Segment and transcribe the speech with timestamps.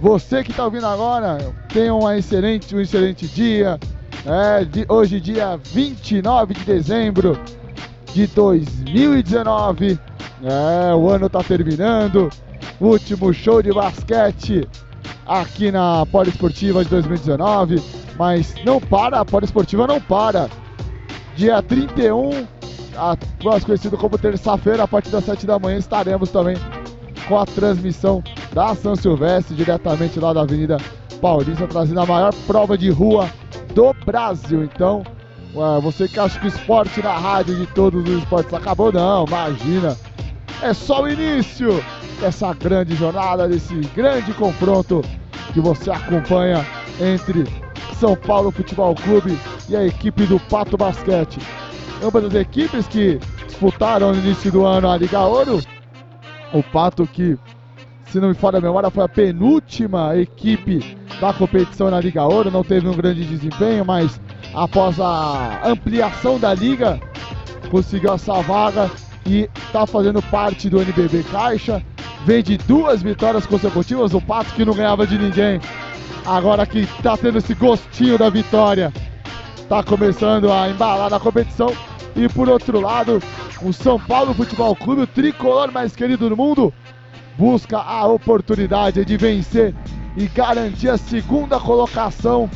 [0.00, 1.38] Você que está ouvindo agora,
[1.68, 3.78] tenha uma excelente, um excelente dia.
[4.26, 7.38] É, de, hoje, dia 29 de dezembro
[8.12, 9.98] de 2019.
[10.42, 12.28] É, o ano está terminando.
[12.78, 14.68] Último show de basquete
[15.26, 17.82] aqui na Poliesportiva de 2019.
[18.18, 20.50] Mas não para, a Poliesportiva não para.
[21.36, 22.46] Dia 31,
[22.96, 26.56] a, mais conhecido como terça-feira, a partir das 7 da manhã, estaremos também
[27.28, 28.22] com a transmissão
[28.56, 30.78] da São Silvestre, diretamente lá da Avenida
[31.20, 33.28] Paulista, trazendo a maior prova de rua
[33.74, 34.64] do Brasil.
[34.64, 35.04] Então,
[35.82, 39.94] você que acha que o esporte na rádio de todos os esportes acabou, não, imagina.
[40.62, 41.84] É só o início
[42.18, 45.04] dessa grande jornada, desse grande confronto
[45.52, 46.66] que você acompanha
[46.98, 47.44] entre
[48.00, 49.38] São Paulo Futebol Clube
[49.68, 51.40] e a equipe do Pato Basquete.
[52.02, 55.60] Ambas as equipes que disputaram no início do ano a Liga Ouro.
[56.54, 57.38] O Pato que
[58.10, 62.50] se não me falha a memória, foi a penúltima equipe da competição na Liga Ouro,
[62.50, 64.20] não teve um grande desempenho, mas
[64.54, 67.00] após a ampliação da liga,
[67.70, 68.90] conseguiu essa vaga
[69.26, 71.82] e está fazendo parte do NBB Caixa.
[72.24, 75.60] Vem de duas vitórias consecutivas, o Pato que não ganhava de ninguém,
[76.24, 78.92] agora que está tendo esse gostinho da vitória,
[79.56, 81.72] está começando a embalar na competição.
[82.16, 83.22] E por outro lado,
[83.62, 86.72] o São Paulo Futebol Clube, o tricolor mais querido do mundo,
[87.38, 89.74] busca a oportunidade de vencer
[90.16, 92.50] e garantir a segunda colocação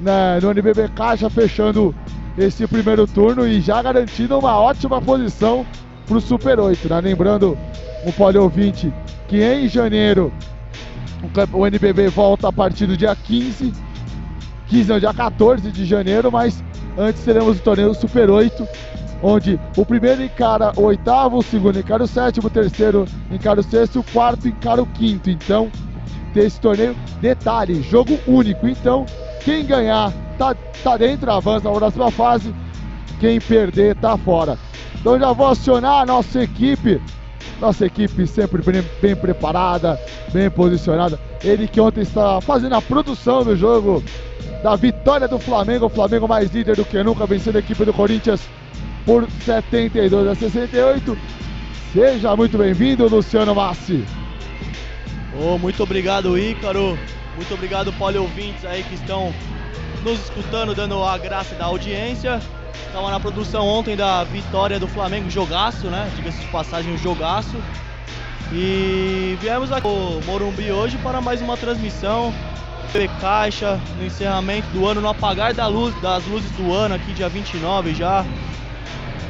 [0.00, 1.94] né, no NBB Caixa, fechando
[2.36, 5.64] esse primeiro turno e já garantindo uma ótima posição
[6.06, 6.88] para o Super 8.
[6.88, 7.00] Né?
[7.00, 7.56] Lembrando
[8.04, 8.92] o Poli ouvinte
[9.28, 10.32] que em janeiro
[11.52, 13.72] o NBB volta a partir do dia 15,
[14.68, 16.62] 15 não, dia 14 de janeiro, mas
[16.98, 18.66] antes teremos o torneio Super 8
[19.22, 23.62] onde o primeiro encara o oitavo, o segundo encara o sétimo, o terceiro encara o
[23.62, 25.30] sexto, o quarto encara o quinto.
[25.30, 25.70] Então,
[26.34, 26.96] tem esse torneio.
[27.20, 28.66] Detalhe, jogo único.
[28.66, 29.06] Então,
[29.44, 32.54] quem ganhar tá, tá dentro, avança na próxima fase.
[33.20, 34.58] Quem perder tá fora.
[35.00, 37.00] Então já vou acionar a nossa equipe.
[37.60, 39.98] Nossa equipe sempre bem, bem preparada,
[40.32, 41.18] bem posicionada.
[41.42, 44.02] Ele que ontem está fazendo a produção do jogo
[44.62, 45.86] da vitória do Flamengo.
[45.86, 48.40] O Flamengo mais líder do que nunca, vencendo a equipe do Corinthians
[49.04, 51.18] por 72 a 68.
[51.92, 54.04] Seja muito bem-vindo, Luciano Massi.
[55.40, 56.98] Oh, muito obrigado, Ícaro.
[57.36, 59.32] Muito obrigado, ouvintes aí que estão
[60.02, 62.40] nos escutando, dando a graça da audiência.
[62.86, 66.10] Estava na produção ontem da vitória do Flamengo, jogaço, né?
[66.16, 67.56] Diga-se de passagem, um jogaço.
[68.52, 69.88] E viemos aqui
[70.26, 72.32] Morumbi hoje para mais uma transmissão.
[73.20, 77.28] Caixa, no encerramento do ano, no apagar da luz, das luzes do ano, aqui dia
[77.28, 78.24] 29 já.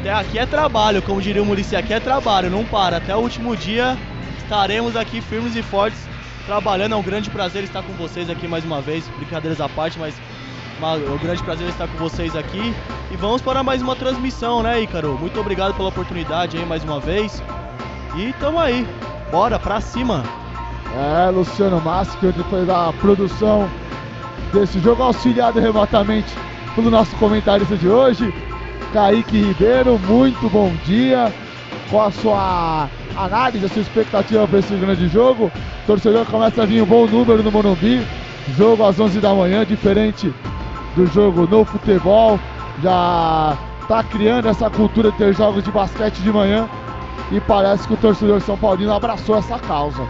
[0.05, 2.99] Até aqui é trabalho, como diria o Murici, aqui é trabalho, não para.
[2.99, 3.97] Até o último dia
[4.37, 5.99] estaremos aqui firmes e fortes,
[6.45, 6.93] trabalhando.
[6.93, 9.09] É um grande prazer estar com vocês aqui mais uma vez.
[9.17, 10.15] Brincadeiras à parte, mas
[10.83, 12.75] é um grande prazer estar com vocês aqui.
[13.11, 15.17] E vamos para mais uma transmissão, né, Ícaro?
[15.19, 17.43] Muito obrigado pela oportunidade aí mais uma vez.
[18.15, 18.87] E tamo aí,
[19.31, 20.23] bora pra cima.
[20.95, 23.71] É, Luciano Massi, que depois da produção
[24.53, 26.29] desse jogo, auxiliado remotamente
[26.75, 28.35] pelo nosso comentarista de hoje.
[28.95, 31.35] Kaique Ribeiro, muito bom dia.
[31.91, 35.47] Qual a sua análise, a sua expectativa para esse grande jogo?
[35.47, 38.07] O torcedor começa a vir um bom número no Morumbi.
[38.57, 40.33] Jogo às 11 da manhã, diferente
[40.95, 42.39] do jogo no futebol.
[42.85, 46.69] Já está criando essa cultura de ter jogos de basquete de manhã.
[47.33, 50.07] E parece que o torcedor São Paulino abraçou essa causa.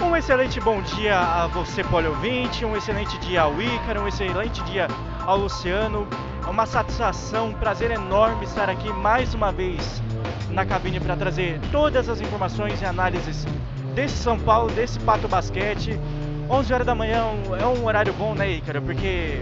[0.00, 4.86] Um excelente bom dia a você, Polio20, um excelente dia ao Ícaro, um excelente dia
[5.26, 6.06] ao Luciano.
[6.46, 10.00] É uma satisfação, um prazer enorme estar aqui mais uma vez
[10.50, 13.44] na cabine para trazer todas as informações e análises
[13.94, 15.98] desse São Paulo, desse Pato Basquete.
[16.48, 17.24] 11 horas da manhã
[17.60, 18.80] é um horário bom, né, Ícaro?
[18.80, 19.40] Porque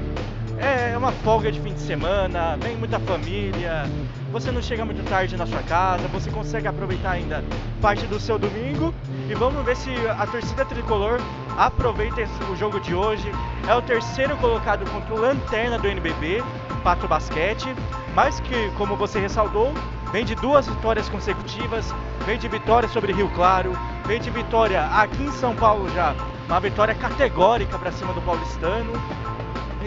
[0.58, 3.84] é uma folga de fim de semana, vem muita família,
[4.32, 7.44] você não chega muito tarde na sua casa, você consegue aproveitar ainda
[7.80, 8.94] parte do seu domingo.
[9.28, 11.20] E vamos ver se a torcida tricolor
[11.56, 13.30] aproveita o jogo de hoje.
[13.68, 16.42] É o terceiro colocado contra o Lanterna do NBB,
[16.82, 17.74] Pato Basquete,
[18.14, 19.72] mas que, como você ressaltou,
[20.12, 21.92] vem de duas vitórias consecutivas,
[22.24, 23.72] vem de vitória sobre Rio Claro,
[24.06, 26.14] vem de vitória aqui em São Paulo já,
[26.46, 28.92] uma vitória categórica para cima do paulistano.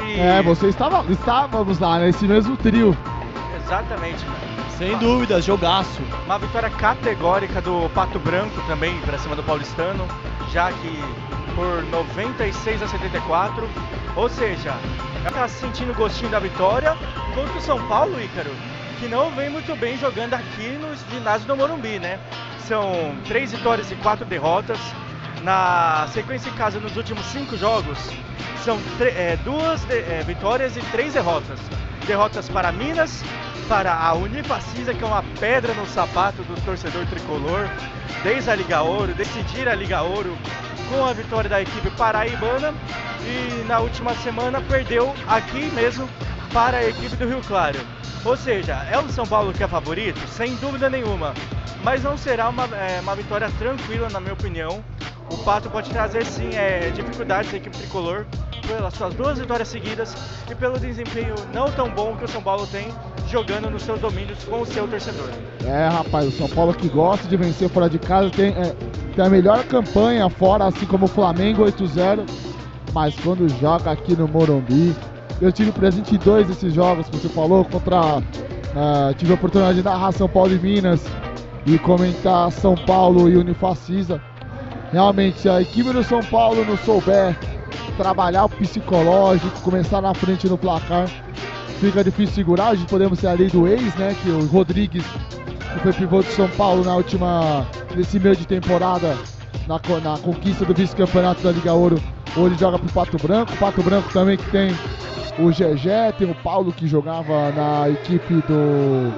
[0.05, 0.19] E...
[0.19, 2.95] É, você estava, estávamos lá nesse mesmo trio.
[3.63, 4.25] Exatamente.
[4.77, 6.01] Sem dúvida, jogaço.
[6.25, 10.07] Uma vitória categórica do Pato Branco também para cima do Paulistano,
[10.51, 11.03] já que
[11.53, 13.69] por 96 a 74.
[14.15, 14.73] Ou seja,
[15.27, 16.95] está sentindo o gostinho da vitória
[17.35, 18.51] contra o São Paulo, Ícaro,
[18.99, 22.19] que não vem muito bem jogando aqui no ginásio do Morumbi, né?
[22.67, 24.79] São três vitórias e quatro derrotas.
[25.43, 27.97] Na sequência em casa, nos últimos cinco jogos,
[28.63, 31.59] são é, duas de, é, vitórias e três derrotas.
[32.05, 33.23] Derrotas para Minas,
[33.67, 37.69] para a Unifacisa, que é uma pedra no sapato do torcedor tricolor,
[38.23, 40.37] desde a Liga Ouro, decidir a Liga Ouro
[40.89, 42.73] com a vitória da equipe paraibana
[43.21, 46.09] e na última semana perdeu aqui mesmo
[46.51, 47.79] para a equipe do Rio Claro.
[48.25, 51.33] Ou seja, é o São Paulo que é favorito, sem dúvida nenhuma,
[51.83, 54.83] mas não será uma, é, uma vitória tranquila, na minha opinião.
[55.31, 58.25] O Pato pode trazer sim é, dificuldades à equipe tricolor
[58.67, 60.15] pelas suas duas vitórias seguidas
[60.49, 62.87] e pelo desempenho não tão bom que o São Paulo tem
[63.27, 65.29] jogando nos seus domínios com o seu torcedor.
[65.65, 68.75] É, rapaz, o São Paulo que gosta de vencer fora de casa tem, é,
[69.15, 72.25] tem a melhor campanha fora, assim como o Flamengo 8-0,
[72.93, 74.95] mas quando joga aqui no Morumbi,
[75.41, 78.17] eu tive presente em dois desses jogos que você falou, contra.
[78.69, 81.03] Uh, tive a oportunidade de narrar São Paulo e Minas
[81.65, 84.21] e comentar São Paulo e Unifacisa.
[84.91, 87.37] Realmente, se a equipe do São Paulo não souber
[87.95, 91.07] trabalhar o psicológico, começar na frente no placar,
[91.79, 92.69] fica difícil segurar.
[92.69, 94.15] A gente podemos ser a lei do ex, né?
[94.23, 95.05] Que o Rodrigues,
[95.73, 97.67] que foi pivô de São Paulo na última.
[97.95, 99.15] nesse meio de temporada,
[99.67, 102.01] na, na conquista do vice-campeonato da Liga Ouro,
[102.35, 103.55] hoje joga pro Pato Branco.
[103.57, 104.75] Pato Branco também que tem
[105.37, 109.13] o Gegé, tem o Paulo que jogava na equipe do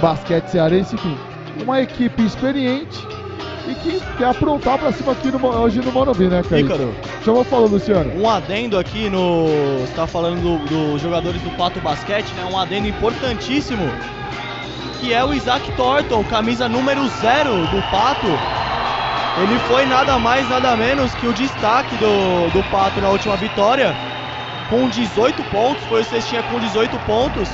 [0.00, 1.16] basquete cearense, enfim.
[1.62, 3.19] Uma equipe experiente
[3.70, 6.60] e que quer aprontar pra cima aqui no, hoje no Morumbi, né, cara?
[6.60, 6.94] Ícaro.
[7.24, 8.12] Chama falou, Luciano.
[8.20, 9.46] Um adendo aqui no.
[9.80, 12.44] Você tá falando dos do jogadores do Pato Basquete, né?
[12.50, 13.88] Um adendo importantíssimo.
[15.00, 18.26] Que é o Isaac Thornton, camisa número zero do Pato.
[19.42, 23.94] Ele foi nada mais, nada menos que o destaque do, do Pato na última vitória.
[24.68, 27.48] Com 18 pontos, foi o cestinha com 18 pontos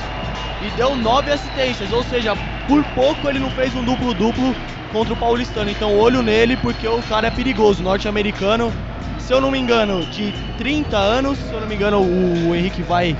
[0.61, 2.35] e deu 9 assistências, ou seja,
[2.67, 4.55] por pouco ele não fez um duplo-duplo
[4.91, 5.69] contra o paulistano.
[5.69, 8.71] Então olho nele porque o cara é perigoso, norte-americano.
[9.19, 12.55] Se eu não me engano, de 30 anos, se eu não me engano, o, o
[12.55, 13.15] Henrique vai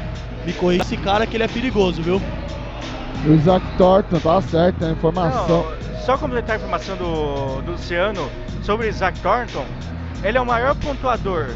[0.45, 2.21] me corrigir esse cara que ele é perigoso, viu?
[3.25, 5.65] O Isaac Thornton, tá certo, a informação.
[5.65, 8.29] Não, só completar a informação do, do Luciano
[8.63, 9.65] sobre o Isaac Thornton,
[10.23, 11.49] ele é o maior pontuador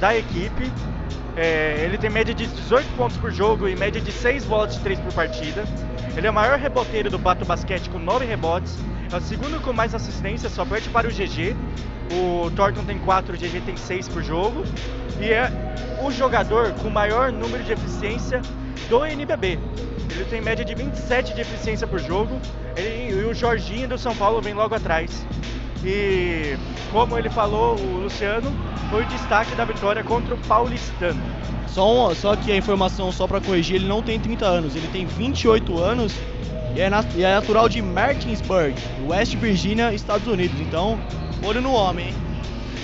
[0.00, 0.72] da equipe.
[1.36, 4.80] É, ele tem média de 18 pontos por jogo e média de 6 bolas de
[4.80, 5.64] 3 por partida.
[6.16, 8.78] Ele é o maior reboteiro do Pato Basquete com 9 rebotes.
[9.10, 11.56] É o segundo com mais assistência, só perde para o GG.
[12.12, 14.64] O Thornton tem 4, o GG tem 6 por jogo.
[15.20, 15.50] E é
[16.02, 18.42] o jogador com maior número de eficiência
[18.88, 19.58] do NBB.
[20.10, 22.40] Ele tem média de 27 de eficiência por jogo.
[22.76, 25.26] Ele, e o Jorginho do São Paulo vem logo atrás.
[25.84, 26.56] E
[26.90, 28.52] como ele falou, o Luciano
[28.90, 31.20] foi o destaque da vitória contra o Paulistano.
[31.66, 34.88] Só, um, só que a informação, só para corrigir, ele não tem 30 anos, ele
[34.88, 36.14] tem 28 anos
[36.74, 38.74] e é, na, e é natural de Martinsburg,
[39.06, 40.58] West Virginia, Estados Unidos.
[40.60, 40.98] Então,
[41.44, 42.14] olho no homem, hein?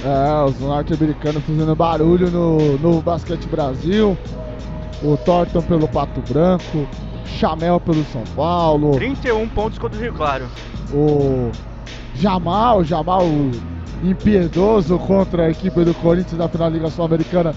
[0.05, 4.17] É, os norte-americanos fazendo barulho no, no Basquete Brasil.
[5.03, 6.87] O Thornton pelo Pato Branco.
[7.25, 8.93] Chamel pelo São Paulo.
[8.93, 10.47] 31 pontos contra o Rio Claro.
[10.93, 11.51] O
[12.15, 13.23] Jamal, Jamal
[14.03, 17.55] impiedoso contra a equipe do Corinthians na final da Liga Sul-Americana.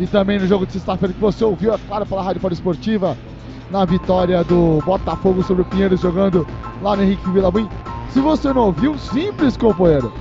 [0.00, 3.12] E também no jogo de sexta-feira que você ouviu, é claro, pela Rádio Esportiva.
[3.12, 3.34] Esportiva
[3.70, 6.46] na vitória do Botafogo sobre o Pinheiros jogando
[6.82, 7.68] lá no Henrique Vila Buim.
[8.10, 10.12] Se você não ouviu, simples, companheiro.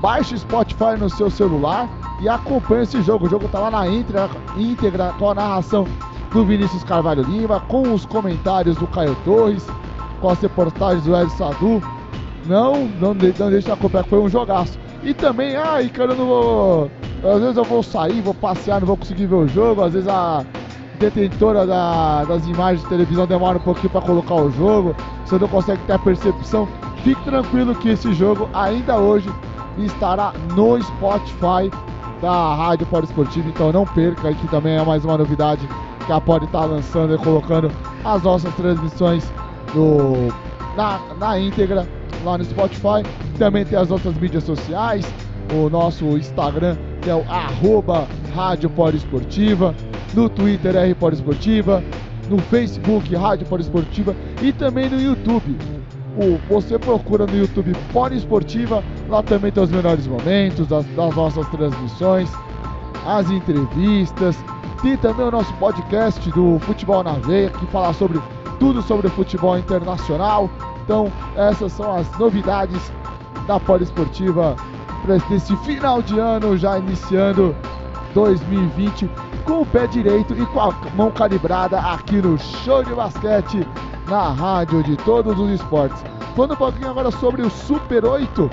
[0.00, 1.88] Baixe o Spotify no seu celular
[2.20, 3.26] e acompanhe esse jogo.
[3.26, 5.86] O jogo está lá na íntegra, íntegra com a narração
[6.32, 9.66] do Vinícius Carvalho Lima, com os comentários do Caio Torres,
[10.20, 11.82] com as reportagens do Ed Sadu.
[12.46, 14.78] Não, não, não deixe de acompanhar, foi um jogaço.
[15.02, 15.54] E também,
[15.92, 16.90] cara, eu não vou.
[17.24, 19.82] Às vezes eu vou sair, vou passear, não vou conseguir ver o jogo.
[19.82, 20.44] Às vezes a,
[21.00, 25.48] detentora da, das imagens de televisão demora um pouquinho para colocar o jogo, você não
[25.48, 26.68] consegue ter a percepção.
[27.02, 29.28] Fique tranquilo que esse jogo ainda hoje
[29.78, 31.70] estará no Spotify
[32.20, 35.66] da Rádio Pode Esportivo, então não perca, aqui também é mais uma novidade
[36.06, 37.70] que a Pode estar tá lançando e colocando
[38.04, 39.30] as nossas transmissões
[40.76, 41.88] na, na íntegra
[42.24, 43.02] lá no Spotify.
[43.38, 45.06] Também tem as outras mídias sociais,
[45.54, 49.74] o nosso Instagram que é o arroba Rádio Esportiva
[50.14, 51.82] no Twitter R Esportiva,
[52.28, 55.56] no Facebook Rádio Esportiva e também no YouTube.
[56.16, 57.72] O, você procura no YouTube
[58.12, 62.30] Esportiva, lá também tem os melhores momentos das, das nossas transmissões,
[63.06, 64.36] as entrevistas,
[64.82, 68.20] tem também o nosso podcast do Futebol na Veia, que fala sobre
[68.58, 70.50] tudo sobre futebol internacional.
[70.84, 72.92] Então, essas são as novidades
[73.46, 74.56] da Esportiva
[75.02, 77.54] para esse final de ano, já iniciando
[78.14, 79.08] 2020
[79.44, 83.66] com o pé direito e com a mão calibrada aqui no Show de Basquete,
[84.10, 86.02] na rádio de todos os esportes.
[86.34, 88.50] Falando um pouquinho agora sobre o Super 8,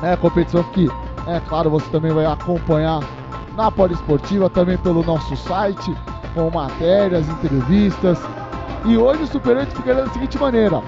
[0.00, 0.88] É competição que,
[1.26, 3.00] é claro, você também vai acompanhar
[3.56, 5.92] na Poliesportiva, também pelo nosso site,
[6.32, 8.16] com matérias, entrevistas.
[8.84, 10.80] E hoje o Super 8 ficaria da seguinte maneira: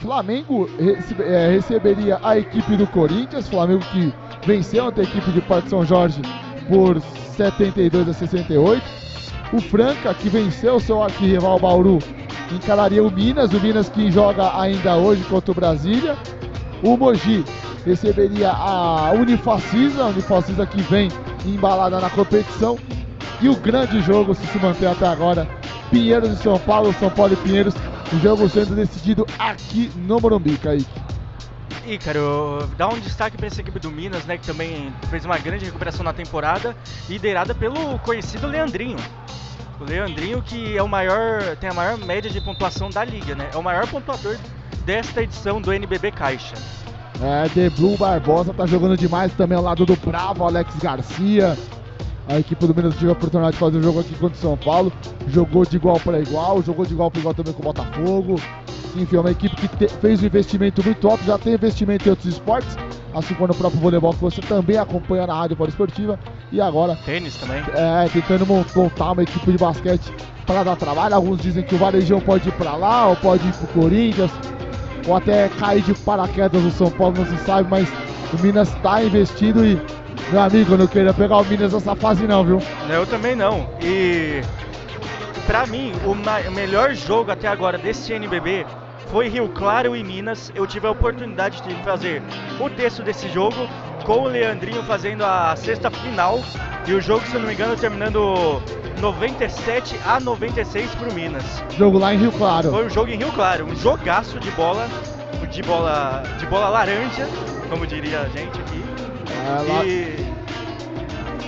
[0.00, 4.12] Flamengo rece é, receberia a equipe do Corinthians, Flamengo que
[4.44, 6.20] venceu a equipe de Parque São Jorge
[6.68, 7.00] por
[7.36, 8.82] 72 a 68.
[9.52, 12.00] O Franca, que venceu seu arquirrival Bauru,
[12.52, 16.16] encararia o Minas, o Minas que joga ainda hoje contra o Brasília.
[16.82, 17.44] O Mogi
[17.84, 21.10] receberia a Unifacisa, a Unifacisa que vem
[21.44, 22.78] embalada na competição.
[23.40, 25.48] E o grande jogo, se se manter até agora,
[25.90, 27.74] Pinheiros e São Paulo, São Paulo e Pinheiros,
[28.12, 31.04] o jogo sendo decidido aqui no Morumbi, Kaique.
[31.86, 35.66] Ícaro, dá um destaque para essa equipe do Minas, né, que também fez uma grande
[35.66, 36.74] recuperação na temporada,
[37.08, 38.96] liderada pelo conhecido Leandrinho.
[39.80, 43.50] O Leandrinho que é o maior, tem a maior média de pontuação da liga, né?
[43.52, 44.36] É o maior pontuador
[44.84, 46.54] desta edição do NBB Caixa.
[47.20, 51.56] É, The Blue Barbosa tá jogando demais também ao lado do Bravo, Alex Garcia.
[52.26, 54.56] A equipe do Minas tive a oportunidade de fazer o jogo aqui contra o São
[54.56, 54.92] Paulo.
[55.28, 58.40] Jogou de igual para igual, jogou de igual para igual também com o Botafogo.
[58.96, 62.10] Enfim, é uma equipe que te, fez um investimento muito alto, já tem investimento em
[62.10, 62.76] outros esportes,
[63.14, 66.18] assim como no próprio voleibol que você também acompanha na Rádio Esportiva.
[66.50, 66.96] E agora.
[67.04, 67.62] Tênis também.
[67.74, 70.12] É, tentando montar uma equipe de basquete
[70.46, 71.14] para dar trabalho.
[71.14, 74.30] Alguns dizem que o Varejão pode ir para lá, ou pode ir para o Corinthians,
[75.06, 77.88] ou até cair de paraquedas no São Paulo, não se sabe, mas
[78.32, 79.80] o Minas está investindo e
[80.30, 82.62] meu amigo, eu não queria pegar o Minas nessa fase não, viu?
[82.88, 83.68] Eu também não.
[83.82, 84.40] E
[85.46, 88.66] pra mim, o melhor jogo até agora desse NBB
[89.08, 90.50] foi Rio Claro e Minas.
[90.54, 92.22] Eu tive a oportunidade de fazer
[92.60, 93.68] o texto desse jogo
[94.04, 96.42] com o Leandrinho fazendo a sexta final.
[96.86, 98.60] E o jogo, se não me engano, terminando
[99.00, 101.44] 97 a 96 pro Minas.
[101.76, 102.70] Jogo lá em Rio Claro.
[102.70, 104.88] Foi um jogo em Rio Claro, um jogaço de bola,
[105.50, 107.26] de bola, de bola laranja,
[107.70, 108.84] como diria a gente aqui.
[109.82, 109.86] É.
[109.86, 110.33] E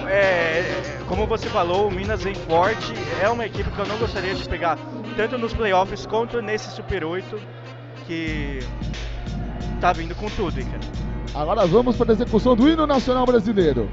[0.08, 0.62] é,
[1.08, 2.92] como você falou, o Minas vem forte.
[3.20, 4.78] É uma equipe que eu não gostaria de pegar
[5.16, 7.40] tanto nos playoffs quanto nesse Super 8
[8.06, 8.60] que
[9.80, 11.06] tá vindo com tudo, hein, cara.
[11.34, 13.90] Agora vamos para a execução do hino nacional brasileiro.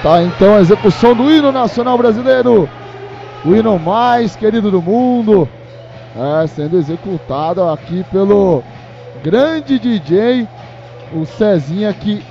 [0.00, 2.66] Está então a execução do hino nacional brasileiro.
[3.44, 5.46] O hino mais querido do mundo.
[6.16, 8.64] É, sendo executado aqui pelo
[9.22, 10.48] grande DJ,
[11.12, 12.24] o Cezinha, que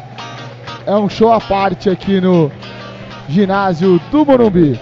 [0.84, 2.52] é um show à parte aqui no
[3.28, 4.80] ginásio do Morumbi.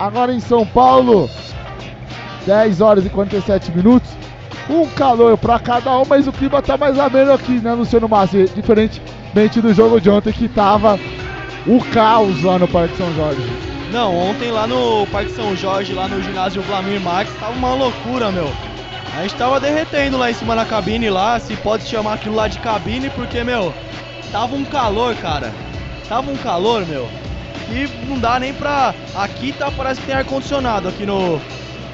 [0.00, 1.28] Agora em São Paulo,
[2.46, 4.10] 10 horas e 47 minutos.
[4.70, 8.50] Um calor para cada um, mas o clima está mais ameno aqui, né, Luciano Massi?
[8.54, 10.98] Diferentemente do jogo de ontem que estava
[11.66, 13.42] o caos lá no Parque São Jorge.
[13.92, 18.32] Não, ontem lá no Parque São Jorge, lá no ginásio Vlamir Max, tava uma loucura,
[18.32, 18.50] meu.
[19.14, 22.48] A gente tava derretendo lá em cima na cabine lá, se pode chamar aquilo lá
[22.48, 23.72] de cabine, porque, meu,
[24.30, 25.52] tava um calor, cara.
[26.08, 27.08] Tava um calor, meu.
[27.70, 28.94] E não dá nem pra.
[29.14, 31.40] Aqui tá, parece que tem ar-condicionado aqui no,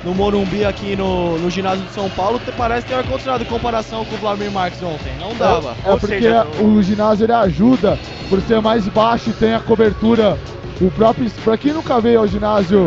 [0.04, 4.14] no Morumbi, aqui no, no ginásio de São Paulo, parece tem ar-condicionado em comparação com
[4.14, 5.12] o Vladimir Marques ontem.
[5.18, 5.74] Não dava.
[5.84, 9.60] É, é porque seja, o ginásio ele ajuda por ser mais baixo e tem a
[9.60, 10.38] cobertura.
[10.80, 11.28] O próprio.
[11.42, 12.86] Pra quem nunca veio ao ginásio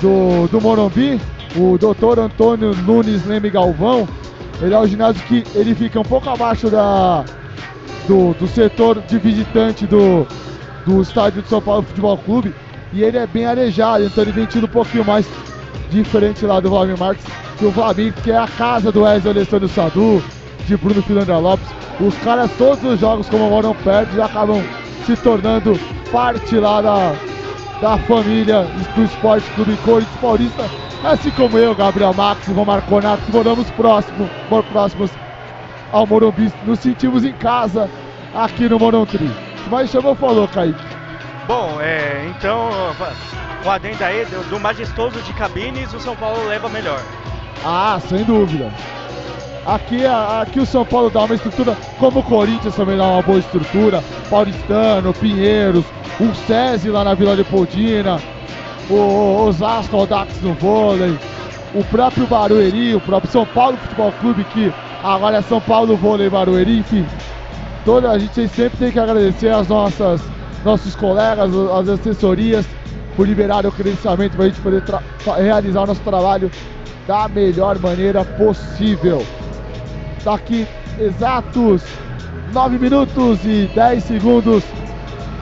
[0.00, 1.20] do, do Morumbi,
[1.56, 4.08] o doutor Antônio Nunes Leme Galvão,
[4.60, 7.24] Ele é um ginásio que ele fica um pouco abaixo da,
[8.06, 10.26] do, do setor de visitante do,
[10.86, 12.54] do estádio de São Paulo Futebol Clube.
[12.92, 15.26] E ele é bem arejado, então ele vem tido um pouquinho mais
[15.88, 17.24] diferente lá do Vladimir Marques,
[17.58, 20.22] que o Vladimir, que é a casa do Wesley Alessandro Sadu,
[20.66, 21.66] de Bruno Filandra Lopes.
[22.00, 24.62] Os caras, todos os jogos, como moram perto, já acabam
[25.04, 25.78] se tornando
[26.12, 27.14] parte lá da,
[27.80, 30.64] da família do Esporte Clube Corinthians Paulista.
[31.02, 34.28] Assim como eu, Gabriel Max Romar Conato, moramos próximo,
[34.70, 35.10] próximos
[35.92, 37.88] ao Morumbi, nos sentimos em casa
[38.34, 39.30] aqui no Morumbi.
[39.70, 40.97] Mas chamou falou, Kaique.
[41.48, 42.68] Bom, é, então,
[43.64, 47.00] o adendo aí do, do majestoso de cabines, o São Paulo leva melhor.
[47.64, 48.70] Ah, sem dúvida.
[49.64, 53.38] Aqui, aqui o São Paulo dá uma estrutura, como o Corinthians também dá uma boa
[53.38, 54.04] estrutura.
[54.28, 55.86] Paulistano, Pinheiros,
[56.20, 58.20] o SESI lá na Vila Leopoldina,
[58.90, 61.18] o Osasco Audax no vôlei,
[61.72, 64.70] o próprio Barueri, o próprio São Paulo Futebol Clube, que
[65.02, 67.06] agora é São Paulo Vôlei Barueri, enfim.
[67.86, 70.20] Toda a gente sempre tem que agradecer as nossas
[70.64, 72.66] nossos colegas, as assessorias,
[73.16, 74.82] por liberar o credenciamento para a gente poder
[75.36, 76.50] realizar o nosso trabalho
[77.06, 79.24] da melhor maneira possível.
[80.24, 80.66] Daqui
[81.00, 81.82] exatos
[82.52, 84.64] 9 minutos e 10 segundos,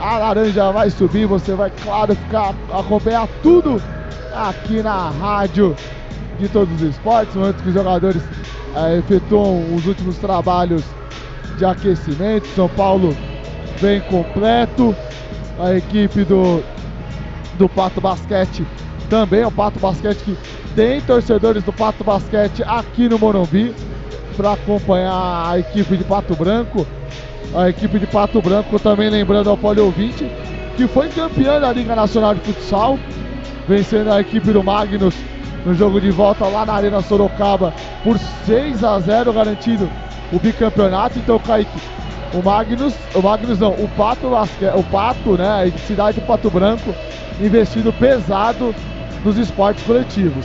[0.00, 1.26] a laranja vai subir.
[1.26, 3.80] Você vai, claro, ficar acompanhar tudo
[4.34, 5.74] aqui na rádio
[6.38, 8.22] de todos os esportes, momento que os jogadores
[8.74, 10.82] é, efetuam os últimos trabalhos
[11.56, 12.46] de aquecimento.
[12.54, 13.16] São Paulo
[13.80, 14.94] vem completo.
[15.58, 16.62] A equipe do,
[17.54, 18.66] do Pato Basquete
[19.08, 20.36] também é o Pato Basquete que
[20.74, 23.74] tem torcedores do Pato Basquete aqui no Morumbi
[24.36, 26.86] para acompanhar a equipe de Pato Branco.
[27.54, 30.30] A equipe de Pato Branco também lembrando ao Poli Ouvinte
[30.76, 32.98] que foi campeã da Liga Nacional de Futsal,
[33.66, 35.14] vencendo a equipe do Magnus
[35.64, 37.72] no jogo de volta lá na Arena Sorocaba
[38.04, 39.88] por 6 a 0 garantido
[40.32, 41.18] o bicampeonato.
[41.18, 41.80] Então, Kaique,
[42.36, 46.94] o Magnus, o Magnus não, o Pato, o Pato, né, a cidade do Pato Branco,
[47.40, 48.74] investindo pesado
[49.24, 50.44] nos esportes coletivos.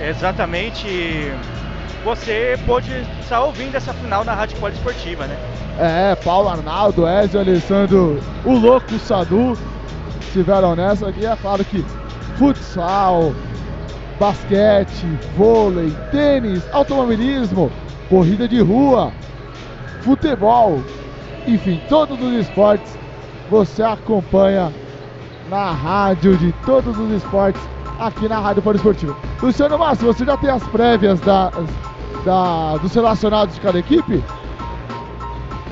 [0.00, 1.30] Exatamente.
[2.02, 2.90] Você pôde
[3.20, 5.36] estar ouvindo essa final na Rádio Poliesportiva, né?
[5.78, 9.58] É, Paulo Arnaldo, Ezio Alessandro, o louco Sadu
[10.20, 11.26] estiveram nessa aqui.
[11.26, 11.84] É claro que
[12.38, 13.34] futsal,
[14.18, 17.70] basquete, vôlei, tênis, automobilismo,
[18.08, 19.12] corrida de rua,
[20.00, 20.82] futebol,
[21.46, 22.98] enfim, todos os esportes
[23.48, 24.72] você acompanha
[25.48, 27.60] na rádio de todos os esportes
[27.98, 29.16] aqui na Rádio Foro Esportivo.
[29.42, 31.50] Luciano Massa, você já tem as prévias da,
[32.24, 34.22] da, dos relacionados de cada equipe?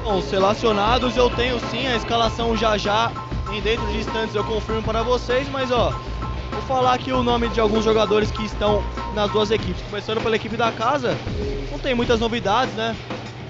[0.05, 3.11] Bom, os relacionados eu tenho sim, a escalação já já,
[3.53, 5.91] em dentro de instantes eu confirmo para vocês, mas ó,
[6.51, 8.83] vou falar aqui o nome de alguns jogadores que estão
[9.15, 9.83] nas duas equipes.
[9.83, 11.17] Começando pela equipe da casa,
[11.71, 12.97] não tem muitas novidades, né?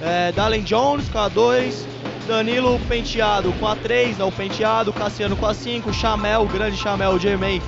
[0.00, 1.86] É, Dalen Jones com a 2,
[2.28, 7.18] Danilo Penteado com a 3, não Penteado, Cassiano com a 5, Chamel, o grande Chamel
[7.18, 7.62] Jermaine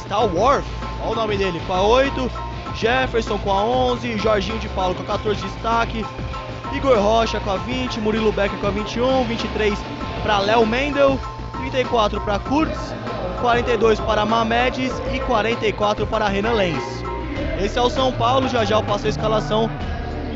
[0.00, 0.64] Stalworth,
[1.02, 2.30] olha o nome dele, com a 8,
[2.74, 6.04] Jefferson com a 11, Jorginho de Paulo com a 14 destaque,
[6.74, 9.78] Igor Rocha com a 20, Murilo Becker com a 21, 23
[10.22, 11.20] para Léo Mendel,
[11.58, 12.94] 34 para Kurtz,
[13.40, 16.82] 42 para Mamedes e 44 para Renan Lenz.
[17.62, 19.70] Esse é o São Paulo, já já eu passo a escalação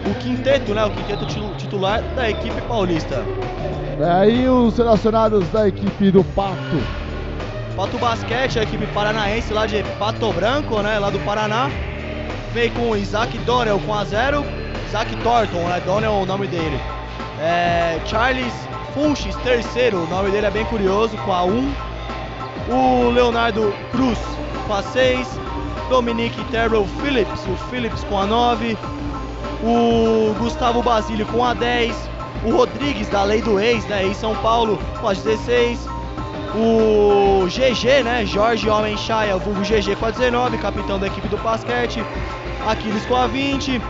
[0.07, 0.85] o quinteto, né?
[0.85, 3.25] O quinteto titular da equipe paulista.
[4.01, 6.57] É aí os relacionados da equipe do Pato.
[7.77, 10.99] Pato Basquete, a equipe paranaense lá de Pato Branco, né?
[10.99, 11.71] Lá do Paraná.
[12.53, 14.45] Vem com Isaac Donnell com a zero.
[14.89, 15.81] Isaac Thornton, né?
[15.85, 16.81] Donnell é o nome dele.
[17.41, 18.53] É, Charles
[18.93, 21.51] Funches, terceiro, o nome dele é bem curioso, com a 1.
[21.51, 21.73] Um.
[22.69, 24.19] O Leonardo Cruz
[24.67, 25.29] com a 6.
[25.89, 28.79] Dominique Terrell Phillips, o Phillips com a 9
[29.63, 31.95] o Gustavo Basílio com a 10,
[32.45, 35.87] o Rodrigues da Lei do Ex, né, em São Paulo com a 16,
[36.55, 41.37] o GG, né, Jorge Homem Chaia, vulgo GG com a 19, capitão da equipe do
[41.39, 42.05] basquete,
[42.67, 43.81] Aquiles com a 20,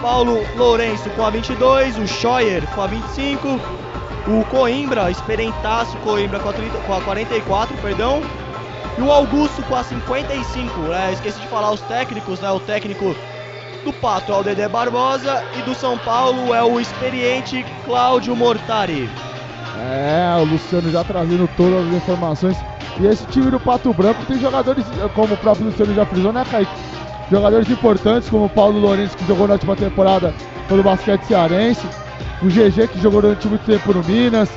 [0.00, 3.60] Paulo Lourenço com a 22, o Scheuer com a 25,
[4.26, 8.22] o Coimbra, experientaço Coimbra com a, 30, com a 44, perdão,
[8.98, 13.14] e o Augusto com a 55, né, esqueci de falar os técnicos, né, o técnico
[13.84, 19.10] do Pato é o Dedé Barbosa e do São Paulo é o experiente Cláudio Mortari.
[19.78, 22.56] É, o Luciano já trazendo todas as informações.
[23.00, 26.44] E esse time do Pato Branco tem jogadores, como o próprio Luciano já frisou, né,
[26.48, 26.70] Kaique?
[27.30, 30.34] Jogadores importantes como o Paulo Lourenço, que jogou na última temporada
[30.68, 31.86] pelo basquete cearense,
[32.42, 34.50] o GG, que jogou durante muito tempo no Minas,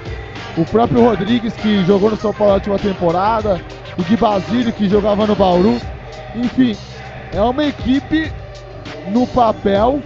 [0.57, 3.61] o próprio Rodrigues, que jogou no São Paulo na última temporada,
[3.97, 5.79] o Gui Basílio, que jogava no Bauru.
[6.35, 6.75] Enfim,
[7.33, 8.31] é uma equipe
[9.07, 10.01] no papel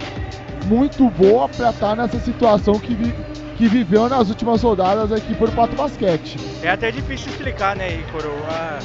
[0.66, 3.14] muito boa para estar tá nessa situação que, vi,
[3.56, 6.38] que viveu nas últimas rodadas aqui por Pato Basquete.
[6.62, 8.32] É até difícil explicar, né, Ícoro?
[8.48, 8.78] Ah,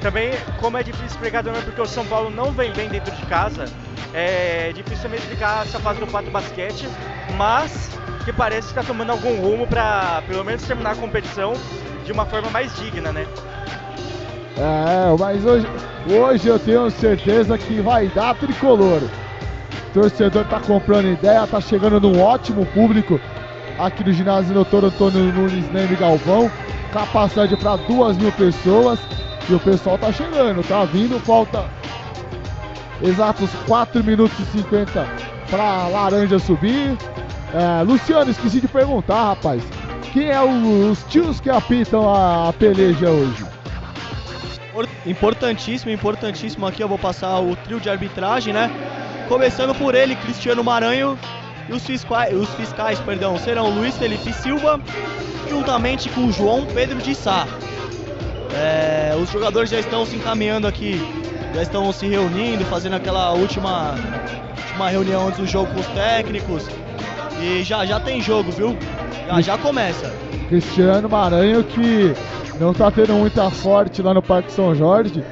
[0.00, 3.24] também, como é difícil explicar também porque o São Paulo não vem bem dentro de
[3.26, 3.66] casa,
[4.12, 6.88] é difícil também explicar essa fase do Pato Basquete,
[7.36, 7.90] mas
[8.24, 11.52] que parece que está tomando algum rumo para pelo menos terminar a competição
[12.04, 13.26] de uma forma mais digna, né?
[14.56, 15.66] É, mas hoje,
[16.06, 19.00] hoje eu tenho certeza que vai dar tricolor.
[19.92, 23.20] Torcedor tá comprando ideia, tá chegando num ótimo público
[23.78, 26.50] aqui no ginásio Doutor Antônio Nunes Neme Galvão.
[26.92, 28.98] Capacidade para duas mil pessoas.
[29.48, 31.64] E o pessoal tá chegando, tá vindo, falta
[33.02, 35.06] exatos 4 minutos e 50
[35.50, 36.96] para laranja subir.
[37.52, 39.62] É, Luciano, esqueci de perguntar, rapaz.
[40.12, 43.44] Quem é o, os tios que apitam a, a peleja hoje?
[45.04, 46.82] Importantíssimo, importantíssimo aqui.
[46.82, 48.70] Eu vou passar o trio de arbitragem, né?
[49.28, 51.18] Começando por ele, Cristiano Maranho.
[51.68, 54.80] E os fiscais, os fiscais perdão, serão Luiz Felipe Silva,
[55.48, 57.46] juntamente com João Pedro de Sá.
[58.54, 61.00] É, os jogadores já estão se encaminhando aqui,
[61.54, 63.94] já estão se reunindo, fazendo aquela última,
[64.58, 66.68] última reunião antes do jogo com os técnicos.
[67.40, 68.76] E já já tem jogo, viu?
[69.26, 70.12] Já já começa.
[70.48, 72.14] Cristiano Maranho que
[72.60, 75.24] não tá tendo muita sorte lá no Parque São Jorge.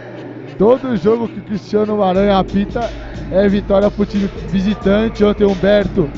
[0.61, 2.81] Todo jogo que o Cristiano Maranhão apita
[3.33, 5.25] é vitória pro time visitante.
[5.25, 6.11] Ontem o Humberto,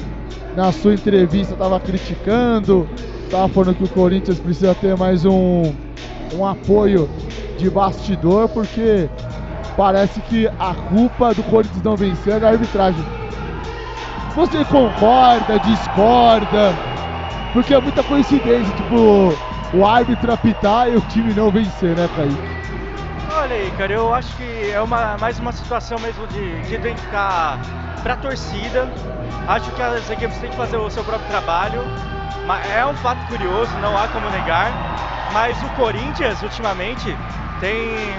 [0.57, 2.89] na sua entrevista, estava criticando,
[3.25, 5.73] estava falando que o Corinthians precisa ter mais um,
[6.35, 7.09] um apoio
[7.57, 9.09] de bastidor, porque
[9.77, 13.05] parece que a culpa do Corinthians não vencer é da arbitragem.
[14.35, 16.75] Você concorda, discorda?
[17.53, 19.33] Porque é muita coincidência, tipo,
[19.73, 22.62] o árbitro apitar e o time não vencer, né, Kaique?
[23.35, 27.59] Olha aí, cara, eu acho que é uma, mais uma situação mesmo de, de identificar
[28.03, 28.89] para a torcida.
[29.49, 31.83] Acho que as equipes têm que fazer o seu próprio trabalho.
[32.77, 34.73] É um fato curioso, não há como negar.
[35.33, 37.19] Mas o Corinthians, ultimamente,
[37.59, 38.19] tem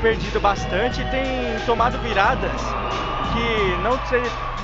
[0.00, 1.24] perdido bastante e tem
[1.64, 2.60] tomado viradas
[3.32, 3.98] que não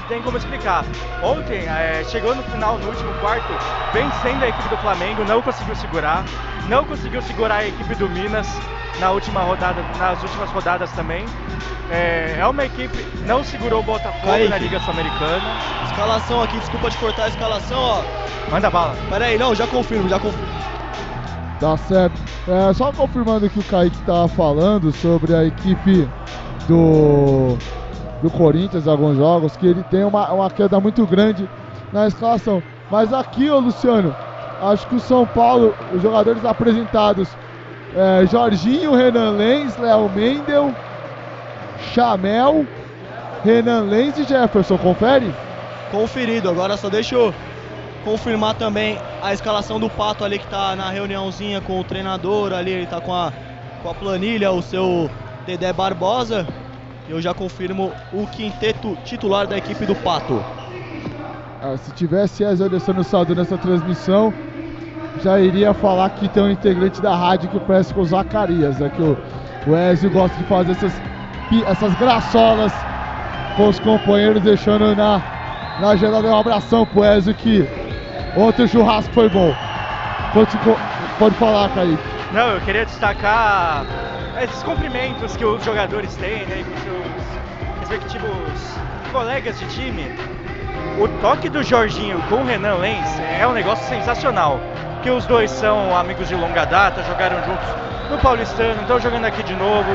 [0.08, 0.85] tem como explicar.
[1.22, 3.52] Ontem, é, chegou no final, no último quarto,
[3.92, 6.24] vencendo a equipe do Flamengo, não conseguiu segurar,
[6.68, 8.48] não conseguiu segurar a equipe do Minas
[9.00, 11.24] na última rodada, nas últimas rodadas também.
[11.90, 14.48] É, é uma equipe, não segurou o Botafogo Kaique.
[14.48, 15.42] na Liga Sul-Americana.
[15.87, 18.02] Escalação aqui, desculpa te cortar a escalação, ó.
[18.50, 18.96] Manda bala.
[19.11, 20.46] Pera aí, não, já confirmo, já confirmo.
[21.62, 22.20] Tá certo.
[22.48, 26.09] É, só confirmando que o Kaique estava falando sobre a equipe
[26.66, 27.57] do
[28.20, 31.48] do Corinthians alguns jogos, que ele tem uma, uma queda muito grande
[31.92, 32.61] na escalação.
[32.90, 34.12] Mas aqui, ô Luciano,
[34.61, 37.29] acho que o São Paulo, os jogadores apresentados,
[37.94, 40.75] é, Jorginho, Renan Lenz, Léo Mendel,
[41.94, 42.66] Chamel,
[43.44, 45.33] Renan Lenz e Jefferson, confere?
[45.92, 47.33] Conferido, agora só deixa eu
[48.04, 52.70] confirmar também a escalação do Pato ali que tá na reuniãozinha com o treinador ali,
[52.70, 53.32] ele tá com a,
[53.82, 55.10] com a planilha, o seu
[55.46, 56.46] Dedé Barbosa
[57.08, 60.42] eu já confirmo o quinteto titular da equipe do Pato.
[61.60, 64.32] Ah, se tivesse Ezio Alessandro Saldo nessa transmissão,
[65.22, 68.90] já iria falar que tem um integrante da rádio que parece com o Zacarias, né?
[68.90, 69.16] que o,
[69.66, 70.92] o Ezio gosta de fazer essas,
[71.66, 72.72] essas graçolas
[73.56, 75.22] com os companheiros, deixando na,
[75.80, 77.68] na gelada um abração pro Ezio que
[78.37, 79.55] ontem o churrasco foi bom.
[80.33, 80.59] Pode,
[81.18, 82.03] pode falar, Kaique.
[82.33, 83.85] Não, eu queria destacar
[84.42, 88.73] esses cumprimentos que os jogadores têm, né, com seus respectivos
[89.12, 90.11] colegas de time,
[90.99, 94.59] o toque do Jorginho com o Renan Lenz é um negócio sensacional.
[95.03, 97.66] Que os dois são amigos de longa data, jogaram juntos
[98.11, 99.90] no Paulistano, estão jogando aqui de novo.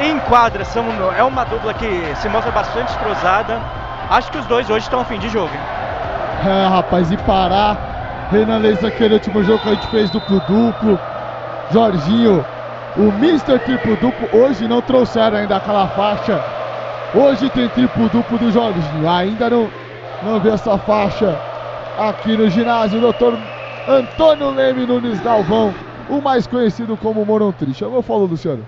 [0.00, 0.84] Em quadra, são,
[1.16, 3.60] é uma dupla que se mostra bastante cruzada.
[4.08, 5.52] Acho que os dois hoje estão a fim de jogo.
[5.52, 5.79] Hein?
[6.46, 8.28] É, rapaz, e parar.
[8.30, 10.98] Renan Lenz naquele último jogo que a gente fez duplo-duplo.
[11.72, 12.44] Jorginho
[12.96, 13.58] o Mr.
[13.60, 16.42] Triplo Duplo hoje não trouxeram ainda aquela faixa.
[17.14, 19.08] Hoje tem triplo duplo do Jorginho.
[19.08, 19.70] Ainda não,
[20.24, 21.38] não vi essa faixa
[21.98, 23.00] aqui no ginásio.
[23.00, 23.38] Doutor
[23.88, 25.72] Antônio Leme Nunes Galvão,
[26.08, 27.74] o mais conhecido como Morontrich.
[27.74, 28.66] Chamou, falou, Luciano?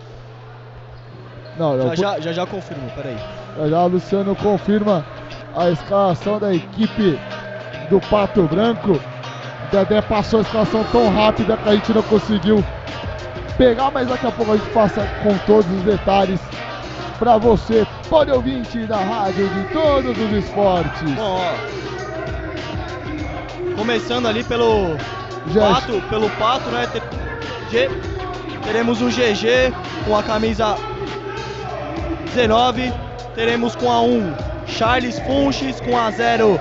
[1.59, 1.89] Não, não.
[1.89, 3.17] Já, já, já, já confirmo, peraí.
[3.59, 5.05] Já, já, Luciano confirma
[5.57, 7.19] a escalação da equipe
[7.93, 8.99] do Pato Branco.
[9.71, 12.65] Dedé passou a escalação tão rápida que a gente não conseguiu
[13.59, 16.41] pegar, mas daqui a pouco a gente passa com todos os detalhes
[17.19, 21.13] para você, pode ouvinte da rádio de todos os esportes.
[21.15, 21.55] Bom, ó,
[23.77, 24.97] começando ali pelo
[25.55, 26.89] Pato, pelo Pato, né?
[28.65, 29.73] Teremos o GG
[30.07, 30.77] com a camisa
[32.35, 32.93] 19,
[33.35, 34.35] teremos com a 1
[34.67, 36.59] Charles Funches com a 0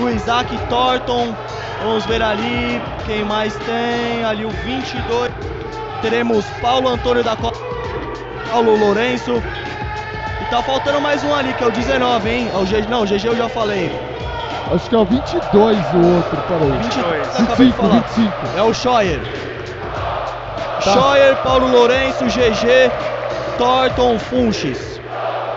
[0.00, 1.34] o Isaac Thornton.
[1.82, 4.24] Vamos ver ali quem mais tem.
[4.24, 5.30] Ali o 22.
[6.02, 7.64] Teremos Paulo Antônio da Costa,
[8.50, 9.42] Paulo Lourenço.
[10.40, 12.50] E tá faltando mais um ali, que é o 19, hein?
[12.52, 12.82] É o G...
[12.82, 13.90] Não, o GG eu já falei.
[14.72, 16.72] Acho que é o 22 o outro, peraí.
[16.82, 17.26] 22.
[17.38, 18.32] 25, 25.
[18.56, 19.20] É o Scheuer.
[20.84, 20.92] Tá.
[20.92, 22.90] Scheuer, Paulo Lourenço, GG,
[23.58, 25.00] Thornton, Funches.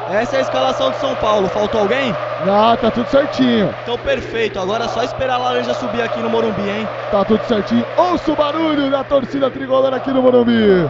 [0.10, 1.48] Essa é a escalação de São Paulo.
[1.50, 2.15] Faltou alguém?
[2.45, 3.74] Não, tá tudo certinho.
[3.84, 4.60] Então perfeito.
[4.60, 6.88] Agora é só esperar a laranja subir aqui no Morumbi, hein?
[7.12, 7.86] Tá tudo certinho.
[7.95, 10.89] Ouça o barulho da torcida tricolor aqui no Morumbi.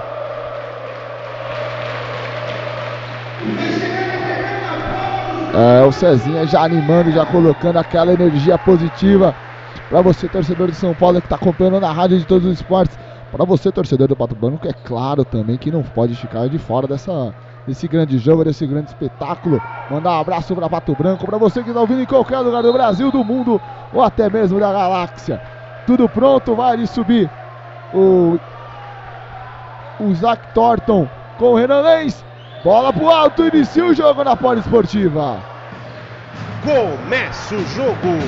[5.53, 9.35] É, o Cezinha já animando, já colocando aquela energia positiva
[9.89, 12.97] para você, torcedor de São Paulo que está acompanhando na rádio de todos os esportes.
[13.31, 16.87] Para você, torcedor do Pato Branco, é claro também que não pode ficar de fora
[16.87, 17.33] dessa,
[17.67, 19.61] desse grande jogo, desse grande espetáculo.
[19.89, 22.73] Mandar um abraço para Pato Branco, para você que está ouvindo em qualquer lugar do
[22.73, 23.61] Brasil, do mundo
[23.93, 25.41] ou até mesmo da galáxia.
[25.85, 27.29] Tudo pronto, vai ali subir
[27.93, 28.39] o,
[29.99, 32.23] o Zach Thornton com o Renan Lenz.
[32.63, 35.37] Bola pro alto, inicia o jogo na Poliesportiva.
[36.63, 38.19] Começa o jogo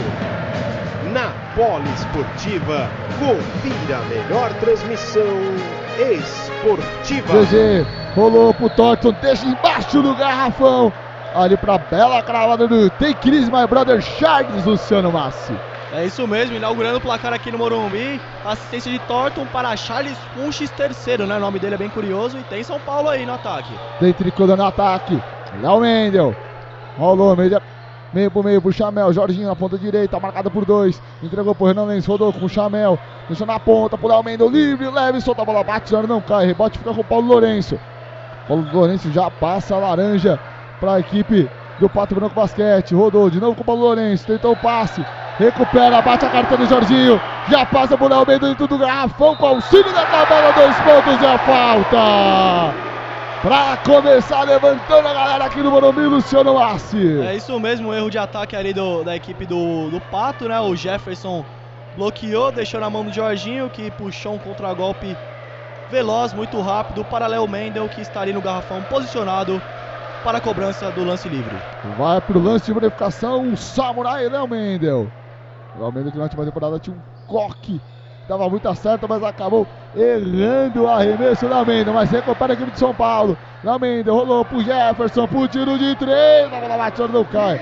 [1.12, 2.90] na Poliesportiva.
[3.20, 5.28] Confira a melhor transmissão
[6.00, 7.46] esportiva.
[7.46, 10.92] GG rolou pro Thornton, deixa embaixo do garrafão.
[11.34, 15.54] Ali pra bela cravada do Tem Cris, my brother Charles Luciano Massi.
[15.94, 18.20] É isso mesmo, inaugurando o placar aqui no Morumbi.
[18.46, 21.36] Assistência de Thornton para Charles Funches terceiro, né?
[21.36, 22.38] O nome dele é bem curioso.
[22.38, 23.74] E tem São Paulo aí no ataque.
[24.00, 25.22] Tem tricolor no ataque.
[25.62, 26.36] Léo Mendel.
[26.98, 27.62] Rolou, meio,
[28.14, 29.14] meio pro meio pro Chamel.
[29.14, 31.02] Jorginho na ponta direita, marcada por dois.
[31.22, 32.98] Entregou pro Renan Lenz, rodou com o Chamel.
[33.28, 34.50] Deixou na ponta pro Léo Mendel.
[34.50, 36.46] Livre, leve, solta a bola, bate, já não cai.
[36.46, 37.80] Rebote fica com o Paulo Lourenço.
[38.48, 40.40] Paulo Lourenço já passa a laranja
[40.80, 42.94] para a equipe do Pato Branco Basquete.
[42.94, 44.26] Rodou de novo com o Paulo Lourenço.
[44.26, 45.06] Tentou o passe.
[45.38, 47.20] Recupera, bate a carta do Jorginho.
[47.50, 50.52] Já passa por Léo Mendel dentro do garrafão com auxílio da tabela.
[50.54, 52.91] Dois pontos e a falta.
[53.42, 57.22] Pra começar levantando a galera aqui no Morumbi, Luciano Massi.
[57.22, 60.60] É isso mesmo, um erro de ataque ali do, da equipe do, do Pato, né?
[60.60, 61.44] O Jefferson
[61.98, 65.18] bloqueou, deixou na mão do Jorginho, que puxou um contragolpe
[65.90, 69.60] veloz, muito rápido, para Léo Mendel, que está ali no garrafão posicionado
[70.24, 71.56] para a cobrança do lance livre.
[71.98, 75.12] Vai pro lance de verificação o Samurai Léo Mendel.
[75.80, 77.82] Léo Mendel que na última temporada tinha um coque.
[78.32, 81.94] Dava muito acerto, mas acabou errando o arremesso da Mendel.
[81.94, 83.38] Mas recupera a equipe de São Paulo.
[83.62, 86.46] Léo Mendel rolou pro Jefferson, pro tiro de três.
[86.46, 87.60] A bola bate, não cai.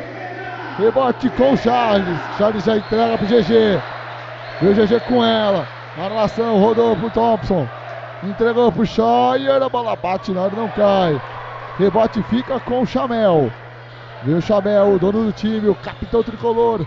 [0.77, 2.19] Rebote com o Charles.
[2.38, 3.82] Charles já entrega pro GG.
[4.62, 5.67] Viu o GG com ela.
[5.97, 7.67] A relação rodou pro Thompson.
[8.21, 9.63] Entregou pro Scheuer.
[9.63, 11.19] A bola bate, na hora não cai.
[11.79, 13.51] Rebote fica com o Chamel.
[14.21, 16.86] Viu o Chamel, o dono do time, o capitão tricolor.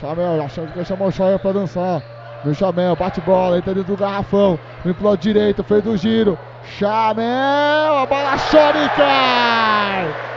[0.00, 2.00] Chamel achando que ia chamar o Scheuer pra dançar.
[2.44, 4.58] Viu o Chamel, bate bola, entra dentro do garrafão.
[4.84, 6.38] Vem pro lado direito, fez o giro.
[6.78, 10.28] Chamel, a bola chora e cai.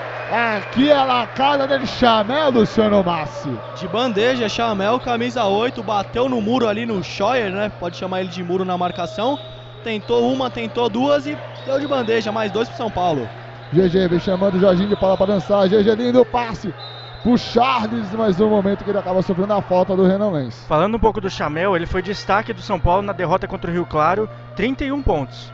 [0.58, 3.52] Aqui é a casa dele, Chamel, Luciano Massi.
[3.76, 7.72] De bandeja, Chamel, camisa 8, bateu no muro ali no Scheuer, né?
[7.80, 9.38] Pode chamar ele de muro na marcação.
[9.84, 13.30] Tentou uma, tentou duas e deu de bandeja, mais dois pro São Paulo.
[13.74, 15.68] GG vem chamando o Jorginho de Paula para dançar.
[15.68, 16.74] GG lindo passe
[17.22, 20.66] pro Charles, mas no momento que ele acaba sofrendo a falta do Renan Lenz.
[20.68, 23.74] Falando um pouco do Chamel, ele foi destaque do São Paulo na derrota contra o
[23.74, 25.54] Rio Claro, 31 pontos.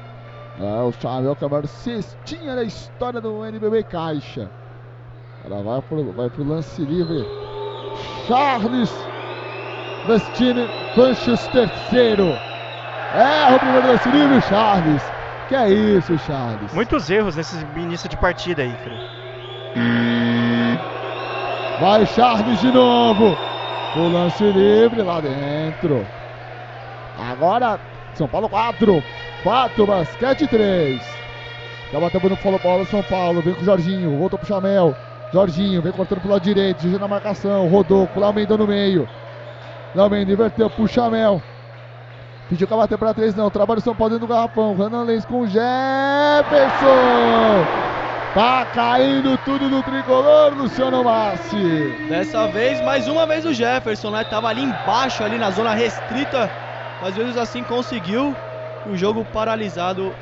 [0.60, 4.50] É, o Chamel que é a maior cestinha da história do NBB Caixa.
[5.46, 7.26] Ela vai pro, vai pro lance livre.
[8.28, 8.92] Charles
[10.08, 12.28] Vestine Fanches terceiro.
[13.14, 15.04] É o primeiro lance livre, Charles.
[15.48, 16.74] Que é isso, Charles?
[16.74, 19.00] Muitos erros nesse início de partida aí, cara.
[21.80, 23.38] Vai Charles de novo.
[23.96, 26.06] O lance livre lá dentro.
[27.20, 27.80] Agora,
[28.16, 29.04] São Paulo 4.
[29.44, 31.02] 4, basquete 3.
[31.92, 33.42] Já bateu no follow bola São Paulo.
[33.42, 34.18] Vem com o Jorginho.
[34.18, 34.96] Voltou pro Chamel.
[35.32, 36.82] Jorginho vem cortando pro lado direito.
[36.82, 37.68] GG na marcação.
[37.68, 39.08] Rodou o Mendel no meio.
[39.94, 41.42] Léo Mendel inverteu pro Chamel.
[42.50, 43.52] Pediu que bater para três, não.
[43.52, 44.76] Trabalho São Paulo dentro do garrafão.
[44.76, 45.68] Renan Lenz com o Jefferson.
[48.38, 51.92] Tá caindo tudo no tricolor, Luciano Massi.
[52.08, 54.24] Dessa vez, mais uma vez o Jefferson, né?
[54.26, 56.48] Tava ali embaixo, ali na zona restrita.
[57.02, 58.36] Às vezes assim conseguiu.
[58.86, 60.14] O jogo paralisado.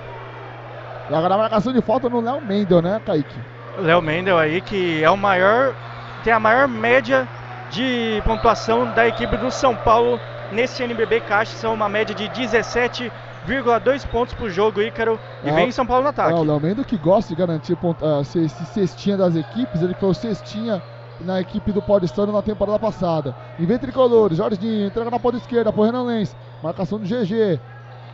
[1.09, 3.35] E agora a marcação de falta no Léo Mendel, né, Kaique?
[3.79, 5.75] Léo Mendel aí, que é o maior.
[6.23, 7.27] Tem a maior média
[7.69, 10.21] de pontuação da equipe do São Paulo
[10.53, 11.57] nesse NBB Caixa.
[11.57, 12.29] São uma média de
[13.45, 15.19] 17,2 pontos por jogo, Ícaro.
[15.43, 16.33] E vem São Paulo no ataque.
[16.33, 19.81] o Léo Mendel que gosta de garantir ponto, uh, esse cestinha das equipes.
[19.81, 20.81] Ele foi o cestinha
[21.21, 23.35] na equipe do Paulistano na temporada passada.
[23.57, 26.35] E vem tricolor, Jorginho, entrega na ponta esquerda pro Renan Lenz.
[26.61, 27.59] Marcação do GG.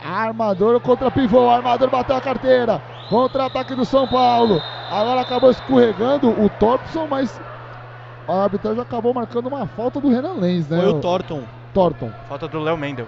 [0.04, 2.82] Armador contra pivô, armador bateu a carteira.
[3.08, 4.60] Contra-ataque do São Paulo.
[4.90, 7.40] Agora acabou escorregando o Thompson, mas
[8.28, 10.80] a arbitragem acabou marcando uma falta do Renan Lenz, né?
[10.80, 11.42] Foi o Thornton.
[11.74, 12.10] Thornton.
[12.28, 13.06] Falta do Léo Mendel.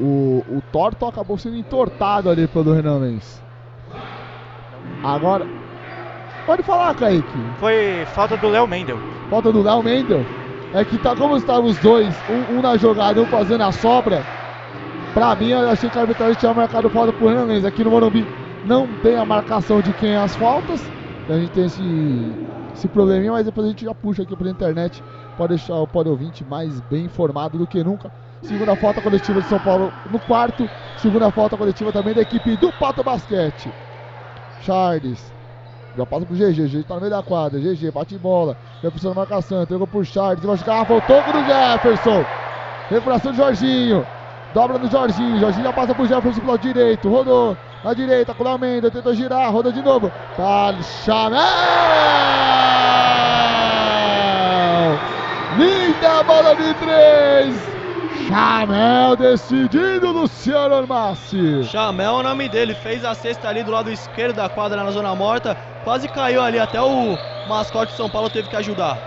[0.00, 3.42] O, o Thornton acabou sendo entortado ali pelo Renan Lenz.
[5.02, 5.46] Agora.
[6.46, 7.38] Pode falar, Kaique.
[7.58, 8.98] Foi falta do Léo Mendel.
[9.28, 10.24] Falta do Léo Mendel.
[10.72, 14.22] É que tá como estavam os dois, um, um na jogada, um fazendo a sobra.
[15.14, 17.64] Pra mim, eu achei que a arbitragem tinha marcado falta pro Renan Lenz.
[17.64, 18.26] Aqui no Morumbi
[18.66, 20.82] não tem a marcação de quem é as faltas.
[21.28, 22.32] A gente tem esse,
[22.74, 25.02] esse probleminha, mas depois a gente já puxa aqui pela internet.
[25.36, 28.10] Pode deixar o pode ouvinte mais bem informado do que nunca.
[28.42, 30.68] Segunda falta coletiva de São Paulo no quarto.
[30.98, 33.72] Segunda falta coletiva também da equipe do Pato Basquete.
[34.62, 35.32] Charles.
[35.96, 36.68] Já passa pro GG.
[36.68, 37.58] GG tá no meio da quadra.
[37.58, 38.56] GG bate em bola.
[38.82, 39.62] Jefferson na marcação.
[39.62, 40.44] Entregou pro Charles.
[40.44, 40.84] Vai chegar.
[40.84, 42.24] Voltou pro Jefferson.
[42.88, 44.06] Recuperação do Jorginho.
[44.54, 45.40] Dobra no Jorginho.
[45.40, 47.08] Jorginho já passa pro Jefferson pro lado direito.
[47.08, 47.56] Rodou.
[47.82, 48.90] Na direita com o Almeida.
[48.90, 49.52] Tentou girar.
[49.52, 50.12] Rodou de novo.
[50.36, 51.40] Para Chamel.
[55.56, 57.67] Linda bola de três.
[58.28, 61.64] Chamel decidindo Luciano Armassi.
[61.64, 64.90] Chamel é o nome dele, fez a cesta ali do lado esquerdo da quadra na
[64.90, 67.16] zona morta, quase caiu ali, até o
[67.48, 68.98] mascote de São Paulo teve que ajudar.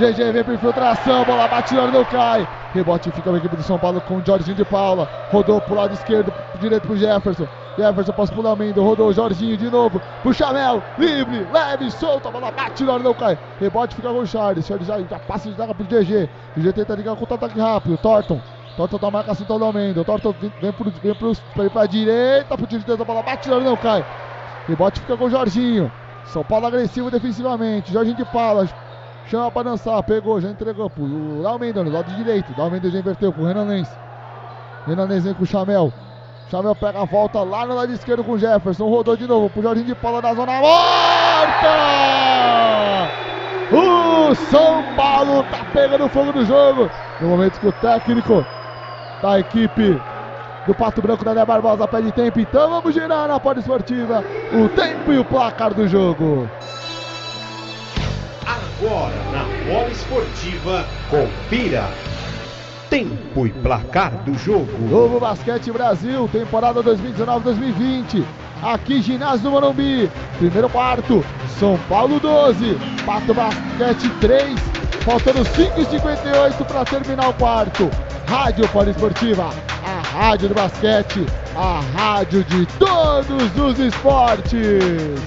[0.00, 2.46] GG vem para infiltração, bola batida, não cai.
[2.74, 5.08] Rebote fica a equipe do São Paulo com o Jorginho de Paula.
[5.30, 7.46] Rodou pro lado esquerdo, direito pro Jefferson.
[7.78, 10.02] Jefferson passa pro Lamendo, rodou o Jorginho de novo.
[10.22, 13.38] Pro Chamel, livre, leve, solta, bola bate na hora, não cai.
[13.60, 14.66] Rebote fica com o Charles.
[14.66, 16.28] Charles já, já passa de daga pro GG.
[16.56, 17.96] GG tenta ligar com o ataque rápido.
[17.96, 18.40] Thornton.
[18.76, 20.04] Thornton tá marcação do Lamendo.
[20.04, 21.32] Thornton vem, pro, vem pro,
[21.70, 24.04] pra, direita, pro direito, a bola bate hora, não cai.
[24.68, 25.90] Rebote fica com o Jorginho.
[26.26, 27.92] São Paulo agressivo defensivamente.
[27.92, 28.68] Jorginho de Paula.
[29.28, 32.52] Chama pra dançar, pegou, já entregou pro Dalmendo no lado direito.
[32.54, 33.88] Dalmendo já inverteu com o Renan Lenz.
[34.86, 35.92] Renan Lenz vem com o Chamel.
[36.50, 38.88] Chamel pega a volta lá no lado esquerdo com o Jefferson.
[38.88, 41.66] Rodou de novo pro Jorginho de Paula na zona morta!
[43.72, 46.90] O São Paulo tá pegando fogo no jogo.
[47.20, 48.44] No momento que o técnico
[49.20, 50.02] da equipe
[50.66, 52.40] do Pato Branco da Né Barbosa pede tempo.
[52.40, 56.50] Então vamos girar na porta esportiva o tempo e o placar do jogo.
[58.46, 61.88] Agora na Bola Esportiva, confira
[62.90, 64.88] tempo e placar do jogo.
[64.88, 68.45] Novo Basquete Brasil, temporada 2019-2020.
[68.62, 70.10] Aqui, ginásio do Morumbi.
[70.38, 71.24] Primeiro quarto,
[71.58, 74.58] São Paulo 12, Pato Basquete 3.
[75.04, 77.90] Faltando 5h58 para terminar o quarto.
[78.26, 79.50] Rádio Poliesportiva,
[79.84, 85.20] a rádio do basquete, a rádio de todos os esportes.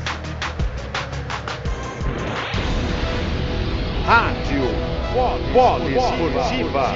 [4.05, 4.63] Rádio
[5.53, 6.93] Bola Esportiva.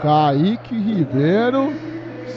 [0.00, 1.76] Kaique Ribeiro,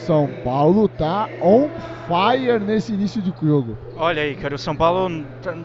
[0.06, 1.69] São Paulo tá on
[2.06, 3.78] fire nesse início de jogo.
[3.95, 5.10] Olha aí, cara, o São Paulo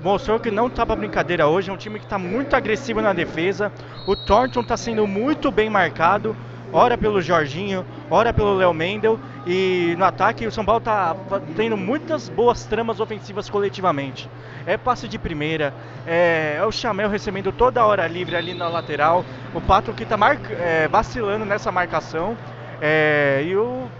[0.02, 1.70] mostrou que não tá pra brincadeira hoje.
[1.70, 3.72] É um time que tá muito agressivo na defesa.
[4.06, 6.36] O Thornton tá sendo muito bem marcado.
[6.70, 9.18] Ora pelo Jorginho, ora pelo Léo Mendel.
[9.46, 14.30] E no ataque o São Paulo tá fa- tendo muitas boas tramas ofensivas coletivamente.
[14.66, 19.24] É passe de primeira, é, é o Chamel recebendo toda hora livre ali na lateral.
[19.54, 22.36] O Pato que tá marca- é, vacilando nessa marcação.
[22.80, 23.90] É, e o,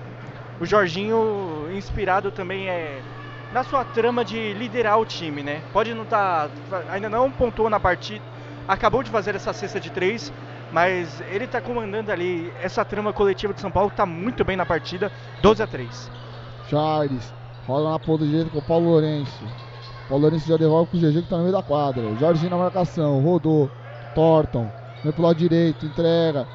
[0.60, 3.02] o Jorginho inspirado também é
[3.50, 5.62] na sua trama de liderar o time, né?
[5.72, 6.50] Pode não estar.
[6.90, 8.22] ainda não pontuou na partida,
[8.66, 10.32] acabou de fazer essa cesta de três,
[10.72, 14.66] mas ele está comandando ali essa trama coletiva de São Paulo, está muito bem na
[14.66, 15.10] partida,
[15.42, 16.10] 12 a 3.
[16.68, 17.32] Charles,
[17.66, 19.44] rola na ponta direita com o Paulo Lourenço.
[20.08, 22.02] Paulo Lourenço já devolve pro GG que tá no meio da quadra.
[22.16, 23.70] Jorginho na marcação, rodou.
[24.14, 24.70] Thornton,
[25.04, 26.46] vem pro lado direito, entrega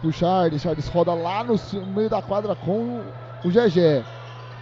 [0.00, 0.62] pro Charles.
[0.62, 1.54] Charles roda lá no
[1.94, 3.04] meio da quadra com o-
[3.44, 4.04] o GG.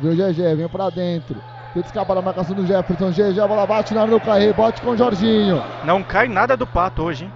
[0.01, 1.37] Vem o GG, vem pra dentro.
[1.73, 3.11] Tenta escapar da marcação do Jefferson.
[3.11, 4.21] GG, a bola bate na hora do
[4.55, 5.63] bote com o Jorginho.
[5.85, 7.33] Não cai nada do pato hoje, hein?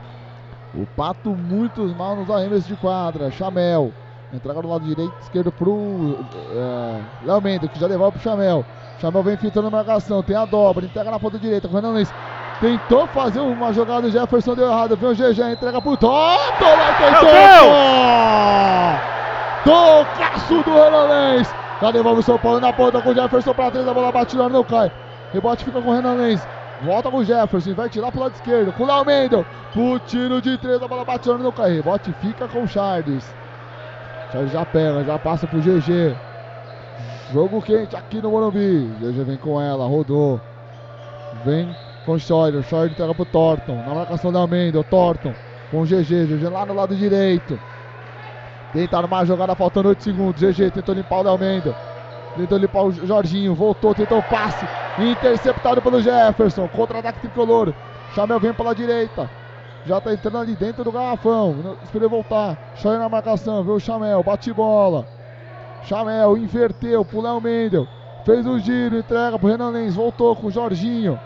[0.75, 3.31] O Pato muito mal nos arremessos de quadra.
[3.31, 3.93] Chamel.
[4.33, 6.19] Entrega do lado direito, esquerdo pro
[6.53, 8.65] é, Léo Mendes, que já devolve pro Chamel.
[9.01, 11.69] Chamel vem filtrando a marcação, tem a dobra, entrega na ponta direita.
[11.69, 12.13] Renan Lenz
[12.61, 14.97] tentou fazer uma jogada, o Jefferson deu errado.
[14.97, 17.67] Vem o GG, entrega pro Toto, tem Toto!
[19.65, 21.55] Tocaço do Renan Lenz.
[21.81, 24.37] Já devolve o São Paulo na ponta com o Jefferson pra trás, a bola bate
[24.37, 24.91] lá, não cai.
[25.33, 26.47] Rebote fica com o Renan Lenz.
[26.83, 28.73] Volta com o Jefferson, vai tirar pro lado esquerdo.
[28.73, 29.47] Com o Léo Mendel.
[29.73, 31.73] Pro tiro de três, a bola bate não cai.
[31.73, 33.35] Rebote fica com o Charles.
[34.31, 36.15] Charles já pega, já passa pro GG.
[37.33, 38.91] Jogo quente aqui no Morumbi.
[39.01, 40.41] GG vem com ela, rodou.
[41.45, 41.75] Vem
[42.05, 42.63] com o Scheuer.
[42.63, 43.77] Scheuer entrega pro Thornton.
[43.87, 45.35] Na marcação da Almeida, o Thornton
[45.71, 46.27] com o GG.
[46.27, 47.59] GG lá no lado direito.
[48.73, 50.43] Tenta armar a jogada, faltando 8 segundos.
[50.43, 51.75] GG tentou limpar o da Almeida.
[52.37, 53.55] Tentou limpar o Jorginho.
[53.55, 54.67] Voltou, tentou o passe.
[54.99, 56.69] Interceptado pelo Jefferson.
[56.69, 57.73] Contra-ataque tricolor.
[58.15, 59.29] Chamel vem pela direita.
[59.87, 61.77] Já tá entrando ali dentro do garrafão.
[61.83, 62.57] Esperei voltar.
[62.77, 63.63] Scheuer na marcação.
[63.63, 64.23] Viu o Chamel.
[64.23, 65.07] Bate bola.
[65.85, 67.87] Chamel inverteu pro Léo Mendel.
[68.25, 69.95] Fez o giro, entrega pro Renan Lenz.
[69.95, 71.19] Voltou com o Jorginho.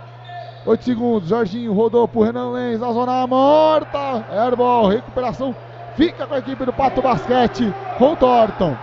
[0.66, 1.28] 8 segundos.
[1.28, 2.78] Jorginho rodou pro Renan Lenz.
[2.78, 4.24] Na zona morta.
[4.30, 4.88] Airball.
[4.88, 5.56] Recuperação.
[5.96, 7.72] Fica com a equipe do Pato Basquete.
[7.98, 8.76] Com o Thornton.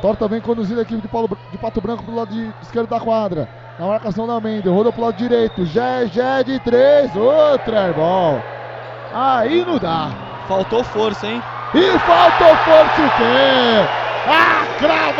[0.00, 3.00] Thornton vem conduzindo a equipe de, Paulo, de Pato Branco pro lado de esquerdo da
[3.00, 3.48] quadra.
[3.78, 4.74] Na marcação da Mendel.
[4.74, 5.64] Rodou pro lado direito.
[5.64, 6.04] Gé
[6.44, 7.14] de 3.
[7.16, 8.42] Outra airball.
[9.12, 10.10] Aí não dá.
[10.46, 11.42] Faltou força, hein?
[11.74, 13.86] E faltou força o quê?
[14.26, 15.18] A cravadaça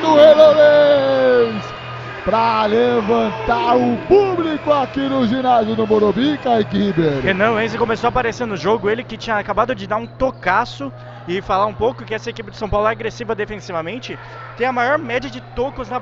[0.00, 1.80] do Relorês
[2.24, 7.20] para levantar o público aqui no ginásio do Morumbi, Kaique Ribeiro.
[7.22, 10.92] Renan Enze começou a aparecer no jogo, ele que tinha acabado de dar um tocaço
[11.28, 14.18] e falar um pouco que essa equipe de São Paulo é agressiva defensivamente,
[14.56, 16.00] tem a maior média de tocos na,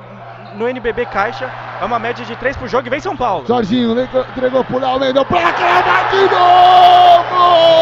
[0.55, 1.51] no NBB Caixa,
[1.81, 3.45] é uma média de 3 por jogo e vem São Paulo.
[3.47, 7.79] Jorginho entregou pro Léo Mendel pra cravar de novo!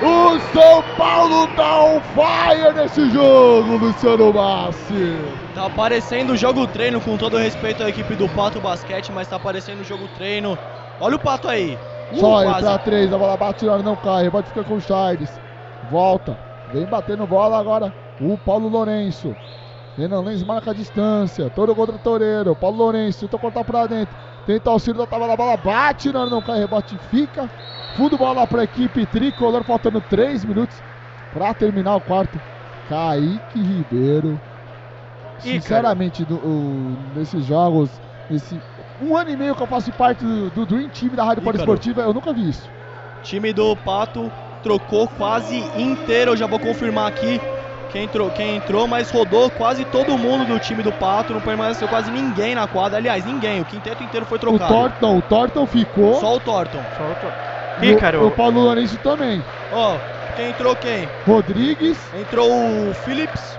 [0.00, 5.18] O São Paulo tá on fire nesse jogo, Luciano Massi.
[5.56, 9.82] Tá parecendo jogo treino, com todo respeito à equipe do Pato Basquete, mas tá parecendo
[9.82, 10.56] jogo treino.
[11.00, 11.76] Olha o Pato aí.
[12.12, 15.28] Uh, Só pra três, a bola bate, não cai, pode ficar com o Charles.
[15.90, 16.38] Volta,
[16.72, 19.34] vem batendo bola agora o Paulo Lourenço.
[19.96, 22.54] Renan Lenz marca a distância, todo contra Toreiro.
[22.54, 24.14] Paulo Lourenço tenta cortar pra dentro.
[24.46, 27.50] Tenta auxílio da tabela, a bola bate, não, não cai, rebote fica.
[27.96, 30.80] Fundo bola para a equipe tricolor, faltando 3 minutos
[31.32, 32.40] para terminar o quarto.
[32.88, 34.40] Kaique Ribeiro.
[35.38, 37.90] Sinceramente, do, o, nesses jogos,
[38.30, 38.58] nesse
[39.00, 42.02] um ano e meio que eu faço parte do, do Dream Team da Rádio Esportiva,
[42.02, 42.68] eu nunca vi isso.
[43.22, 44.30] Time do Pato
[44.62, 47.40] trocou quase inteiro, eu já vou confirmar aqui
[47.90, 51.88] quem entrou, quem entrou, mas rodou quase todo mundo do time do Pato, não permaneceu
[51.88, 52.98] quase ninguém na quadra.
[52.98, 54.64] Aliás, ninguém, o quinteto inteiro foi trocado.
[54.64, 56.20] O Thornton, o Thornton ficou.
[56.20, 56.82] Só o Thornton.
[56.96, 57.80] Só o Thornton.
[57.80, 58.24] Pícaro.
[58.24, 59.42] O, o Paulo Lourenço também.
[59.72, 61.08] Ó, oh, quem entrou quem?
[61.26, 61.98] Rodrigues.
[62.14, 63.58] Entrou o Phillips,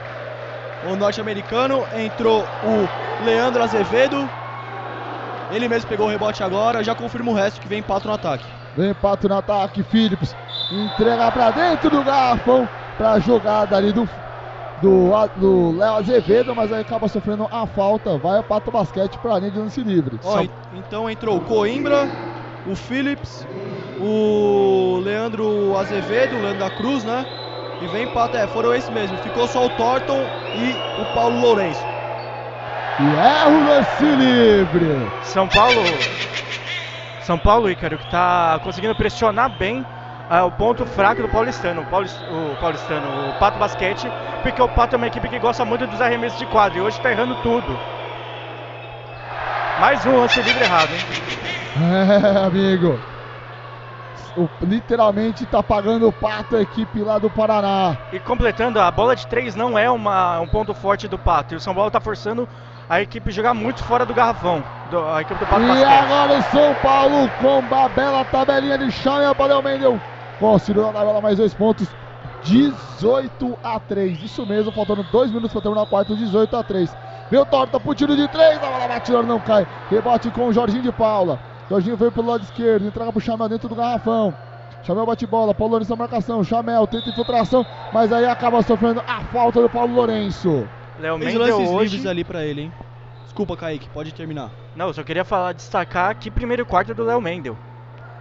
[0.87, 1.83] o norte-americano.
[1.95, 4.29] Entrou o Leandro Azevedo.
[5.51, 6.83] Ele mesmo pegou o rebote agora.
[6.83, 8.45] Já confirma o resto que vem Pato no ataque.
[8.77, 9.81] Vem Pato no ataque.
[9.81, 10.35] Phillips
[10.71, 12.67] entrega pra dentro do garrafão.
[12.97, 14.07] Pra jogada ali do
[14.81, 18.17] do Léo Azevedo, mas aí acaba sofrendo a falta.
[18.17, 20.19] Vai o Pato Basquete para a linha de lance livre.
[20.23, 22.07] Ó, então entrou o Coimbra,
[22.65, 23.45] o Phillips,
[23.99, 27.25] o Leandro Azevedo, o Leandro da Cruz, né?
[27.81, 29.17] E vem empate, é, foram esses mesmo.
[29.17, 30.21] Ficou só o Thornton
[30.55, 31.83] e o Paulo Lourenço.
[32.99, 35.11] E é o lance livre.
[35.23, 35.81] São Paulo.
[37.21, 39.85] São Paulo, Ícaro, que está conseguindo pressionar bem
[40.29, 44.07] é, o ponto fraco do Paulistano, o, Paulist, o Paulistano, o Pato Basquete,
[44.41, 46.97] porque o Pato é uma equipe que gosta muito dos arremessos de quadro e hoje
[46.97, 47.79] está errando tudo.
[49.79, 51.01] Mais um lance livre errado, hein?
[51.81, 52.99] É, amigo
[54.39, 57.97] o, literalmente está pagando o pato a equipe lá do Paraná.
[58.11, 61.53] E completando, a bola de três não é uma, um ponto forte do pato.
[61.53, 62.47] E o São Paulo está forçando
[62.89, 64.63] a equipe a jogar muito fora do garrafão.
[64.89, 65.87] Do, a equipe do Pato E basquete.
[65.87, 69.99] agora o São Paulo com uma bela tabelinha de chão e a Padel Mendel.
[70.39, 71.87] Conseguiu na tabela mais dois pontos.
[72.43, 74.23] 18 a 3.
[74.23, 76.95] Isso mesmo, faltando dois minutos para terminar o quarto, 18 a 3.
[77.31, 79.67] Meu torta pro tiro de três, a bola bate, não cai.
[79.89, 81.39] Rebote com o Jorginho de Paula.
[81.69, 84.33] Jorginho veio pelo lado esquerdo, entrega pro Chamel dentro do garrafão.
[84.81, 86.43] Chamel bate bola, Paulo Lourenço na marcação.
[86.43, 87.63] Chamel tenta infiltração,
[87.93, 90.67] mas aí acaba sofrendo a falta do Paulo Lourenço.
[90.99, 91.97] Léo Mendes hoje...
[91.97, 92.73] livres ali pra ele, hein?
[93.25, 94.49] Desculpa, Kaique, pode terminar.
[94.75, 97.55] Não, eu só queria falar, destacar que primeiro quarto do Léo Mendel.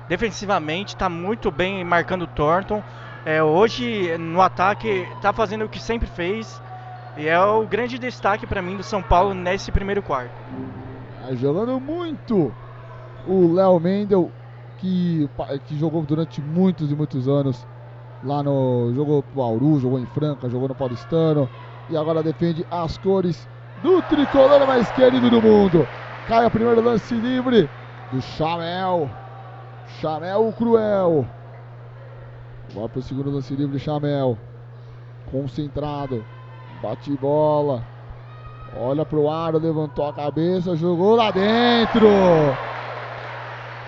[0.09, 2.83] Defensivamente está muito bem marcando o Thornton.
[3.27, 6.61] É, hoje no ataque está fazendo o que sempre fez.
[7.17, 10.31] E é o grande destaque para mim do São Paulo nesse primeiro quarto.
[11.21, 12.53] Tá jogando muito
[13.27, 14.31] o Léo Mendel,
[14.79, 15.29] que,
[15.67, 17.67] que jogou durante muitos e muitos anos
[18.25, 18.93] lá no.
[18.95, 21.49] jogou pro Bauru, jogou em Franca, jogou no Paulistano
[21.91, 23.49] e agora defende as cores
[23.83, 25.87] do tricolor mais querido do mundo.
[26.27, 27.69] Cai o primeiro lance livre
[28.13, 29.11] do Chamel.
[30.01, 31.27] Chamel o Cruel.
[32.73, 34.39] Vai pro segundo lance livre, Chamel.
[35.31, 36.25] Concentrado.
[36.81, 37.83] Bate bola.
[38.77, 42.07] Olha pro aro, levantou a cabeça, jogou lá dentro.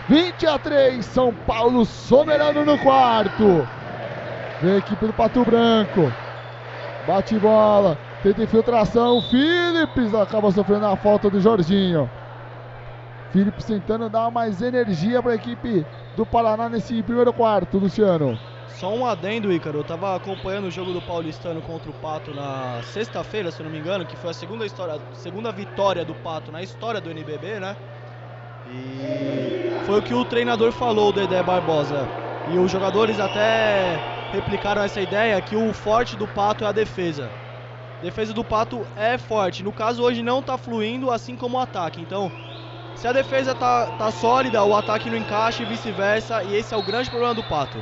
[0.09, 3.65] 20 a 3, São Paulo soberano no quarto.
[4.61, 6.13] Vem a equipe do Pato Branco.
[7.07, 7.97] Bate bola.
[8.21, 9.23] Tenta infiltração.
[9.23, 12.11] Phillips acaba sofrendo a falta do Jorginho.
[13.31, 15.87] Phillips tentando dar mais energia para a equipe
[16.17, 18.39] do Paraná nesse primeiro quarto, Luciano.
[18.69, 19.81] Só um adendo, Ícaro.
[19.81, 23.79] Eu tava acompanhando o jogo do Paulistano contra o Pato na sexta-feira, se não me
[23.79, 27.77] engano, que foi a segunda, história, segunda vitória do Pato na história do NBB, né?
[28.73, 32.09] E foi o que o treinador falou, o Dedé Barbosa.
[32.51, 33.99] E os jogadores até
[34.33, 37.29] replicaram essa ideia que o forte do Pato é a defesa.
[37.99, 39.63] A defesa do Pato é forte.
[39.63, 42.01] No caso, hoje não está fluindo, assim como o ataque.
[42.01, 42.33] Então,
[43.01, 46.43] se a defesa tá, tá sólida, o ataque não encaixa e vice-versa.
[46.45, 47.79] E esse é o grande problema do Pato.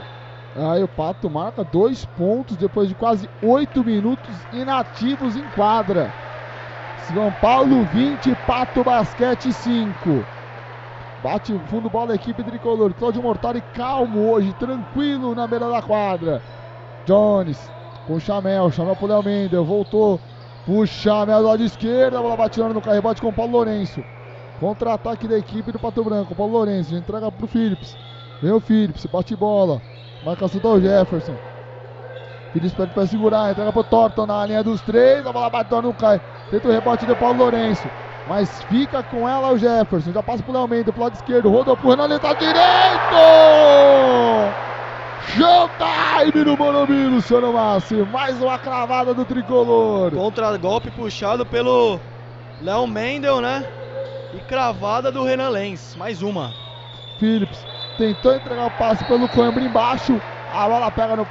[0.54, 6.14] Aí o Pato marca dois pontos depois de quase oito minutos inativos em quadra.
[7.12, 10.24] São Paulo 20, Pato Basquete 5.
[11.20, 12.94] Bate fundo bola da equipe tricolor.
[12.94, 16.40] Cláudio Mortari calmo hoje, tranquilo na beira da quadra.
[17.04, 17.58] Jones
[18.06, 18.70] com Chamel.
[18.70, 19.64] Chamel pro Léo Mendel.
[19.64, 20.20] Voltou.
[20.64, 22.16] Puxa Chamel do lado esquerdo.
[22.18, 24.04] A bola batendo no carrebote com o Paulo Lourenço.
[24.60, 26.34] Contra-ataque da equipe do Pato Branco.
[26.34, 26.94] Paulo Lourenço.
[26.94, 27.96] Entrega pro Phillips.
[28.42, 29.06] Vem o Phillips.
[29.06, 29.80] Bate bola.
[30.24, 31.34] Marcação do Jefferson.
[32.52, 33.52] Phillips pede pra segurar.
[33.52, 35.26] Entrega pro Thornton na linha dos três.
[35.26, 36.20] A bola bate, não cai.
[36.50, 37.88] Tenta o rebote do Paulo Lourenço.
[38.28, 40.12] Mas fica com ela o Jefferson.
[40.12, 41.50] Já passa pro Léo Mendes, pro lado esquerdo.
[41.50, 42.58] Rodou pro Renan, tá direito!
[45.28, 47.94] Showtime no Morumbi, Luciano Massi.
[48.12, 50.10] Mais uma cravada do tricolor.
[50.10, 52.00] Contra-golpe puxado pelo
[52.60, 53.64] Léo Mendel, né?
[54.48, 55.94] Cravada do Renan Lenz.
[55.96, 56.52] Mais uma.
[57.18, 57.64] Phillips
[57.98, 60.20] tentou entregar o passe pelo Coimbra embaixo.
[60.52, 61.26] A bola pega no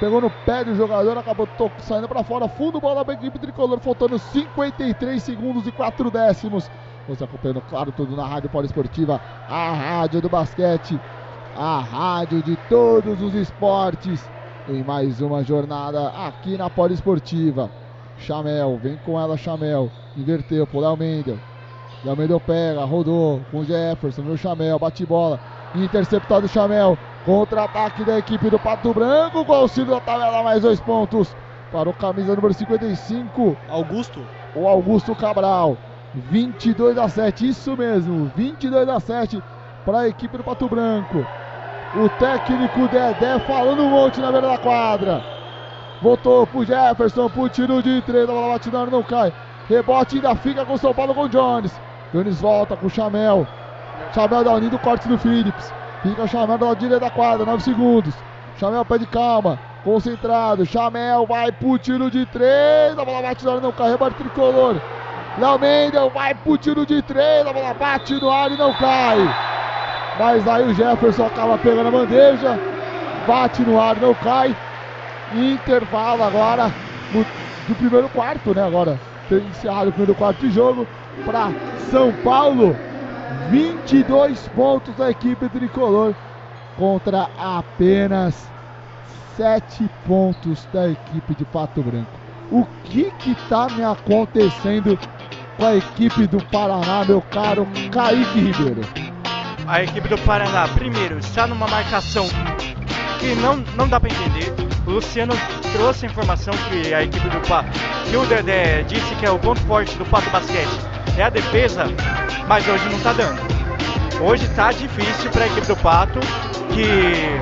[0.00, 1.48] Pegou no pé do jogador, acabou
[1.78, 2.48] saindo para fora.
[2.48, 6.68] Fundo bola para a equipe tricolor, faltando 53 segundos e 4 décimos.
[7.08, 10.98] Você acompanhando, claro, tudo na Rádio Poliesportiva, a rádio do basquete,
[11.54, 14.28] a rádio de todos os esportes.
[14.68, 17.70] Em mais uma jornada aqui na Poliesportiva.
[18.18, 19.90] Chamel, vem com ela, Chamel.
[20.16, 21.38] Inverteu pro Léo Mendel.
[22.12, 25.40] Mendel pega, rodou com o Jefferson, no Chamel, bate bola.
[25.74, 26.98] Interceptado o Chamel.
[27.24, 31.34] Contra-ataque da equipe do Pato Branco, com auxílio da tabela, mais dois pontos
[31.72, 34.20] para o camisa número 55, Augusto.
[34.54, 35.78] O Augusto Cabral.
[36.14, 39.42] 22 a 7, isso mesmo, 22 a 7
[39.84, 41.26] para a equipe do Pato Branco.
[41.96, 45.24] O técnico Dedé falando um monte na beira da quadra.
[46.02, 49.32] Voltou pro Jefferson, pro tiro de três, a bola batida não cai.
[49.68, 51.72] Rebote ainda fica com o São Paulo com o Jones.
[52.14, 53.44] Jones volta com o Chamel.
[54.14, 55.72] Chamel dá o do corte do Phillips.
[56.00, 58.14] Fica chamando a direita da quadra, 9 segundos.
[58.56, 60.64] Chamel pede calma, concentrado.
[60.64, 62.96] Chamel vai pro tiro de 3.
[62.96, 64.76] A bola bate no ar, não cai, rebate tricolor.
[65.36, 67.48] Léo Mendel vai pro tiro de 3.
[67.48, 69.18] A bola bate no ar e não cai.
[70.16, 72.60] Mas aí o Jefferson acaba pegando a bandeja.
[73.26, 74.54] Bate no ar, não cai.
[75.34, 76.72] Intervalo agora
[77.12, 77.24] no,
[77.66, 78.64] do primeiro quarto, né?
[78.64, 80.86] Agora tem encerrado o primeiro quarto de jogo
[81.24, 81.50] para
[81.90, 82.76] São Paulo.
[83.50, 86.14] 22 pontos da equipe tricolor
[86.76, 88.50] contra apenas
[89.36, 92.10] 7 pontos da equipe de Pato Branco.
[92.50, 94.98] O que que tá me acontecendo
[95.56, 98.82] com a equipe do Paraná, meu caro Kaique Ribeiro?
[99.66, 102.26] A equipe do Paraná, primeiro, está numa marcação
[103.18, 104.52] que não, não dá para entender.
[104.86, 105.32] O Luciano
[105.72, 107.70] trouxe a informação que a equipe do Pato,
[108.10, 111.84] que o Dedé disse que é o ponto forte do Pato Basquete é a defesa,
[112.48, 113.40] mas hoje não está dando.
[114.20, 116.20] Hoje está difícil para a equipe do Pato,
[116.72, 117.40] que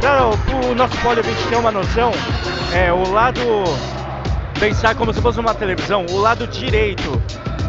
[0.00, 0.26] para
[0.66, 2.10] o nosso pole 20 ter uma noção,
[2.74, 3.40] é o lado
[4.58, 7.22] pensar como se fosse uma televisão, o lado direito,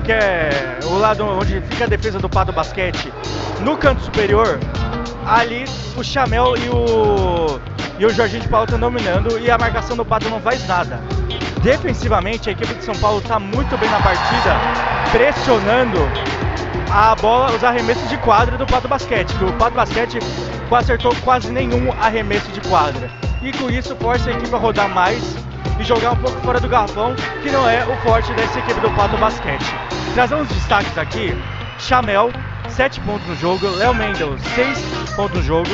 [0.04, 3.12] que é o lado onde fica a defesa do Pato Basquete,
[3.62, 4.60] no canto superior,
[5.26, 7.60] ali o Chamel e o
[8.00, 11.00] e o Jorginho de Paulo estão dominando e a marcação do Pato não faz nada.
[11.62, 14.56] Defensivamente, a equipe de São Paulo está muito bem na partida,
[15.12, 16.00] pressionando
[16.92, 20.18] a bola, os arremessos de quadra do Pato Basquete, que o Pato Basquete
[20.76, 23.10] acertou quase nenhum arremesso de quadra.
[23.44, 25.22] E com isso força a equipe a rodar mais
[25.80, 28.90] e jogar um pouco fora do garrafão, que não é o forte dessa equipe do
[28.92, 29.66] Pato Basquete.
[30.16, 31.36] Trazendo os destaques aqui,
[31.78, 32.32] Chamel,
[32.70, 34.80] 7 pontos no jogo, Léo Mendel, 6
[35.16, 35.70] pontos no jogo,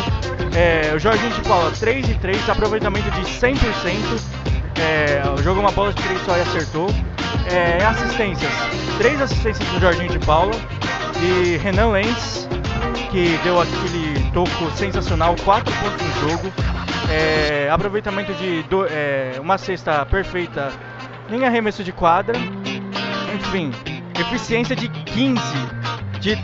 [0.53, 3.55] é, o Jorginho de Paula, 3 de 3, aproveitamento de 100%,
[4.79, 6.87] é, jogou uma bola de 3 só e acertou.
[7.51, 8.51] É, assistências,
[8.97, 10.53] três assistências do Jorginho de Paula
[11.21, 12.47] e Renan Lenz,
[13.09, 16.53] que deu aquele toco sensacional, 4 pontos no jogo.
[17.09, 20.71] É, aproveitamento de do, é, uma cesta perfeita,
[21.29, 22.37] nem arremesso de quadra.
[23.33, 23.71] Enfim,
[24.19, 25.41] eficiência de 15
[26.19, 26.37] de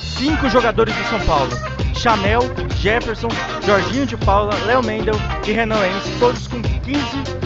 [0.00, 1.50] 5 jogadores do São Paulo.
[1.94, 2.40] Chamel,
[2.76, 3.28] Jefferson,
[3.64, 5.14] Jorginho de Paula, Léo Mendel
[5.46, 7.45] e Renan Lenz, todos com 15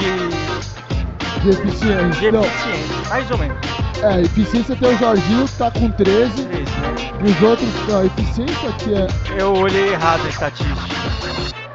[0.00, 2.20] de, De eficiência.
[2.20, 3.08] de Então, eficiência.
[3.08, 3.56] Mais ou menos.
[4.02, 6.94] é, eficiência tem o Jorginho que tá com 13 Isso, né?
[7.20, 9.06] e os outros, não, eficiência que é.
[9.40, 10.80] Eu olhei errado a estatística.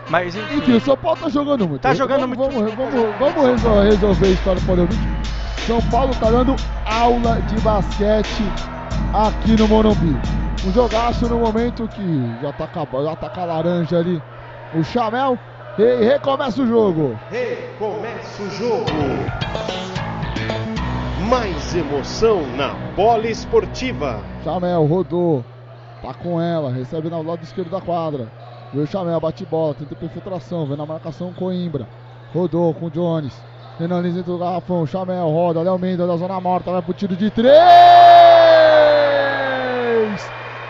[0.10, 0.58] Mas enfim.
[0.58, 1.82] Enfim, o São Paulo tá jogando muito.
[1.82, 2.76] Tá jogando vamos, muito.
[2.76, 4.88] Vamos, vamos, vamos resol- resolver isso para o Paulo.
[5.66, 6.56] São Paulo tá dando
[6.86, 8.44] aula de basquete
[9.14, 10.16] aqui no Morumbi.
[10.64, 14.22] Um jogaço no momento que já tá, acabando, já tá com a laranja ali.
[14.76, 15.38] O Chamel.
[15.78, 17.20] E recomeça o jogo.
[17.30, 18.86] Recomeça o jogo.
[21.30, 24.22] Mais emoção na bola esportiva.
[24.42, 25.44] Chamel rodou.
[26.02, 26.72] Tá com ela.
[26.72, 28.32] Recebe no lado esquerdo da quadra.
[28.74, 29.74] Vê o Chamel, bate bola.
[29.74, 30.66] Tenta infiltração.
[30.66, 31.86] Vem na marcação Coimbra.
[32.34, 33.34] Rodou com o Jones.
[33.78, 34.88] Renan Lins dentro do garrafão.
[34.88, 35.62] Chamel roda.
[35.62, 36.72] Léo Mendes da zona morta.
[36.72, 37.52] Vai pro tiro de três.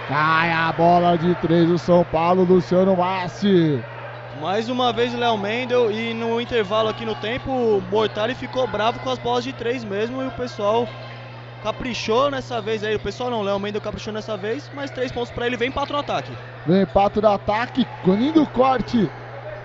[0.07, 2.43] Cai a bola de três do São Paulo.
[2.43, 3.83] Luciano Massi.
[4.41, 8.99] Mais uma vez Léo Mendel e no intervalo aqui no tempo, o Mortari ficou bravo
[8.99, 10.87] com as bolas de três mesmo e o pessoal
[11.63, 12.95] caprichou nessa vez aí.
[12.95, 15.93] O pessoal não, Léo Mendel caprichou nessa vez, mas três pontos pra ele, vem pato
[15.93, 16.31] no ataque.
[16.67, 17.87] Vem pato do ataque.
[18.03, 19.09] Com lindo corte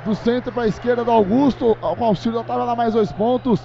[0.04, 1.76] do centro para a esquerda do Augusto.
[1.80, 3.60] Com auxílio da tabela, mais dois pontos.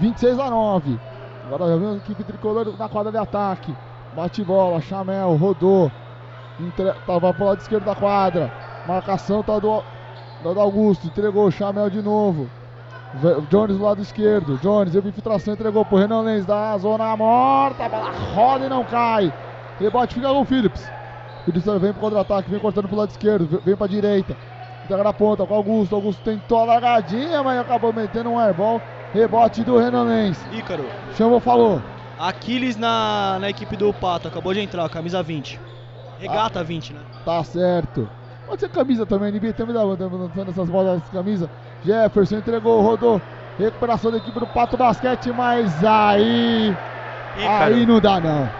[0.00, 1.00] 26 a 9.
[1.46, 3.74] Agora já vem a equipe tricolor na quadra de ataque.
[4.14, 5.90] Bate bola, Chamel, rodou.
[6.60, 6.92] Entre...
[7.06, 8.52] Tava pro lado esquerdo da quadra.
[8.86, 9.82] Marcação tá do,
[10.42, 11.06] do Augusto.
[11.06, 12.48] Entregou, Chamel de novo.
[13.50, 14.56] Jones do lado esquerdo.
[14.58, 17.84] Jones, eu infiltração, entregou pro Renan Lenz da zona morta.
[17.84, 19.32] A bola roda e não cai.
[19.78, 20.90] Rebote fica com o Phillips.
[21.44, 24.36] Phillips vem pro contra-ataque, vem cortando pro lado esquerdo, ve- vem pra direita.
[24.84, 25.94] Entrega na ponta com o Augusto.
[25.94, 28.80] Augusto tentou a largadinha, mas acabou metendo um airball.
[29.12, 30.42] Rebote do Renan Lenz.
[30.52, 30.84] Ícaro,
[31.16, 31.82] Chamou, falou.
[32.18, 35.60] Aquiles na, na equipe do Pato, acabou de entrar, camisa 20.
[36.18, 37.00] Regata 20, né?
[37.24, 38.08] Tá certo.
[38.52, 41.48] Pode ser camisa também, NBA também dá dando essas bolas nessas camisas.
[41.82, 43.18] Jefferson entregou, rodou.
[43.58, 46.76] Recuperação da equipe do Pato Basquete, mas aí.
[47.38, 47.74] Ícaro.
[47.74, 48.50] Aí não dá não.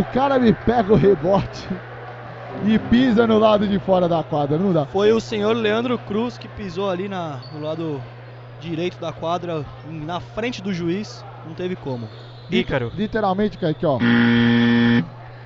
[0.00, 1.68] O cara me pega o rebote
[2.64, 4.86] e pisa no lado de fora da quadra, não dá.
[4.86, 8.00] Foi o senhor Leandro Cruz que pisou ali na, no lado
[8.58, 12.08] direito da quadra, na frente do juiz, não teve como.
[12.50, 12.90] Ícaro.
[12.96, 13.98] Literalmente, Kaique, ó.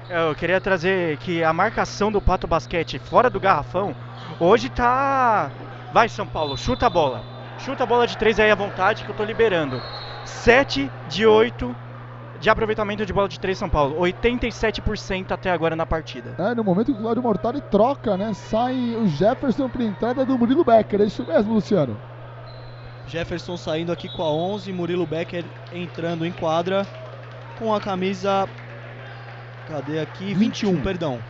[0.08, 3.94] Eu queria trazer que a marcação do Pato Basquete fora do garrafão
[4.38, 5.50] hoje tá.
[5.92, 7.24] Vai, São Paulo, chuta a bola.
[7.58, 9.80] Chuta a bola de três aí à vontade que eu tô liberando.
[10.24, 11.74] 7 de 8
[12.38, 13.98] de aproveitamento de bola de três São Paulo.
[13.98, 16.34] 87% até agora na partida.
[16.38, 18.32] É, no momento que o Claudio Mortari troca, né?
[18.32, 21.00] Sai o Jefferson pra entrada do Murilo Becker.
[21.00, 21.98] É isso mesmo, Luciano.
[23.08, 26.86] Jefferson saindo aqui com a 11, Murilo Becker entrando em quadra
[27.58, 28.48] com a camisa.
[29.66, 30.32] Cadê aqui?
[30.32, 30.82] 21, 21.
[30.82, 31.22] perdão.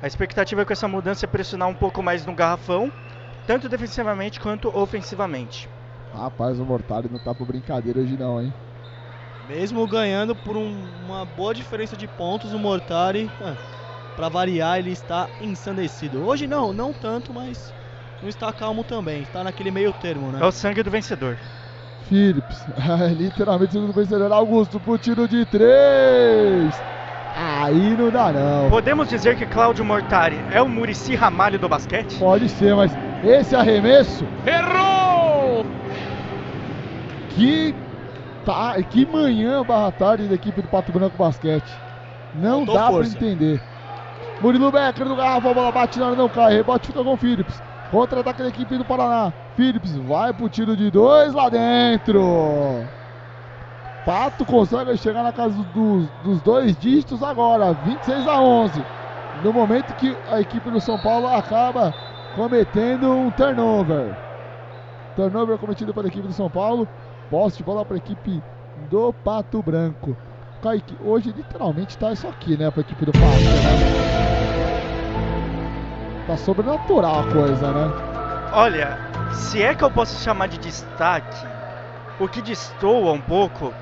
[0.00, 2.92] A expectativa com essa mudança é pressionar um pouco mais no garrafão,
[3.46, 5.68] tanto defensivamente quanto ofensivamente.
[6.12, 8.52] Rapaz, o Mortari não tá por brincadeira hoje não, hein?
[9.46, 13.56] Mesmo ganhando por um- uma boa diferença de pontos, o Mortari, ah,
[14.14, 16.22] pra variar, ele está ensandecido.
[16.22, 17.72] Hoje não, não tanto, mas
[18.20, 19.22] não está calmo também.
[19.22, 20.44] Está naquele meio termo, É né?
[20.44, 21.38] o sangue do vencedor.
[22.00, 22.66] Phillips,
[23.02, 26.82] é, literalmente segundo vencedor, Augusto pro tiro de três.
[27.40, 28.68] Aí não dá não.
[28.68, 32.18] Podemos dizer que Cláudio Mortari é o Murici Ramalho do basquete?
[32.18, 32.90] Pode ser, mas
[33.22, 34.26] esse arremesso.
[34.44, 35.64] Errou!
[37.30, 37.72] Que,
[38.44, 41.70] tá, que manhã barra tarde da equipe do Pato Branco Basquete.
[42.34, 43.16] Não Faltou dá força.
[43.16, 43.62] pra entender.
[44.40, 46.54] Murilo Becker no garrafa, a bola bate na hora, não cai.
[46.54, 47.62] Rebote fica com o Phillips.
[47.92, 49.32] Contra-ataque da equipe do Paraná.
[49.56, 52.84] Phillips vai pro tiro de dois lá dentro.
[54.04, 58.84] Pato consegue chegar na casa dos, dos dois dígitos agora, 26 a 11.
[59.44, 61.92] No momento que a equipe do São Paulo acaba
[62.34, 64.16] cometendo um turnover.
[65.14, 66.88] Turnover cometido pela equipe do São Paulo.
[67.30, 68.42] Posse de bola para a equipe
[68.90, 70.16] do Pato Branco.
[70.62, 73.26] Kaique, hoje literalmente tá isso aqui, né, para a equipe do Pato.
[73.26, 74.08] Né?
[76.26, 77.92] Tá sobrenatural a coisa, né?
[78.52, 78.98] Olha,
[79.32, 81.46] se é que eu posso chamar de destaque,
[82.18, 83.72] o que destoa um pouco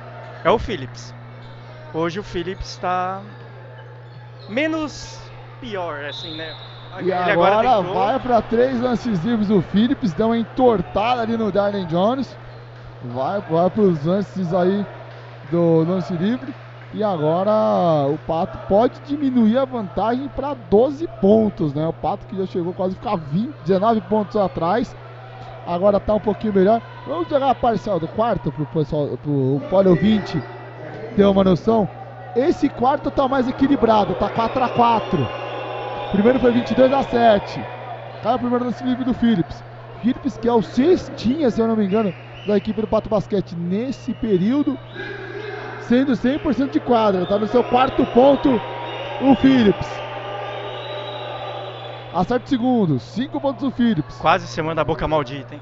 [0.47, 1.13] é o Phillips.
[1.93, 3.21] Hoje o Phillips está
[4.49, 5.19] menos
[5.61, 6.55] pior, assim, né?
[7.03, 11.85] E agora, vai para três lances livres o Phillips, deu uma entortada ali no Darren
[11.87, 12.39] Jones.
[13.13, 14.87] Vai, vai para os lances aí
[15.51, 16.55] do lance livre.
[16.95, 21.85] E agora o Pato pode diminuir a vantagem para 12 pontos, né?
[21.89, 24.95] O Pato que já chegou quase a ficar 20, 19 pontos atrás.
[25.67, 26.81] Agora tá um pouquinho melhor.
[27.07, 30.43] Vamos jogar a parcial do quarto pro pessoal, pro Polo 20
[31.17, 31.89] ter uma noção.
[32.37, 35.47] Esse quarto tá mais equilibrado, tá 4 a 4
[36.13, 37.61] Primeiro foi 22 a 7.
[38.23, 39.63] Cai o primeiro lance livre do Phillips.
[40.01, 42.15] Phillips, que é o cestinha, se eu não me engano,
[42.47, 44.79] da equipe do Pato Basquete nesse período,
[45.81, 47.23] sendo 100% de quadra.
[47.23, 48.61] Está no seu quarto ponto
[49.21, 50.06] o Phillips.
[52.17, 54.17] Acerta segundos, 5 pontos do Phillips.
[54.17, 55.61] Quase semana da boca maldita, hein?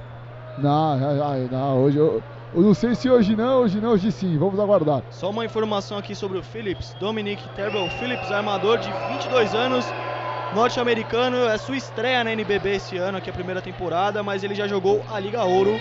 [0.57, 2.23] Não, não, não hoje eu,
[2.55, 4.39] eu, não sei se hoje não, hoje não, hoje sim.
[4.39, 5.03] Vamos aguardar.
[5.11, 6.95] Só uma informação aqui sobre o Phillips.
[7.01, 9.85] Dominic Terrell Phillips, armador de 22 anos,
[10.55, 11.39] norte-americano.
[11.39, 14.69] É sua estreia na NBB esse ano, aqui é a primeira temporada, mas ele já
[14.69, 15.81] jogou a Liga Ouro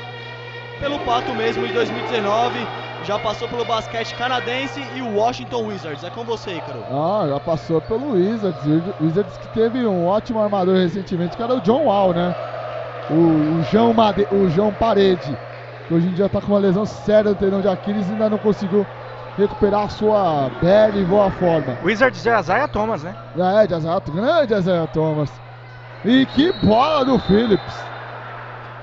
[0.80, 2.58] pelo Pato mesmo em 2019
[3.06, 6.04] já passou pelo basquete canadense e o Washington Wizards.
[6.04, 6.84] É com você, Ícaro.
[6.90, 8.62] Ah, já passou pelo Wizards.
[9.02, 12.36] Wizards que teve um ótimo armador recentemente, que era o John Wall, né?
[13.10, 15.38] O, o, João, Made, o João Parede,
[15.88, 18.30] que hoje em dia está com uma lesão séria no tendão de Aquiles e ainda
[18.30, 18.86] não conseguiu
[19.38, 21.78] recuperar a sua bela e boa forma.
[21.84, 23.14] Wizards de Isaiah Thomas, né?
[23.38, 25.30] É, de Isaiah, grande Isaiah Thomas.
[26.06, 27.93] E que bola do Phillips!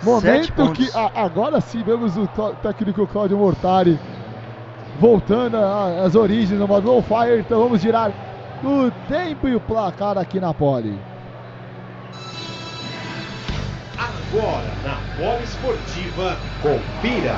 [0.03, 2.27] Momento que a, agora sim vemos o
[2.63, 3.99] técnico Claudio Mortari
[4.99, 7.41] voltando às origens do modo Fire.
[7.41, 8.13] Então vamos girar
[8.65, 10.99] o tempo e o placar aqui na Pole.
[13.99, 17.37] Agora na Pole Esportiva, confira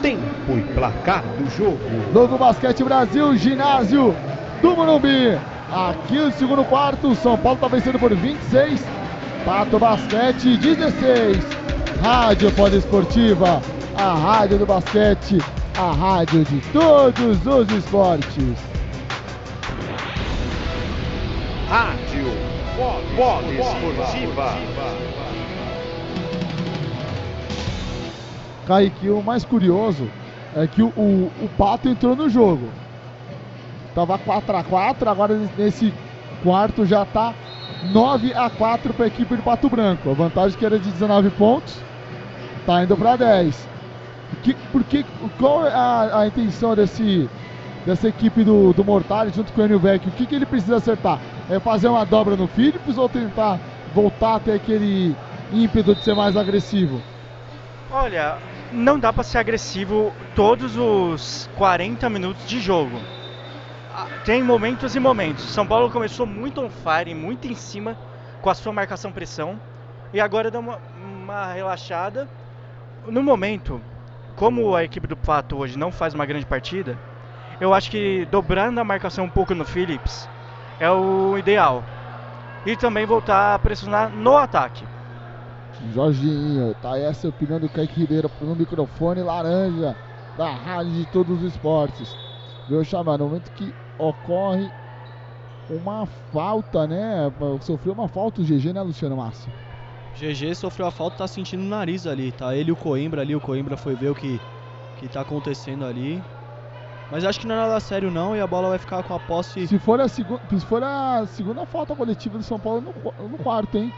[0.00, 1.78] tempo e placar do jogo.
[2.12, 4.14] Novo Basquete Brasil, ginásio
[4.62, 5.38] do Morumbi.
[5.70, 8.99] Aqui no segundo quarto, São Paulo está vencendo por 26
[9.44, 11.38] Pato Basquete 16.
[12.02, 13.62] Rádio Poliesportiva,
[13.96, 15.38] a rádio do basquete,
[15.78, 18.58] a rádio de todos os esportes.
[21.68, 22.26] Rádio
[23.16, 24.54] Poliesportiva.
[28.66, 30.08] Kaique, o mais curioso
[30.54, 32.68] é que o, o, o Pato entrou no jogo.
[33.94, 35.92] Tava 4 a 4 agora nesse
[36.42, 37.34] quarto já tá
[37.84, 40.10] 9 a 4 para a equipe de Pato Branco.
[40.10, 41.76] A vantagem que era de 19 pontos
[42.60, 43.68] está indo para 10.
[44.42, 45.04] Que, porque,
[45.38, 47.28] qual é a, a, intenção desse,
[47.84, 50.10] dessa equipe do, do Mortari junto com o Enio Vecchio?
[50.10, 51.18] O que, que ele precisa acertar?
[51.48, 53.58] É fazer uma dobra no Phillips ou tentar
[53.94, 55.16] voltar até aquele
[55.52, 57.02] ímpeto de ser mais agressivo?
[57.90, 58.38] Olha,
[58.72, 63.00] não dá para ser agressivo todos os 40 minutos de jogo
[64.24, 65.44] tem momentos e momentos.
[65.44, 67.96] São Paulo começou muito on fire, muito em cima
[68.40, 69.60] com a sua marcação pressão
[70.12, 72.28] e agora dá uma, uma relaxada.
[73.06, 73.80] No momento,
[74.36, 76.98] como a equipe do Pato hoje não faz uma grande partida,
[77.60, 80.28] eu acho que dobrando a marcação um pouco no Phillips
[80.78, 81.84] é o ideal.
[82.64, 84.84] E também voltar a pressionar no ataque.
[85.94, 89.96] Jorginho, tá essa a opinião do Kaique Ribeiro no microfone laranja
[90.36, 92.14] da Rádio de Todos os Esportes.
[92.68, 94.70] Viu, chamar no momento que ocorre
[95.68, 97.32] uma falta, né?
[97.60, 99.52] Sofreu uma falta o GG, né, Luciano Márcio?
[100.16, 102.54] GG sofreu a falta, tá sentindo o nariz ali, tá?
[102.54, 104.40] Ele e o Coimbra ali, o Coimbra foi ver o que,
[104.98, 106.22] que tá acontecendo ali.
[107.10, 109.18] Mas acho que não é nada sério não e a bola vai ficar com a
[109.18, 109.66] posse.
[109.66, 110.24] Se for a, se
[110.68, 113.92] for a segunda falta coletiva do São Paulo no, no quarto, hein?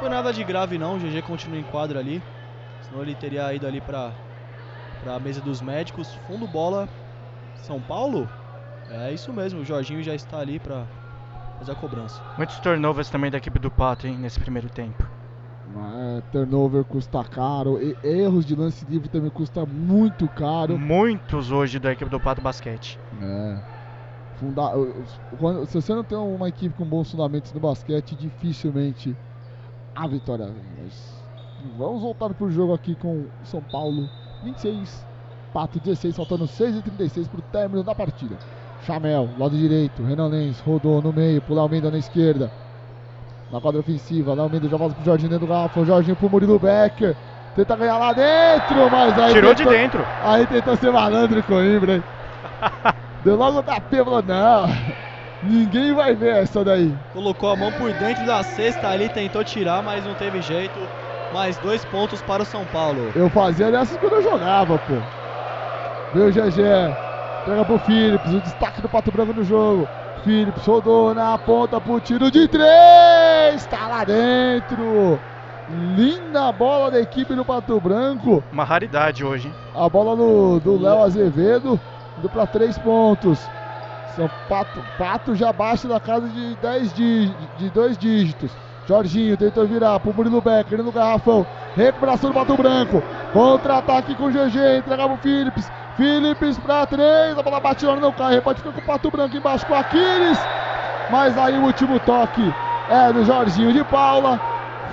[0.00, 2.22] Foi nada de grave não, o GG continua em quadra ali.
[2.82, 4.12] Senão ele teria ido ali pra,
[5.02, 6.12] para a mesa dos médicos.
[6.26, 6.88] Fundo bola,
[7.56, 8.28] São Paulo?
[8.90, 10.86] É isso mesmo, o Jorginho já está ali para
[11.58, 12.22] fazer a cobrança.
[12.36, 15.06] Muitos turnovers também da equipe do Pato, hein, nesse primeiro tempo.
[15.76, 20.78] É, turnover custa caro, e erros de lance livre também custa muito caro.
[20.78, 22.98] Muitos hoje da equipe do Pato Basquete.
[23.20, 23.58] É.
[24.36, 24.72] Funda...
[25.38, 29.14] Quando, se você não tem uma equipe com bons fundamentos no basquete, dificilmente
[29.94, 30.64] a vitória vem.
[30.82, 31.22] Mas
[31.76, 34.08] vamos voltar para o jogo aqui com São Paulo
[34.42, 35.06] 26,
[35.52, 38.36] Pato 16, faltando 6 e 36 para o término da partida.
[38.86, 42.50] Chamel, lado direito, Renan Lenz rodou no meio, pula Almeida na esquerda.
[43.50, 46.58] Na quadra ofensiva, lá Almeida já volta pro Jorginho dentro do garrafão, Jorginho pro Murilo
[46.58, 47.16] Becker.
[47.56, 49.32] Tenta ganhar lá dentro, mas aí.
[49.32, 50.06] Tirou tentou, de dentro.
[50.22, 52.02] Aí tentou ser malandro com o Coimbra, hein?
[53.24, 54.68] Deu logo o tapê, falou: não,
[55.42, 56.94] ninguém vai ver essa daí.
[57.12, 60.78] Colocou a mão por dentro da cesta ali, tentou tirar, mas não teve jeito
[61.32, 63.12] mais dois pontos para o São Paulo.
[63.14, 64.94] Eu fazia dessas quando eu jogava, pô.
[66.14, 66.96] Meu GG,
[67.44, 69.88] pega pro Phillips, o destaque do Pato Branco no jogo.
[70.24, 75.18] Phillips rodou na ponta pro tiro de três, tá lá dentro.
[75.70, 78.42] Linda bola da equipe do Pato Branco.
[78.50, 79.52] Uma raridade hoje.
[79.74, 81.78] A bola do, do Léo Azevedo,
[82.18, 83.38] indo para três pontos.
[84.16, 88.50] São Pato, Pato já baixa da casa de, dez de, de dois dígitos.
[88.88, 91.46] Jorginho tentou virar pro Murilo Becker no garrafão.
[91.76, 93.02] Recuperação do Pato Branco.
[93.34, 94.78] Contra-ataque com o GG.
[94.78, 95.70] Entregava o Phillips.
[95.94, 97.36] Phillips pra três.
[97.36, 98.40] A bola bate lá no carro.
[98.40, 100.38] Pode ficar com o Pato Branco embaixo com o Aquiles.
[101.10, 102.42] Mas aí o último toque
[102.88, 104.40] é do Jorginho de Paula.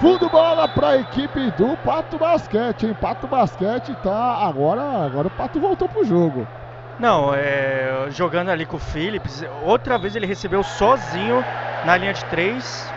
[0.01, 2.97] Fundo bola para a equipe do Pato Basquete, hein?
[2.99, 6.45] Pato Basquete tá agora, agora o Pato voltou pro jogo.
[6.99, 11.43] Não, é, jogando ali com o Phillips, outra vez ele recebeu sozinho
[11.85, 12.93] na linha de três,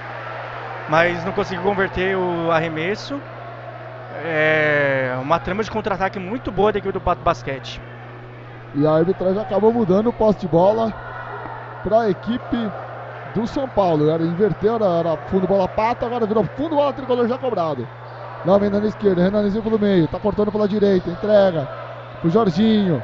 [0.89, 3.20] mas não conseguiu converter o arremesso.
[4.24, 7.80] É uma trama de contra-ataque muito boa da equipe do Pato Basquete.
[8.74, 10.93] E a arbitragem acabou mudando o poste de bola
[11.82, 12.72] para a equipe
[13.34, 14.11] do São Paulo.
[14.11, 17.86] Era inverteu, era, era fundo bola pato, agora virou fundo bola tricolor já cobrado.
[18.45, 21.68] Lá na esquerda, Renanzinho pelo meio, tá cortando pela direita, entrega
[22.20, 23.03] pro Jorginho.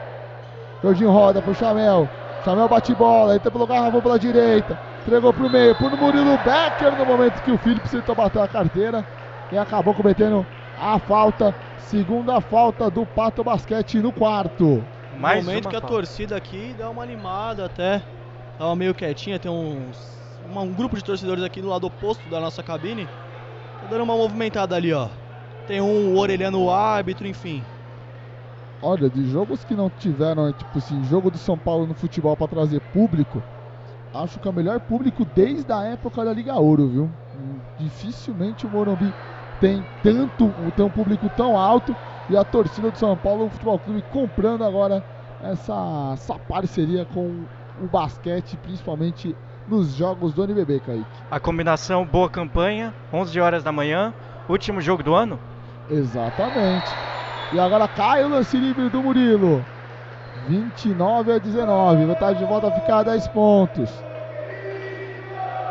[0.83, 2.09] Jorginho roda pro Chamel.
[2.45, 4.79] Chamel bate bola, entra pelo garrafão pela direita.
[5.07, 9.07] Entregou pro meio, pro Murilo Becker no momento que o Felipe tentou bater a carteira.
[9.53, 10.47] E acabou cometendo
[10.81, 11.55] a falta.
[11.77, 14.83] Segunda falta do Pato Basquete no quarto.
[15.19, 15.95] Mais momento que a falta.
[15.95, 18.03] torcida aqui dá uma animada até.
[18.59, 20.15] Tava meio quietinha, tem uns
[20.49, 23.07] uma, um grupo de torcedores aqui do lado oposto da nossa cabine.
[23.83, 25.09] Tá dando uma movimentada ali, ó.
[25.67, 27.63] Tem um orelhando o árbitro, enfim.
[28.83, 32.49] Olha, de jogos que não tiveram, tipo assim, jogo do São Paulo no futebol para
[32.49, 33.43] trazer público,
[34.15, 37.11] acho que é o melhor público desde a época da Liga Ouro, viu?
[37.79, 39.13] Dificilmente o Morumbi
[39.61, 41.97] tem tanto, tem um público tão alto
[42.29, 45.03] e a torcida do São Paulo, o Futebol Clube, comprando agora
[45.43, 47.45] essa, essa parceria com
[47.83, 49.35] o basquete, principalmente
[49.69, 51.07] nos jogos do NBB, Kaique.
[51.31, 54.15] A combinação boa campanha, 11 horas da manhã,
[54.49, 55.39] último jogo do ano?
[55.91, 56.97] Exatamente.
[57.53, 59.74] E agora cai o lance livre do Murilo.
[60.49, 62.05] 29 a 19.
[62.05, 63.91] Vantagem de volta ficar a 10 pontos.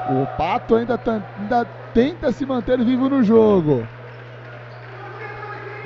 [0.10, 1.00] O Pato ainda,
[1.40, 3.88] ainda tenta se manter vivo no jogo.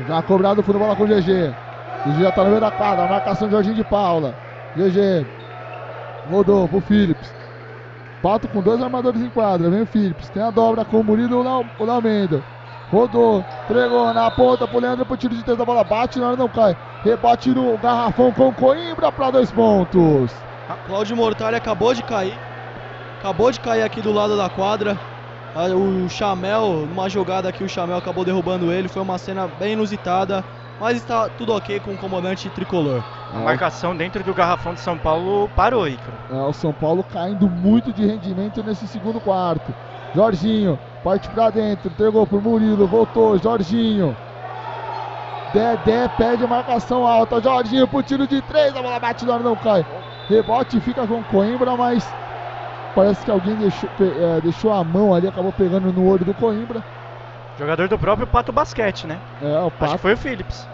[0.07, 1.53] Já cobrado por bola com o GG.
[2.05, 3.07] O GG já tá no meio da quadra.
[3.07, 4.35] Marcação de Jorginho de Paula.
[4.75, 5.25] GG.
[6.29, 7.33] Rodou pro Phillips.
[8.21, 9.69] Pato com dois armadores em quadra.
[9.69, 10.29] Vem o Phillips.
[10.29, 12.43] Tem a dobra com o Murilo e o Lamendo.
[12.91, 15.83] Rodou, entregou na ponta pro Leandro pro tiro de três da bola.
[15.83, 16.75] Bate na hora não cai.
[17.03, 20.31] Rebate no garrafão com Coimbra para dois pontos.
[20.67, 22.37] A Cláudio Mortari acabou de cair.
[23.19, 24.97] Acabou de cair aqui do lado da quadra.
[25.75, 28.87] O Chamel, numa jogada aqui, o Chamel acabou derrubando ele.
[28.87, 30.43] Foi uma cena bem inusitada.
[30.79, 33.03] Mas está tudo ok com o comandante tricolor.
[33.33, 36.13] A marcação dentro do garrafão de São Paulo parou, Icaro.
[36.31, 39.73] É, o São Paulo caindo muito de rendimento nesse segundo quarto.
[40.13, 44.15] Jorginho, parte pra dentro, entregou pro Murilo, voltou, Jorginho.
[45.57, 49.85] Dedé pede marcação alta, Jorginho pro tiro de três, a bola bate na não cai.
[50.29, 52.07] Rebote fica com Coimbra, mas
[52.93, 56.83] parece que alguém deixou, é, deixou a mão ali, acabou pegando no olho do Coimbra.
[57.57, 59.19] Jogador do próprio Pato Basquete, né?
[59.41, 59.85] É, o Pato.
[59.85, 60.67] Acho que foi o Phillips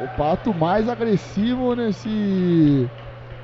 [0.00, 2.88] o Pato mais agressivo nesse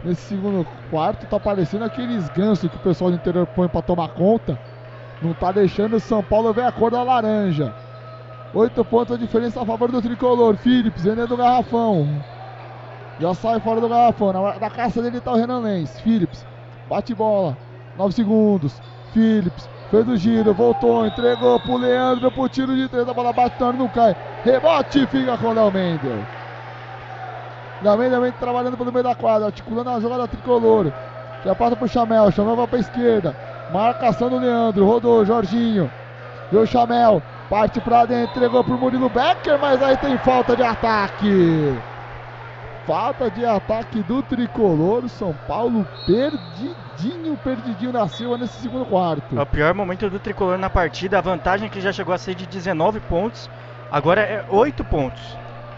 [0.05, 4.09] nesse segundo quarto tá parecendo aqueles gansos que o pessoal do interior põe para tomar
[4.09, 4.59] conta.
[5.21, 7.73] Não tá deixando o São Paulo ver a cor da laranja.
[8.55, 10.57] Oito pontos a diferença a favor do tricolor.
[10.57, 12.07] Phillips vendendo do garrafão.
[13.19, 14.33] Já sai fora do garrafão.
[14.33, 15.99] Na, na caça dele tá o Renan Lenz.
[16.01, 16.45] Phillips
[16.89, 17.57] bate bola.
[17.97, 18.81] Nove segundos.
[19.13, 23.09] Phillips fez o giro, voltou, entregou pro Leandro pro tiro de três.
[23.09, 24.17] A bola batendo, não cai.
[24.45, 26.27] Rebote fica com o Léo Mendel.
[27.83, 30.93] Lamento trabalhando pelo meio da quadra, articulando a jogada tricolor.
[31.45, 33.37] Já passa pro Chamel, Chamel vai pra esquerda.
[33.73, 35.91] Marcação do Leandro, rodou, Jorginho.
[36.53, 37.23] O Chamel,
[37.53, 41.77] parte pra dentro, entregou pro Murilo Becker, mas aí tem falta de ataque.
[42.87, 45.07] Falta de ataque do tricolor.
[45.11, 49.39] São Paulo perdidinho, perdidinho na Silva nesse segundo quarto.
[49.39, 51.19] É o pior momento do tricolor na partida.
[51.19, 53.51] A vantagem que já chegou a ser de 19 pontos,
[53.91, 55.23] agora é 8 pontos.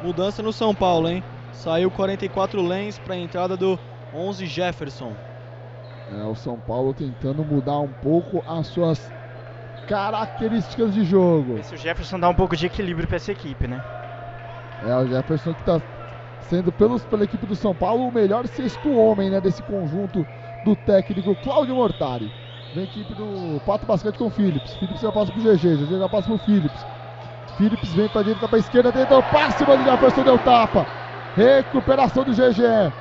[0.01, 1.25] Mudança no São Paulo, hein?
[1.53, 3.77] Saiu 44 Lens para a entrada do
[4.15, 5.13] 11 Jefferson.
[6.13, 9.13] É, o São Paulo tentando mudar um pouco as suas
[9.87, 11.59] características de jogo.
[11.59, 13.83] Esse Jefferson dá um pouco de equilíbrio para essa equipe, né?
[14.87, 15.81] É, o Jefferson que está
[16.41, 20.27] sendo pelos, pela equipe do São Paulo o melhor sexto homem né, desse conjunto
[20.65, 22.31] do técnico Cláudio Mortari.
[22.75, 24.75] Vem a equipe do Pato Basquete com o Phillips.
[24.75, 26.87] Phillips já passa pro GG, GG já passa pro Phillips.
[27.57, 30.87] Phillips vem pra direita, pra esquerda, tenta o passe, mas o Jefferson deu tapa.
[31.37, 32.93] Recuperação do GG.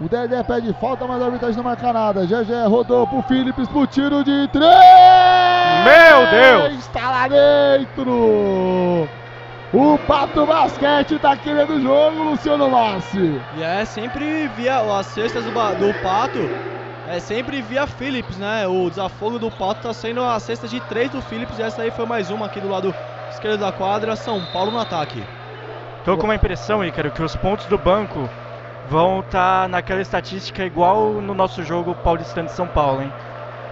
[0.00, 2.24] O Dedé pede falta, mas a arbitragem não marca nada.
[2.24, 4.68] GG rodou pro Phillips pro tiro de três.
[5.84, 6.78] Meu Deus!
[6.78, 9.08] Está lá dentro.
[9.72, 13.40] O Pato Basquete tá querendo o jogo, Luciano Lassi.
[13.56, 16.48] E é sempre via as cestas do, do Pato.
[17.08, 18.68] É sempre via Phillips, né?
[18.68, 21.58] O desafogo do Pato tá sendo a cesta de três do Phillips.
[21.58, 22.94] E essa aí foi mais uma aqui do lado
[23.30, 24.14] esquerdo da quadra.
[24.14, 25.24] São Paulo no ataque.
[26.04, 28.30] Tô com uma impressão, Ícaro, que os pontos do banco
[28.90, 33.12] vão estar tá naquela estatística igual no nosso jogo paulistano de São Paulo, hein?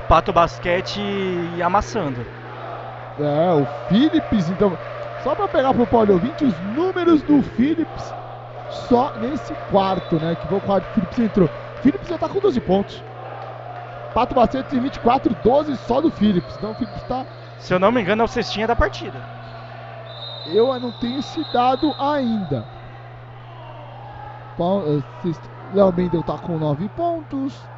[0.09, 1.01] Pato Basquete
[1.65, 2.25] amassando.
[3.19, 4.77] É, o Phillips, então.
[5.23, 8.15] Só para pegar pro Paulo ouvinte os números do Phillips
[8.89, 10.37] só nesse quarto, né?
[10.37, 11.49] Que foi o quarto que o Phillips entrou.
[11.49, 13.03] O Phillips já tá com 12 pontos.
[14.15, 16.55] Pato Bacete tem 24, 12 só do Phillips.
[16.57, 17.25] Então o Phillips tá.
[17.59, 19.19] Se eu não me engano, é o cestinha da partida.
[20.55, 22.76] Eu não tenho esse dado ainda.
[24.59, 25.33] Eh,
[25.73, 27.69] Léo Mendel tá com 9 pontos.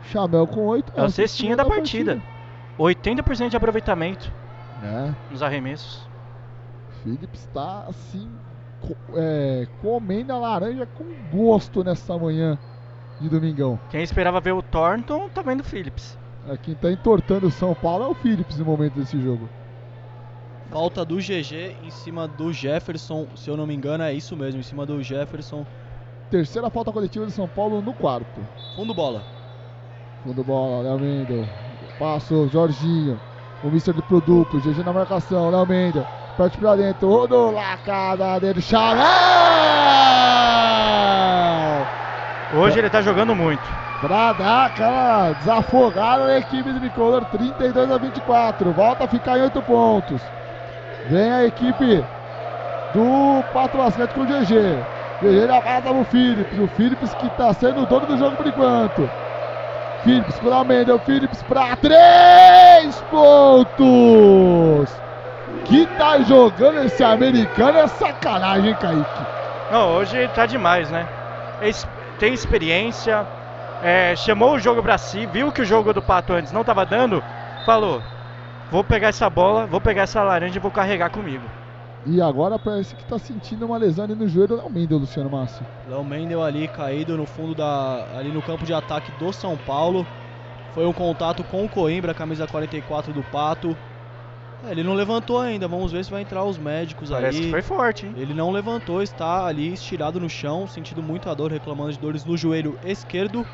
[0.00, 0.92] Chamel com 8.
[0.96, 2.22] É o cestinha da partida.
[2.78, 4.32] 80% de aproveitamento
[4.82, 5.14] É.
[5.30, 6.08] nos arremessos.
[7.02, 8.28] Phillips tá assim,
[8.80, 12.58] co- é, comendo a laranja com gosto nessa manhã
[13.20, 13.78] de domingão.
[13.90, 16.16] Quem esperava ver o Thornton tá vendo o Phillips.
[16.48, 19.48] É, quem tá entortando o São Paulo é o Phillips no momento desse jogo.
[20.70, 24.60] Falta do GG em cima do Jefferson, se eu não me engano, é isso mesmo,
[24.60, 25.64] em cima do Jefferson.
[26.30, 28.40] Terceira falta coletiva de São Paulo no quarto.
[28.76, 29.22] Fundo bola.
[30.22, 31.46] Fundo bola, Léo Mendel.
[31.98, 33.18] Passou, Jorginho.
[33.64, 36.06] O Mister do produto, GG na marcação, Léo Mendel.
[36.36, 39.04] Parte pra dentro, rodou, lacada dele, Chamel!
[42.54, 43.62] Hoje ele tá jogando muito.
[44.00, 48.70] Pra dar aquela desafogada na equipe do Bicolor, 32 a 24.
[48.72, 50.22] Volta a ficar em 8 pontos.
[51.08, 52.04] Vem a equipe
[52.94, 54.97] do Pato Basquete com o GG.
[55.20, 56.58] Na casa do Phillips.
[56.58, 59.10] O Phillips que tá sendo o dono do jogo por enquanto.
[60.04, 60.98] Phillips com a Mendel.
[61.00, 64.88] Phillips pra 3 pontos.
[65.64, 69.26] Que tá jogando esse americano é sacanagem, Kaique?
[69.72, 71.06] Não, hoje tá demais, né?
[72.18, 73.26] Tem experiência,
[73.82, 76.86] é, chamou o jogo pra si, viu que o jogo do Pato antes não tava
[76.86, 77.22] dando,
[77.66, 78.02] falou:
[78.70, 81.44] vou pegar essa bola, vou pegar essa laranja e vou carregar comigo.
[82.10, 85.62] E agora parece que tá sentindo uma lesão ali no joelho do Mendel, Luciano Massi.
[85.86, 88.06] Léo Mendel ali caído no fundo da.
[88.16, 90.06] ali no campo de ataque do São Paulo.
[90.72, 93.76] Foi um contato com o Coimbra, camisa 44 do Pato.
[94.66, 97.44] É, ele não levantou ainda, vamos ver se vai entrar os médicos Parece aí.
[97.44, 98.14] que foi forte, hein?
[98.16, 102.36] Ele não levantou, está ali estirado no chão, sentindo muita dor, reclamando de dores no
[102.36, 103.46] joelho esquerdo.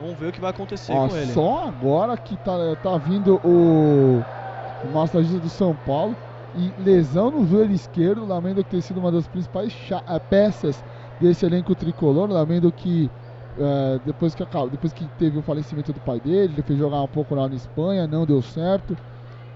[0.00, 1.32] Vamos ver o que vai acontecer Ó, com ele.
[1.32, 4.24] só agora que tá, tá vindo o,
[4.84, 6.16] o massagista do São Paulo
[6.54, 10.84] e lesão no joelho esquerdo, lamento que tem sido uma das principais eh, peças
[11.20, 13.10] desse elenco tricolor, lamento que
[13.56, 17.02] eh, depois que acabou, depois que teve o falecimento do pai dele, ele foi jogar
[17.02, 18.96] um pouco lá na Espanha, não deu certo,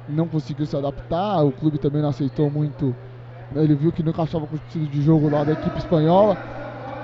[0.09, 2.95] não conseguiu se adaptar, o clube também não aceitou muito,
[3.55, 6.39] ele viu que não encaixava com o estilo de jogo lá da equipe espanhola,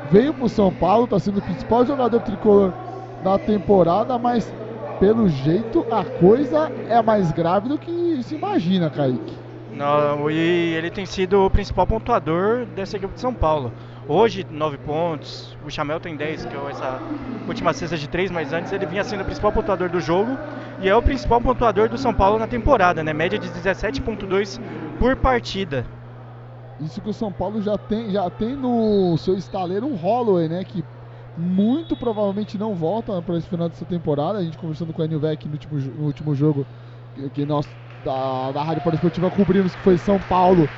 [0.03, 2.73] veio pro São Paulo, tá sendo o principal jogador tricolor
[3.23, 4.57] da temporada, mas
[4.99, 9.42] pelo jeito a coisa é mais grave do que se imagina, Kaique.
[9.73, 13.73] Não, e ele tem sido o principal pontuador dessa equipe de São Paulo.
[14.07, 17.01] Hoje, 9 pontos, o Chamel tem 10, que é essa
[17.47, 20.37] última cesta de 3, mas antes ele vinha sendo o principal pontuador do jogo
[20.81, 23.13] e é o principal pontuador do São Paulo na temporada, né?
[23.13, 24.61] Média de 17.2
[24.99, 25.87] por partida.
[26.81, 30.65] Isso que o São Paulo já tem, já tem no seu estaleiro um Holloway, né?
[30.65, 30.85] Que
[31.37, 34.39] muito provavelmente não volta para esse final dessa temporada.
[34.39, 36.67] A gente conversando com a Nilvec no último, no último jogo
[37.33, 37.67] que nós
[38.05, 40.69] da, da Rádio Poliesportiva cobrimos, que foi São Paulo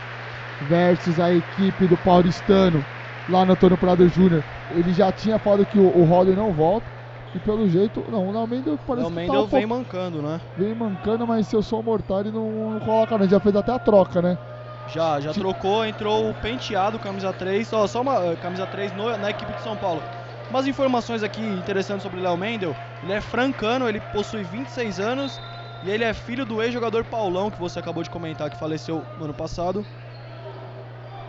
[0.68, 2.84] versus a equipe do Paulistano
[3.28, 4.44] lá no Antônio Prado Júnior.
[4.70, 6.86] Ele já tinha falado que o, o não volta.
[7.34, 9.84] E pelo jeito, não, o Léo Mendel parece Léo que tá Mendel um vem pouco-
[9.84, 10.40] mancando, né?
[10.56, 13.28] vem mancando, mas se eu sou o Mortari não, não coloca, não.
[13.28, 14.38] Já fez até a troca, né?
[14.86, 19.16] Já, já trocou, entrou o penteado, camisa 3, ó, só uma eh, camisa 3 no-
[19.16, 20.00] na equipe de São Paulo.
[20.48, 22.76] Umas informações aqui interessantes sobre o Léo Mendel.
[23.02, 25.40] Ele é francano, ele possui 26 anos
[25.84, 29.24] e ele é filho do ex-jogador Paulão, que você acabou de comentar, que faleceu no
[29.24, 29.84] ano passado.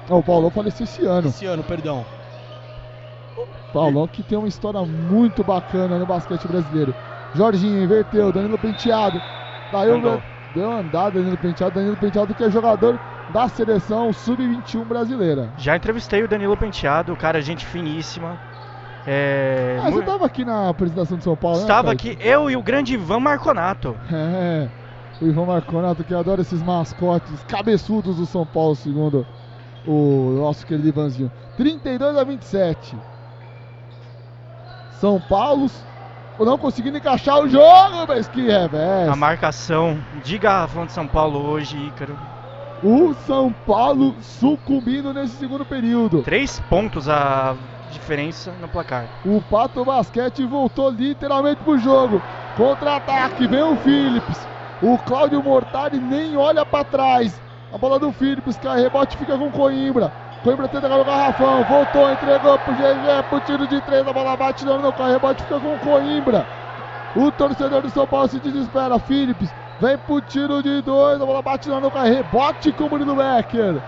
[0.09, 1.27] Ó, o Paulão faleceu esse ano.
[1.27, 2.05] Esse ano, perdão.
[3.73, 6.95] Paulão que tem uma história muito bacana no basquete brasileiro.
[7.33, 9.21] Jorginho inverteu, Danilo Penteado.
[9.73, 10.23] Daí o Andou.
[10.53, 12.97] deu andada Danilo Penteado, Danilo Penteado que é jogador
[13.33, 15.49] da seleção sub-21 brasileira.
[15.57, 18.39] Já entrevistei o Danilo Penteado, cara, gente finíssima.
[19.07, 22.11] É, Ah, você estava aqui na apresentação de São Paulo, né, Estava Kaique?
[22.11, 23.95] aqui, eu e o grande Ivan Marconato.
[24.11, 24.67] É,
[25.21, 29.25] o Ivan Marconato que adora esses mascotes cabeçudos do São Paulo, segundo
[29.85, 31.31] o nosso querido Ivanzinho.
[31.57, 32.95] 32 a 27.
[34.99, 35.69] São Paulo
[36.39, 39.07] não conseguindo encaixar o jogo, mas que revés.
[39.07, 42.17] A marcação de garrafão de São Paulo hoje, Ícaro.
[42.83, 46.23] O São Paulo sucumbindo nesse segundo período.
[46.23, 47.55] Três pontos a
[47.91, 49.05] diferença no placar.
[49.25, 52.21] O Pato Basquete voltou literalmente pro jogo.
[52.55, 54.47] Contra-ataque, vem o Phillips.
[54.81, 57.41] O Cláudio Mortari nem olha pra trás.
[57.73, 60.11] A bola do Phillips, cai, rebote fica com Coimbra.
[60.43, 64.37] Coimbra tenta ganhar o garrafão, voltou, entregou pro GG, pro tiro de três, a bola
[64.37, 66.45] bate, não, não cai, rebote fica com Coimbra.
[67.15, 68.99] O torcedor do São Paulo se desespera.
[68.99, 71.21] Phillips Vem pro tiro de dois.
[71.21, 72.07] A bola bate lá no carro.
[72.07, 73.81] Rebote com o Murilo Becker.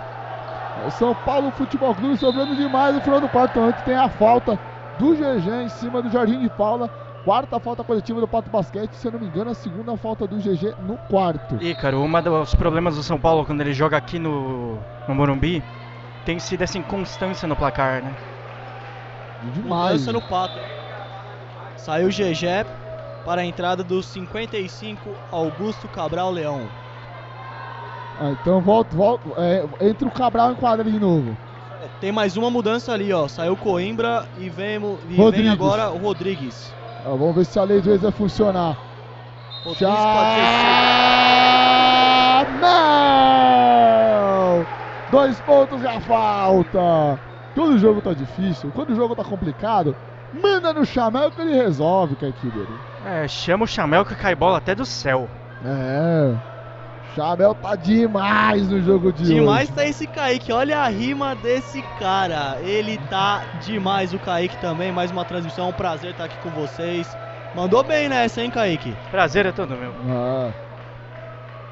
[0.85, 3.59] O São Paulo Futebol Clube sobrando demais no final do quarto.
[3.59, 4.59] Antes tem a falta
[4.99, 6.89] do GG em cima do Jardim de Paula.
[7.23, 10.37] Quarta falta coletiva do Pato Basquete, se eu não me engano, a segunda falta do
[10.37, 11.57] GG no quarto.
[11.61, 15.61] E, cara, um dos problemas do São Paulo quando ele joga aqui no, no Morumbi
[16.23, 18.15] tem sido essa inconstância no placar, né?
[19.53, 20.01] Demais.
[20.01, 20.57] Mudança no pato.
[21.75, 22.65] Saiu o GG
[23.25, 26.69] para a entrada dos 55 Augusto Cabral Leão.
[28.19, 31.37] Ah, então volta, volta é, entra o Cabral em quadra de novo.
[32.01, 33.27] Tem mais uma mudança ali, ó.
[33.27, 34.77] Saiu o Coimbra e vem,
[35.09, 36.73] e vem agora o Rodrigues.
[37.05, 38.77] Ah, vamos ver se a lei do ex vai funcionar.
[39.63, 40.13] Rodrigues Já...
[40.13, 40.29] pode
[42.45, 43.47] ser Não!
[45.11, 47.19] Dois pontos e a falta.
[47.53, 49.95] Quando o jogo tá difícil, quando o jogo tá complicado,
[50.33, 52.67] manda no Chamel que ele resolve, Kaikiber.
[53.05, 55.29] É, chama o Chamel que cai bola até do céu.
[55.63, 56.56] É.
[57.17, 59.71] Chamel tá demais no jogo de Demais hoje.
[59.75, 62.59] tá esse Kaique, olha a rima desse cara.
[62.61, 64.91] Ele tá demais, o Kaique também.
[64.91, 67.17] Mais uma transmissão, um prazer estar aqui com vocês.
[67.55, 68.95] Mandou bem nessa, hein, Kaique?
[69.09, 69.91] Prazer é todo meu.
[70.07, 70.51] Ah.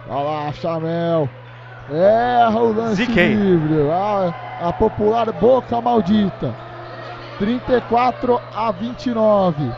[0.10, 1.30] Olha lá, Chamel.
[1.92, 3.36] Erra o lance Ziquei.
[3.36, 3.88] livre.
[3.92, 6.56] Ah, a popular boca maldita.
[7.38, 9.72] 34 a 29.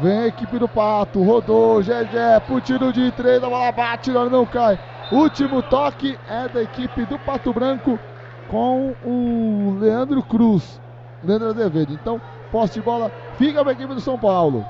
[0.00, 1.22] Vem a equipe do Pato.
[1.22, 1.82] Rodou.
[1.82, 2.40] GG.
[2.46, 3.44] Pro tiro de três.
[3.44, 4.10] A bola bate.
[4.10, 4.78] Não cai.
[5.14, 7.96] Último toque é da equipe do Pato Branco
[8.48, 10.80] com o Leandro Cruz.
[11.22, 11.92] Leandro Azevedo.
[11.92, 14.66] Então, posse de bola fica para a equipe do São Paulo.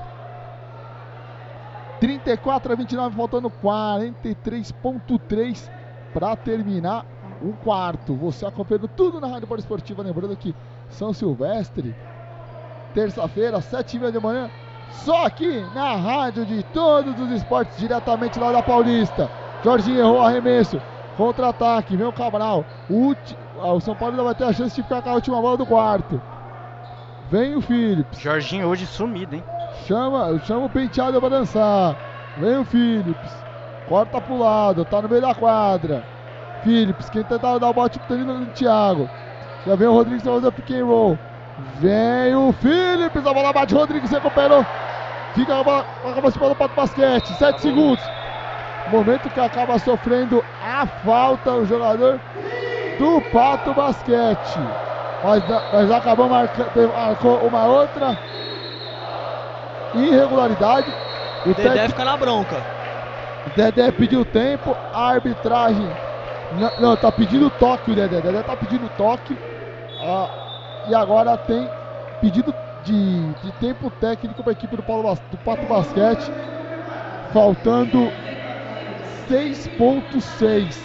[1.99, 5.67] 34 a 29, faltando 43.3
[6.13, 7.07] para terminar
[7.41, 8.13] um quarto.
[8.13, 10.53] Você acompanhando tudo na Rádio Bola Esportiva, lembrando que
[10.89, 11.95] São Silvestre,
[12.93, 14.51] terça-feira, 7h30 da manhã,
[14.91, 19.27] só aqui na Rádio de todos os esportes, diretamente lá da Paulista.
[19.65, 20.79] Jorginho errou o arremesso,
[21.17, 22.63] contra-ataque, vem o Cabral.
[22.87, 25.13] O, ulti- ah, o São Paulo ainda vai ter a chance de ficar com a
[25.13, 26.21] última bola do quarto.
[27.31, 28.19] Vem o Phillips.
[28.19, 29.43] Jorginho hoje sumido, hein?
[29.87, 31.97] Chama, chama o penteado pra dançar.
[32.37, 33.43] Vem o Phillips.
[33.89, 36.05] Corta pro lado, tá no meio da quadra.
[36.61, 39.09] Phillips, quem tentar dar o bote pro do Thiago.
[39.65, 41.17] Já vem o Rodrigues pra fazer o pick and roll.
[41.79, 44.63] Vem o Phillips, a bola bate, Rodrigues recuperou.
[45.33, 47.33] Fica a bola, acaba se do Pato Basquete.
[47.33, 48.14] 7 segundos.
[48.85, 52.21] Momento que acaba sofrendo a falta o jogador
[52.97, 54.77] do Pato Basquete.
[55.21, 58.19] Mas, mas acabou marcando, marcou uma outra
[59.93, 60.95] irregularidade.
[61.43, 62.65] O Dedé técnico- fica na bronca.
[63.55, 65.97] Dedé pediu tempo, a arbitragem.
[66.51, 68.21] Não, não, tá pedindo toque o Dedé.
[68.21, 69.39] Dedé tá pedindo toque.
[69.99, 70.31] ah,
[70.83, 71.71] e agora tem
[72.19, 76.33] pedido de, de tempo técnico para a equipe do, Paulo, do Pato Basquete.
[77.31, 78.13] Faltando
[79.29, 80.77] 6.6.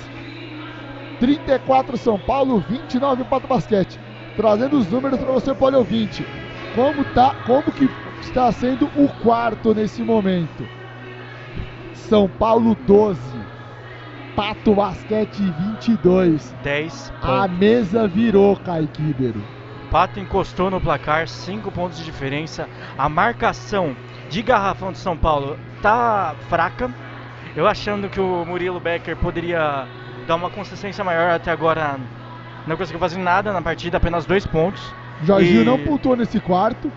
[1.18, 3.98] 34 São Paulo, 29 Pato Basquete.
[4.36, 6.26] Trazendo os números para você, Paulo ouvinte.
[6.74, 7.88] Como, tá, como que
[8.20, 10.66] está sendo o quarto nesse momento?
[11.92, 13.20] São Paulo 12.
[14.34, 15.42] Pato Basquete
[15.76, 16.54] 22.
[16.62, 17.58] 10 A pontos.
[17.58, 19.42] mesa virou, Kaique Ribeiro.
[19.90, 22.68] Pato encostou no placar, 5 pontos de diferença.
[22.96, 23.94] A marcação
[24.30, 26.90] de garrafão de São Paulo tá fraca.
[27.56, 29.86] Eu achando que o Murilo Becker poderia
[30.26, 31.98] dar uma consistência maior até agora.
[32.66, 34.92] Não conseguiu fazer nada na partida, apenas dois pontos.
[35.24, 36.92] Jorginho E- não pontuou nesse quarto.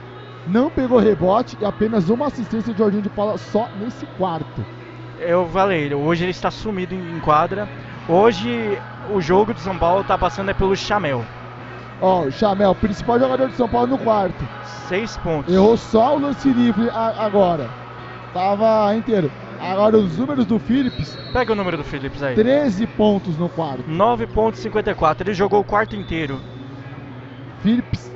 [0.45, 4.65] Não pegou rebote e apenas uma assistência de Jorginho de Paula só nesse quarto.
[5.19, 7.68] Eu falei, hoje ele está sumido em quadra.
[8.10, 8.77] Hoje
[9.10, 11.23] o jogo de São Paulo tá passando é pelo Chamel.
[12.02, 14.45] Ó, o Chamel, principal jogador de São Paulo no quarto.
[14.90, 15.53] Seis pontos.
[15.53, 17.69] Errou só o lance livre agora.
[18.34, 19.32] Tava inteiro.
[19.72, 22.35] Agora os números do Phillips, Pega o número do Phillips aí.
[22.35, 23.84] 13 pontos no quarto.
[23.84, 25.22] 9.54.
[25.22, 26.40] Ele jogou o quarto inteiro.
[27.61, 28.11] Phillips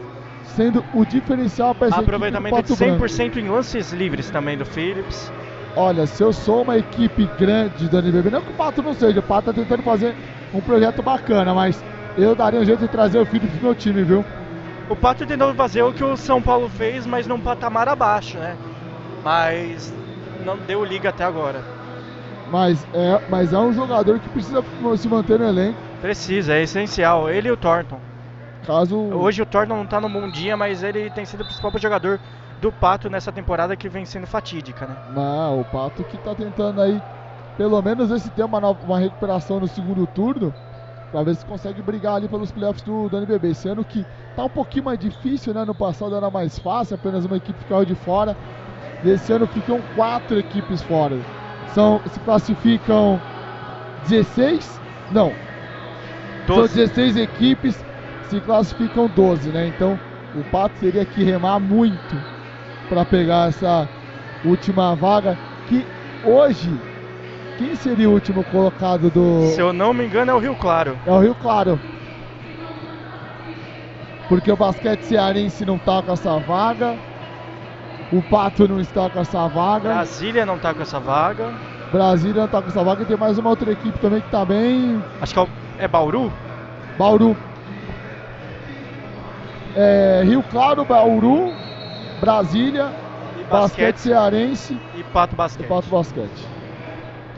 [0.55, 3.03] sendo o diferencial para essa equipe Aproveitamento Pato de Branco.
[3.05, 5.31] 100% em lances livres também do Phillips.
[5.75, 9.19] Olha, se eu sou uma equipe grande do NBB, não que o Pato não seja,
[9.19, 10.15] o Pato tá tentando fazer
[10.51, 11.83] um projeto bacana, mas
[12.17, 14.25] eu daria um jeito de trazer o Phillips pro meu time, viu?
[14.89, 18.55] O Pato tentou fazer o que o São Paulo fez, mas num patamar abaixo, né?
[19.23, 19.93] Mas
[20.47, 21.61] não deu liga até agora.
[22.49, 24.63] Mas é, mas é um jogador que precisa
[24.97, 27.29] se manter no elenco, Precisa, é essencial.
[27.29, 27.99] Ele e o Thornton.
[28.65, 28.95] caso...
[28.95, 32.19] Hoje o Thornton não tá no bom dia, mas ele tem sido o principal jogador
[32.61, 34.95] do Pato nessa temporada que vem sendo fatídica, né?
[35.13, 37.01] Não, o Pato que tá tentando aí,
[37.57, 40.53] pelo menos esse ter uma, uma recuperação no segundo turno,
[41.11, 43.49] pra ver se consegue brigar ali pelos playoffs do, do NBB.
[43.49, 44.05] Esse ano que
[44.35, 45.65] tá um pouquinho mais difícil, né?
[45.65, 48.35] No passado era mais fácil, apenas uma equipe ficava de fora.
[49.05, 51.17] Esse ano ficam quatro equipes fora.
[51.73, 53.21] são, se classificam
[54.07, 55.31] 16, não,
[56.47, 57.83] são 16 equipes,
[58.29, 59.67] se classificam 12, né?
[59.67, 59.99] Então
[60.35, 62.15] o Pato teria que remar muito
[62.89, 63.87] para pegar essa
[64.45, 65.37] última vaga,
[65.67, 65.85] que
[66.23, 66.79] hoje,
[67.57, 69.47] quem seria o último colocado do...
[69.47, 70.97] Se eu não me engano é o Rio Claro.
[71.05, 71.79] É o Rio Claro.
[74.29, 76.97] Porque o basquete cearense não tá com essa vaga.
[78.11, 79.89] O Pato não está com essa vaga.
[79.89, 81.53] Brasília não tá com essa vaga.
[81.91, 83.03] Brasília não tá com essa vaga.
[83.03, 85.03] E tem mais uma outra equipe também que tá bem.
[85.21, 86.31] Acho que é, o- é Bauru?
[86.97, 87.37] Bauru.
[89.75, 91.53] É, Rio Claro, Bauru,
[92.19, 92.85] Brasília,
[93.35, 95.67] E basquete, basquete cearense e Pato e Basquete.
[95.67, 96.47] Pato Basquete.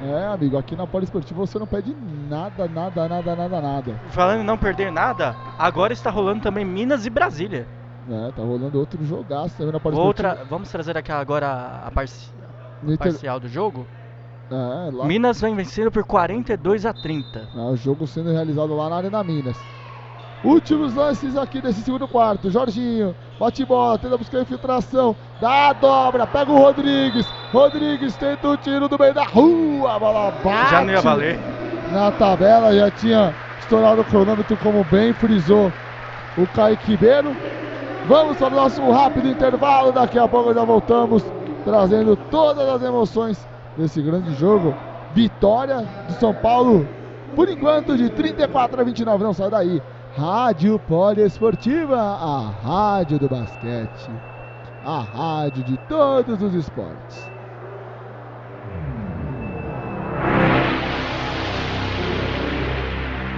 [0.02, 1.94] É, amigo, aqui na Poliesportiva você não pede
[2.30, 4.00] nada, nada, nada, nada, nada.
[4.12, 7.68] Falando em não perder nada, agora está rolando também Minas e Brasília.
[8.12, 10.30] É, tá rolando outro jogaço também na Poliesportiva.
[10.30, 12.34] Outra, vamos trazer aqui agora a parci-
[12.84, 13.86] Inter- parcial do jogo.
[14.50, 17.48] É, lá, Minas vem vencendo por 42 a 30.
[17.56, 19.56] É, o jogo sendo realizado lá na Arena Minas.
[20.44, 22.50] Últimos lances aqui desse segundo quarto.
[22.50, 25.16] Jorginho, bate bola, tenta buscar infiltração.
[25.40, 27.28] Dá a dobra, pega o Rodrigues.
[27.52, 29.94] Rodrigues tenta o tiro do meio da rua.
[29.96, 30.72] A bola bate.
[30.72, 31.38] Já não ia valer.
[31.92, 35.72] Na tabela já tinha estourado o cronômetro, como bem frisou
[36.38, 37.36] o Kaique Ribeiro.
[38.10, 39.92] Vamos para o nosso rápido intervalo.
[39.92, 41.24] Daqui a pouco já voltamos
[41.64, 44.74] trazendo todas as emoções desse grande jogo.
[45.14, 46.88] Vitória do São Paulo,
[47.36, 49.24] por enquanto, de 34 a 29.
[49.24, 49.80] Não sai daí.
[50.18, 54.10] Rádio Poliesportiva, a rádio do basquete.
[54.84, 57.30] A rádio de todos os esportes.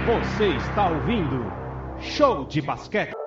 [0.06, 1.52] Você está ouvindo
[2.00, 3.21] Show de Basquete.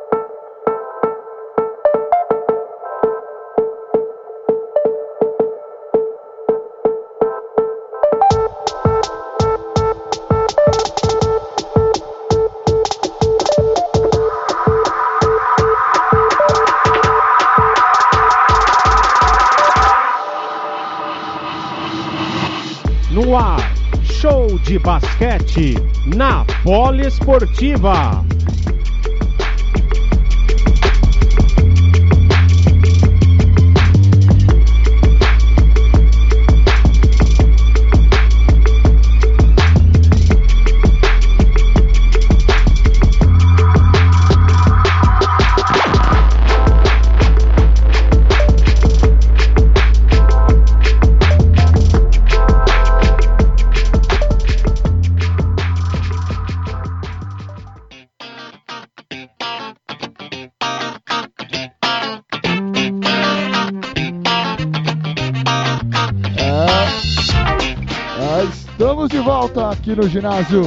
[24.66, 25.76] De basquete
[26.16, 28.26] na Poliesportiva.
[69.86, 70.64] Aqui no ginásio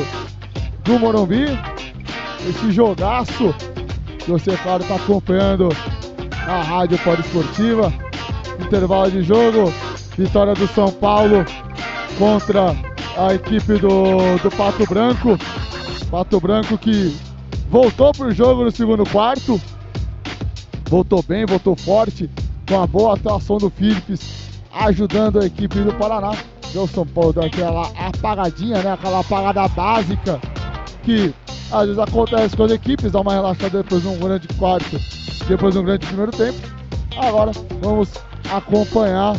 [0.84, 1.46] do Morumbi.
[2.48, 3.52] Esse jogaço
[4.16, 5.70] que você, claro, está acompanhando
[6.46, 7.92] na Rádio Poliesportiva.
[8.60, 9.72] Intervalo de jogo,
[10.16, 11.44] vitória do São Paulo
[12.16, 12.76] contra
[13.16, 15.36] a equipe do, do Pato Branco.
[16.08, 17.16] Pato Branco que
[17.68, 19.60] voltou para o jogo no segundo quarto.
[20.88, 22.30] Voltou bem, voltou forte,
[22.68, 26.32] com a boa atuação do Philips, ajudando a equipe do Paraná.
[26.72, 28.92] Deu São Paulo deu aquela apagadinha, né?
[28.92, 30.40] Aquela apagada básica
[31.02, 31.34] que
[31.72, 35.00] às vezes acontece com as equipes, dá uma relaxada depois de um grande quarto,
[35.46, 36.58] depois de um grande primeiro tempo.
[37.16, 38.10] Agora vamos
[38.50, 39.36] acompanhar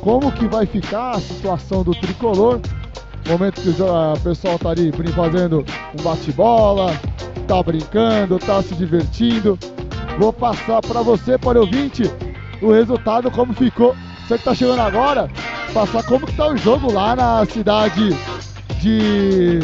[0.00, 2.60] como que vai ficar a situação do tricolor.
[3.26, 5.64] Momento que o pessoal tá ali fazendo
[5.98, 6.92] um bate-bola,
[7.46, 9.58] tá brincando, tá se divertindo.
[10.18, 12.02] Vou passar para você, para o ouvinte,
[12.60, 13.96] o resultado, como ficou.
[14.26, 15.30] Você que tá chegando agora,
[15.74, 18.10] passar como que tá o jogo lá na cidade
[18.80, 19.58] de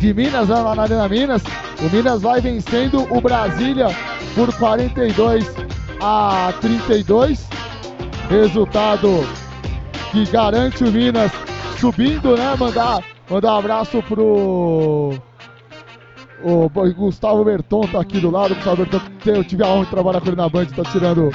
[0.00, 1.42] de Minas, né, lá na Arena Minas.
[1.80, 3.88] O Minas vai vencendo o Brasília
[4.34, 5.54] por 42
[6.00, 7.46] a 32.
[8.28, 9.24] Resultado
[10.10, 11.30] que garante o Minas
[11.78, 12.56] subindo, né?
[12.58, 15.14] Mandar, mandar um abraço pro
[16.42, 18.54] o Gustavo Berton tá aqui do lado.
[18.54, 21.30] Gustavo Berton, eu tive a honra de trabalhar com ele na Band, tá tirando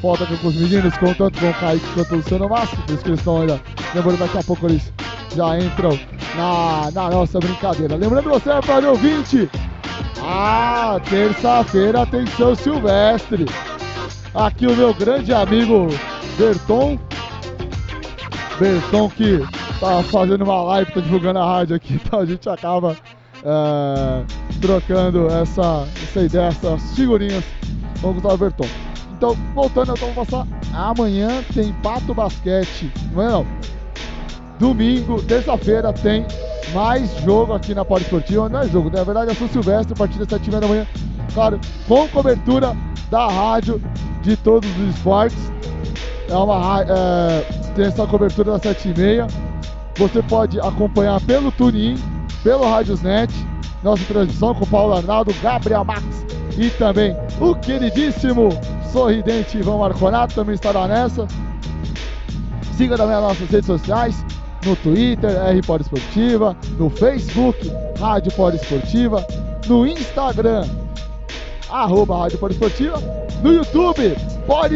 [0.00, 2.76] foto aqui com os meninos, com tanto com o Kaique quanto o Luciano Massa.
[2.76, 3.60] Por isso que eles estão ainda.
[3.94, 4.92] Lembrando, daqui a pouco eles
[5.34, 5.98] já entram
[6.36, 7.96] na, na nossa brincadeira.
[7.96, 9.48] Lembrando você, para ouvinte,
[10.22, 13.46] ah, terça-feira tem São Silvestre.
[14.34, 15.88] Aqui o meu grande amigo
[16.38, 16.98] Berton.
[18.58, 19.40] Berton que
[19.80, 22.96] tá fazendo uma live, tá divulgando a rádio aqui, então a gente acaba
[23.44, 24.24] é,
[24.60, 27.44] trocando essa, essa ideia, essas figurinhas
[28.00, 28.66] com o Gustavo Berton.
[29.16, 30.46] Então, voltando, então vou passar.
[30.74, 32.92] Amanhã tem Pato Basquete.
[33.12, 33.46] Amanhã não.
[34.58, 36.26] domingo, terça-feira, tem
[36.72, 38.48] mais jogo aqui na Poliesportiva.
[38.48, 40.86] Não é jogo, na verdade é São Silvestre, a partir das 7 da manhã.
[41.32, 42.76] Claro, com cobertura
[43.10, 43.80] da rádio
[44.22, 45.52] de todos os esportes.
[46.28, 47.40] É uma, é,
[47.74, 49.30] tem essa cobertura das 7h30.
[49.96, 51.96] Você pode acompanhar pelo TuneIn,
[52.42, 53.32] pelo Radiosnet,
[53.82, 56.02] nossa transmissão com o Paulo Arnaldo, Gabriel Max
[56.56, 58.48] e também o queridíssimo
[58.92, 61.26] sorridente Ivan Marconato também estará nessa.
[62.76, 64.24] Siga também as nossas redes sociais,
[64.64, 69.26] no Twitter, R Esportiva, no Facebook, Rádio Esportiva,
[69.66, 70.66] no Instagram,
[71.70, 73.02] arroba Rádio Esportiva,
[73.42, 74.16] no YouTube,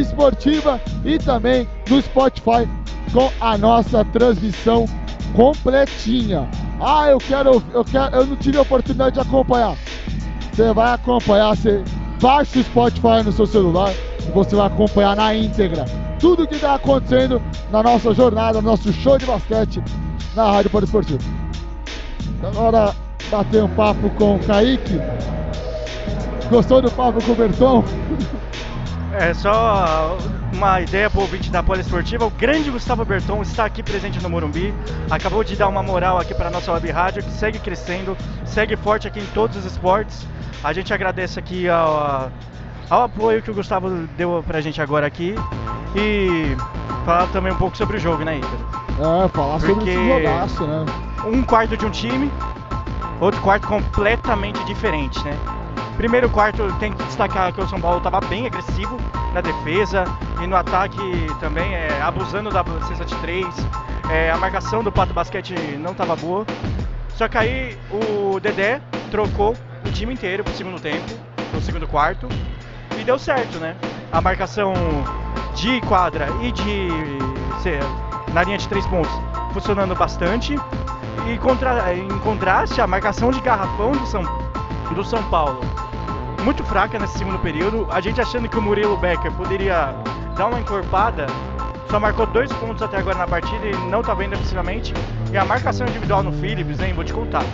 [0.00, 2.68] Esportiva e também no Spotify
[3.12, 4.86] com a nossa transmissão
[5.34, 6.48] completinha.
[6.80, 9.76] Ah, eu quero, eu quero, eu não tive a oportunidade de acompanhar.
[10.58, 11.84] Você vai acompanhar, você
[12.20, 13.92] baixa o Spotify no seu celular
[14.26, 15.84] e você vai acompanhar na íntegra
[16.18, 17.40] tudo o que está acontecendo
[17.70, 19.80] na nossa jornada, no nosso show de basquete
[20.34, 21.20] na Rádio Esportiva.
[22.42, 22.92] Agora
[23.30, 25.00] bater um papo com o Kaique.
[26.50, 27.84] Gostou do papo com o Berton?
[29.12, 30.18] É só
[30.52, 32.26] uma ideia para o ouvinte da Poliesportiva.
[32.26, 34.74] O grande Gustavo Berton está aqui presente no Morumbi.
[35.08, 38.74] Acabou de dar uma moral aqui para a nossa web rádio, que segue crescendo, segue
[38.76, 40.26] forte aqui em todos os esportes.
[40.62, 42.30] A gente agradece aqui ao,
[42.90, 45.34] ao apoio que o Gustavo deu para a gente agora aqui.
[45.94, 46.56] E
[47.04, 48.68] falar também um pouco sobre o jogo, né, Ítalo?
[48.98, 50.86] É, falar Porque sobre esse jogaço, né?
[51.24, 52.30] Um quarto de um time,
[53.20, 55.36] outro quarto completamente diferente, né?
[55.96, 58.96] Primeiro quarto tem que destacar que o São Paulo estava bem agressivo
[59.32, 60.04] na defesa
[60.42, 60.96] e no ataque
[61.40, 63.46] também, é, abusando da cesta de três.
[64.10, 66.46] É, a marcação do Pato Basquete não estava boa.
[67.16, 68.80] Só que aí o Dedé
[69.10, 69.56] trocou
[69.88, 71.06] o time inteiro pro segundo tempo,
[71.50, 72.28] pro segundo quarto,
[72.98, 73.74] e deu certo, né?
[74.12, 74.72] A marcação
[75.54, 76.88] de quadra e de
[77.62, 77.80] ser,
[78.32, 79.12] na linha de três pontos
[79.52, 80.54] funcionando bastante.
[81.26, 84.22] E contra, em contraste, a marcação de garrafão do São,
[84.94, 85.60] do São Paulo
[86.42, 87.86] muito fraca nesse segundo período.
[87.90, 89.94] A gente achando que o Murilo Becker poderia
[90.36, 91.26] dar uma encorpada,
[91.90, 94.94] só marcou dois pontos até agora na partida e não tá vendo efetivamente.
[95.32, 97.44] E a marcação individual no Phillips, hein, vou te contar.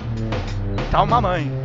[0.90, 1.63] Tá uma mãe.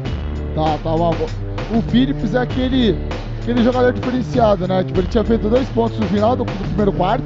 [0.59, 2.97] Tá, tá uma O Phillips é aquele,
[3.41, 4.83] aquele jogador diferenciado, né?
[4.83, 7.23] Tipo, ele tinha feito dois pontos no final do, do primeiro quarto.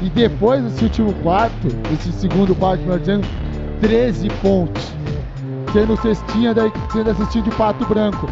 [0.00, 3.28] E depois desse último quarto, esse segundo quarto, melhor dizendo,
[3.82, 4.82] 13 pontos
[5.74, 8.26] sendo cestinha, daí, sendo a cestinha de pato branco.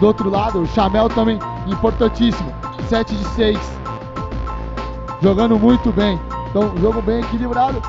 [0.00, 1.38] Do outro lado, o Chamel também,
[1.68, 2.52] importantíssimo,
[2.88, 3.58] 7 de 6.
[5.22, 6.18] Jogando muito bem.
[6.50, 7.80] Então, jogo bem equilibrado.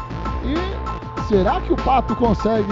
[0.46, 2.72] E será que o Pato consegue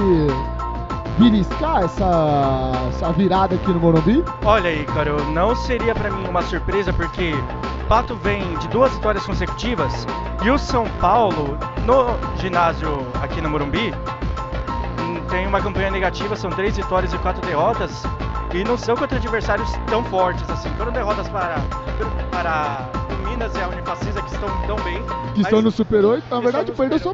[1.17, 4.23] beliscar essa, essa virada aqui no Morumbi?
[4.43, 7.33] Olha aí, cara, não seria para mim uma surpresa porque
[7.87, 10.05] Pato vem de duas vitórias consecutivas
[10.43, 13.93] e o São Paulo no ginásio aqui no Morumbi
[15.29, 18.03] tem uma campanha negativa, são três vitórias e quatro derrotas,
[18.53, 20.69] e não são contra adversários tão fortes assim.
[20.77, 21.55] Foram derrotas para,
[22.31, 25.01] para o Minas e a Unifacisa, que estão tão bem.
[25.33, 27.13] Que estão no Super 8, na verdade, perdeu só,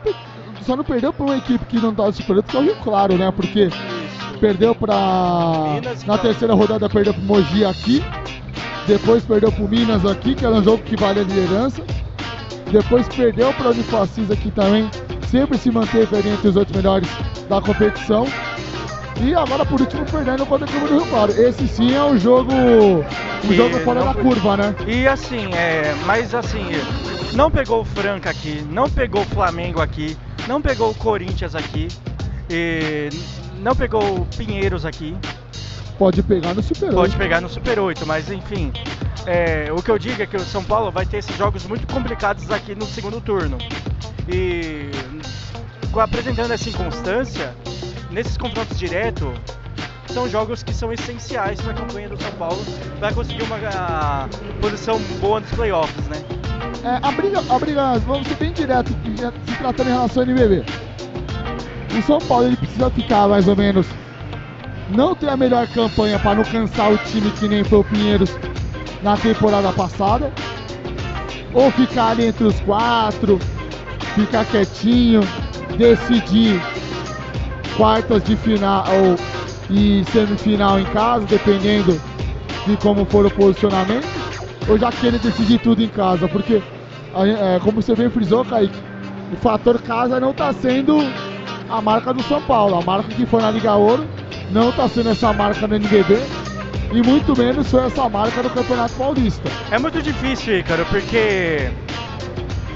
[0.66, 2.64] só não perdeu para uma equipe que não está no Super 8, que é o
[2.64, 3.32] Rio Claro, né?
[3.32, 3.70] Porque
[4.40, 5.80] perdeu para.
[6.06, 8.04] Na terceira rodada, perdeu para Mogi aqui.
[8.88, 11.84] Depois perdeu para Minas aqui, que era um jogo que vale a liderança.
[12.72, 14.90] Depois perdeu para a Unifacisa aqui também.
[15.30, 17.08] Sempre se manteve ali entre os oito melhores
[17.48, 18.26] da competição.
[19.22, 21.32] E agora por último perdendo contra o Clube do Rio Claro.
[21.32, 22.52] Esse sim é um jogo.
[22.54, 24.76] Um jogo fora da curva, né?
[24.88, 25.96] E assim, é.
[26.06, 26.66] Mas assim,
[27.34, 30.18] não pegou o Franca aqui, não pegou o Flamengo aqui,
[30.52, 31.88] não pegou o Corinthians aqui,
[32.50, 33.08] e
[33.62, 35.16] não pegou o Pinheiros aqui.
[35.98, 36.96] Pode pegar no Super 8.
[36.96, 38.74] Pode pegar no Super 8, mas enfim.
[39.26, 41.88] É, o que eu digo é que o São Paulo vai ter esses jogos muito
[41.88, 43.58] complicados aqui no segundo turno.
[44.28, 44.92] E
[45.98, 47.56] apresentando essa inconstância,
[48.10, 49.30] nesses confrontos diretos,
[50.08, 52.62] são jogos que são essenciais para a campanha do São Paulo
[53.00, 54.28] para conseguir uma
[54.60, 56.51] posição boa nos playoffs, né?
[56.84, 58.92] É, a briga, a briga, vamos ser bem direto,
[59.48, 60.64] se tratando em relação ao NBB.
[61.98, 63.86] O São Paulo ele precisa ficar mais ou menos,
[64.90, 68.36] não ter a melhor campanha para não cansar o time que nem foi o Pinheiros
[69.04, 70.32] na temporada passada,
[71.54, 73.40] ou ficar ali entre os quatro,
[74.16, 75.22] ficar quietinho,
[75.78, 76.62] decidir
[77.76, 79.16] quartas de final ou,
[79.70, 82.00] e semifinal em casa, dependendo
[82.66, 84.08] de como for o posicionamento,
[84.68, 86.62] ou já querer decidir tudo em casa, porque,
[87.16, 88.78] é, como você bem frisou, Kaique,
[89.32, 90.98] o fator casa não está sendo
[91.70, 94.08] a marca do São Paulo, a marca que foi na Liga Ouro
[94.52, 96.18] não está sendo essa marca no NBB
[96.92, 99.50] e muito menos foi essa marca do Campeonato Paulista.
[99.72, 101.72] É muito difícil, Ícaro, porque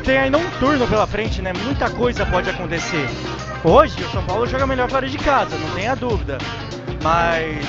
[0.06, 1.52] tem ainda um turno pela frente, né?
[1.66, 3.10] Muita coisa pode acontecer.
[3.64, 6.38] Hoje o São Paulo joga melhor fora de casa, não tenha dúvida.
[7.04, 7.66] Mas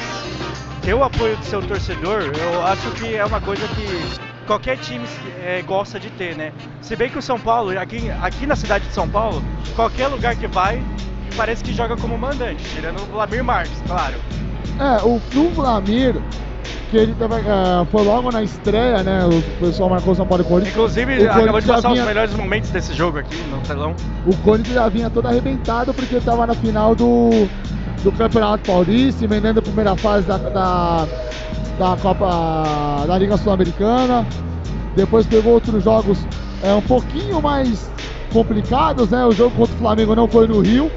[0.86, 5.04] ter o apoio do seu torcedor, eu acho que é uma coisa que qualquer time
[5.44, 6.52] é, gosta de ter, né?
[6.80, 9.42] Se bem que o São Paulo, aqui, aqui na cidade de São Paulo,
[9.74, 10.80] qualquer lugar que vai,
[11.36, 14.14] parece que joga como mandante, tirando o Vladimir Marques, claro.
[14.78, 16.14] É, o, no Vlamir,
[16.88, 19.26] que ele tava, uh, foi logo na estreia, né?
[19.26, 20.72] O pessoal marcou São Paulo e Corinthians.
[20.76, 23.92] Inclusive, O acabou de passar vinha- os melhores momentos desse jogo aqui no telão.
[24.24, 27.48] O Corinthians já vinha todo arrebentado porque estava na final do,
[28.02, 31.06] do Campeonato Paulista, emendando a primeira fase da, da,
[31.78, 34.26] da Copa da Liga Sul-Americana.
[34.94, 36.18] Depois pegou outros jogos
[36.62, 37.90] é, um pouquinho mais
[38.32, 39.24] complicados, né?
[39.24, 40.90] O jogo contra o Flamengo não foi no Rio,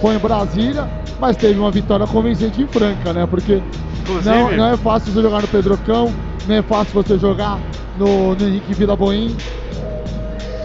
[0.00, 0.88] foi em Brasília,
[1.20, 3.26] mas teve uma vitória convincente em Franca, né?
[3.26, 3.62] Porque
[4.02, 6.12] Inclusive, não, não é fácil você jogar no Pedrocão,
[6.46, 7.58] não é fácil você jogar
[7.96, 9.36] no, no Henrique Vila Boim.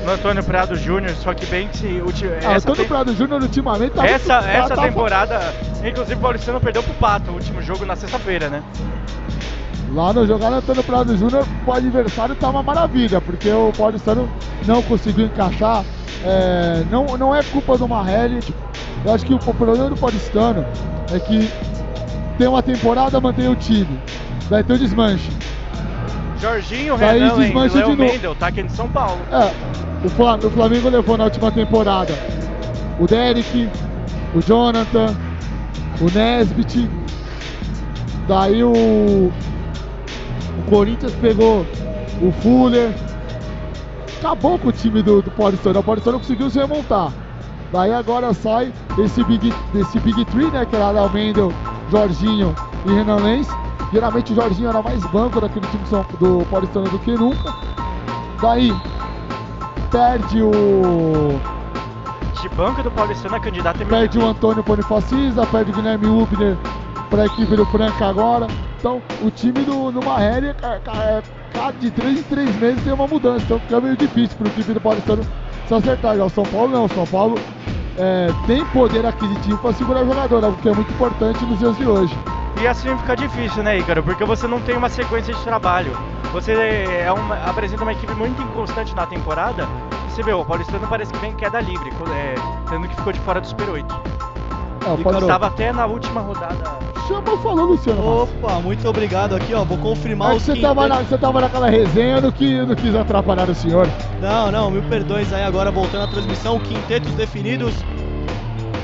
[0.09, 2.31] No Antônio Prado Júnior, só que bem que o time.
[2.43, 5.39] Ah, Antônio tem- Prado Júnior ultimamente tá essa, muito- tá- essa tá- temporada,
[5.85, 8.63] inclusive o Paulistano perdeu pro Pato, o último jogo na sexta-feira, né?
[9.91, 14.29] Lá no jogar Antônio Prado Júnior, o adversário tá uma maravilha, porque o Paulistano
[14.65, 15.83] não conseguiu encaixar.
[16.21, 18.41] é, não, não é culpa do Marrelli.
[19.05, 20.65] Eu acho que o problema do Paulistano
[21.13, 21.49] é que
[22.37, 24.01] tem uma temporada, mantém o time.
[24.49, 25.31] Daí tem o desmanche.
[26.39, 28.11] Jorginho, Daí Renan, desmancha Léo de novo.
[28.13, 29.21] Mendel, tá aqui em São Paulo.
[29.31, 29.51] É,
[30.05, 32.13] o Fla- o Flamengo levou na última temporada
[32.97, 33.69] o Derek,
[34.33, 35.15] o Jonathan,
[35.99, 36.89] o Nesbit.
[38.27, 39.33] Daí o, o
[40.69, 41.65] Corinthians pegou
[42.21, 42.91] o Fuller.
[44.19, 45.79] Acabou com o time do, do Paulistano.
[45.79, 47.11] O Paulistano conseguiu se remontar.
[47.71, 50.65] Daí agora sai esse Big, desse Big Three, né?
[50.65, 51.53] Que era Léo Mendel,
[51.89, 52.53] Jorginho
[52.85, 53.47] e Renan Lenz.
[53.91, 57.53] Geralmente o Jorginho era mais banco daquele time do São- do Paulistano do que nunca.
[58.41, 58.71] Daí
[59.91, 61.39] perde o.
[62.41, 66.57] De banco do Paulistano, a candidata é Perde o Antônio Bonifacisa, perde o Guilherme Ubner
[67.09, 68.47] para a equipe do Franca agora.
[68.77, 69.91] Então o time do,
[70.79, 71.21] ca- é,
[71.51, 73.43] cada de 3 em 3 meses tem uma mudança.
[73.43, 75.23] Então fica meio difícil para o time do Paulistano
[75.67, 76.15] se acertar.
[76.15, 77.35] Já o São Paulo não, o São Paulo
[77.99, 81.77] é, tem poder aquisitivo para segurar o jogador, algo que é muito importante nos dias
[81.77, 82.17] de hoje.
[82.61, 84.01] E assim fica difícil, né, Ícaro?
[84.03, 85.91] Porque você não tem uma sequência de trabalho.
[86.33, 89.67] Você é uma- apresenta uma equipe muito inconstante na temporada.
[90.07, 92.35] E você vê, o Paulistano parece que vem em queda livre, é,
[92.69, 93.95] sendo que ficou de fora do Super 8.
[94.89, 96.89] É, o E, Estava até na última rodada.
[97.07, 98.23] Chama falou, Luciano.
[98.23, 99.63] Opa, muito obrigado aqui, ó.
[99.63, 102.67] Vou confirmar É que os você tava, na, você tava naquela resenha, não quis, eu
[102.67, 103.87] não quis atrapalhar o senhor.
[104.21, 107.73] Não, não, mil perdões aí agora voltando à transmissão, quintetos definidos.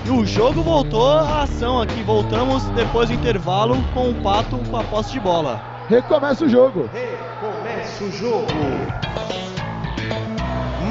[0.06, 2.03] E o jogo voltou à ação aqui.
[2.03, 5.60] Voltamos depois do intervalo com o Pato com a posse de bola.
[5.90, 6.90] Recomeça o jogo.
[6.94, 8.48] Recomeça o jogo.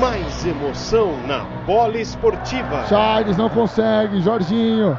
[0.01, 2.85] Mais emoção na bola esportiva.
[2.89, 4.99] Charles não consegue, Jorginho.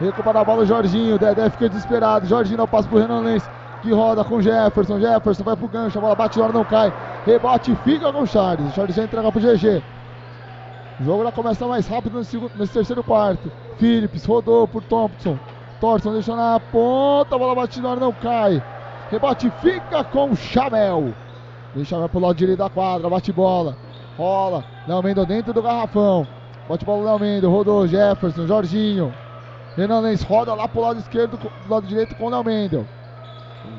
[0.00, 1.18] Recupera a bola, Jorginho.
[1.18, 2.26] Dedé fica desesperado.
[2.26, 3.48] Jorginho não passa pro Renan Lenz.
[3.82, 4.98] Que roda com Jefferson.
[5.00, 5.98] Jefferson vai pro gancho.
[5.98, 6.92] A bola bate na hora, não cai.
[7.26, 8.70] Rebote fica com o Charles.
[8.70, 9.82] O Charles já entrega pro GG.
[11.00, 13.50] O jogo já começa mais rápido nesse, segundo- nesse terceiro quarto.
[13.78, 15.38] Phillips rodou por Thompson.
[15.80, 17.34] Thompson deixou na ponta.
[17.34, 18.62] A bola bate na hora, não cai.
[19.10, 21.12] Rebote fica com o Chamel.
[21.74, 23.08] Deixa vai pro lado direito da quadra.
[23.10, 23.76] Bate bola.
[24.16, 24.64] Rola.
[24.86, 26.26] Léo Mendel dentro do garrafão.
[26.68, 27.50] Bate bola Léo Mendel.
[27.50, 28.46] Rodou Jefferson.
[28.46, 29.14] Jorginho.
[29.76, 32.86] Renan Lenz roda lá pro lado esquerdo, do lado direito com o Léo Mendel.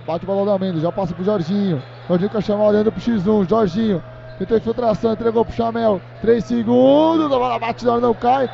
[0.07, 0.81] Bate bola Léo Mendel.
[0.81, 1.81] Já passa pro Jorginho.
[2.07, 3.49] Jorginho quer chamar olhando pro X1.
[3.49, 4.03] Jorginho.
[4.39, 6.01] Tentou infiltração, entregou pro Chamel.
[6.21, 7.25] 3 segundos.
[7.25, 8.49] A bola bate na não cai.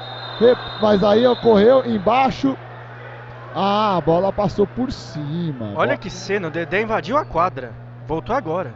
[0.82, 2.58] Mas aí ocorreu embaixo.
[3.56, 5.74] Ah, a bola passou por cima.
[5.76, 7.74] Olha que cena, o Dedé invadiu a quadra.
[8.08, 8.74] Voltou agora.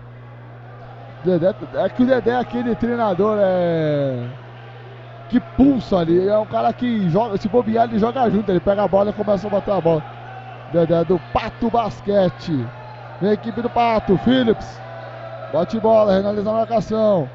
[1.24, 4.28] Dedé, é que o Dedé é aquele treinador é,
[5.30, 6.28] que pulsa ali.
[6.28, 8.50] É um cara que joga, se bobear, ele joga junto.
[8.52, 10.04] Ele pega a bola e começa a bater a bola.
[10.72, 12.68] Dedé do Pato Basquete.
[13.22, 14.18] Vem a equipe do Pato.
[14.18, 14.82] Phillips.
[15.54, 17.30] Bate bola, realiza a marcação.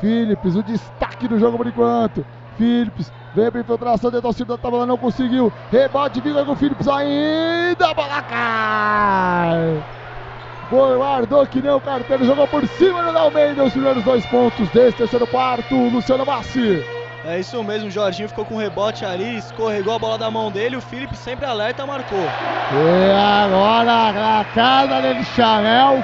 [0.00, 2.26] Phillips, o destaque do jogo por enquanto.
[2.56, 5.52] Phillips, veio pra infiltração dentro do da tabela, não conseguiu.
[5.70, 7.88] Rebote, fica com o Phillips ainda.
[7.88, 10.01] A bola cai.
[10.72, 14.96] Guardou que nem o carteiro, jogou por cima do Almeida, os primeiros dois pontos desse
[14.96, 16.82] terceiro quarto, Luciano Bassi.
[17.26, 20.76] É isso mesmo, o Jorginho ficou com rebote ali, escorregou a bola da mão dele,
[20.76, 22.18] o Felipe sempre alerta, marcou.
[22.18, 26.02] E agora a casa dele, Chanel.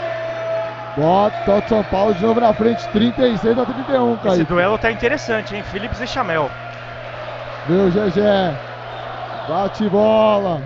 [0.99, 4.45] Bota o São Paulo de novo na frente, 36 a 31, Esse Kaique.
[4.45, 5.63] duelo tá interessante, hein?
[5.63, 6.51] Phillips e Chamel.
[7.67, 8.21] Viu, GG.
[9.49, 10.61] Bate bola.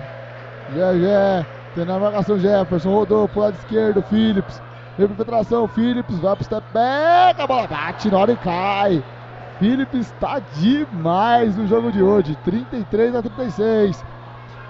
[0.71, 1.45] GG.
[1.75, 2.91] Tem na marcação Jefferson.
[2.91, 4.01] Rodou pro lado esquerdo.
[4.03, 4.61] Phillips.
[4.97, 9.03] Infiltração, Phillips vai pro step back, a bola bate na hora e cai.
[9.57, 14.05] Phillips está demais no jogo de hoje, 33 a 36.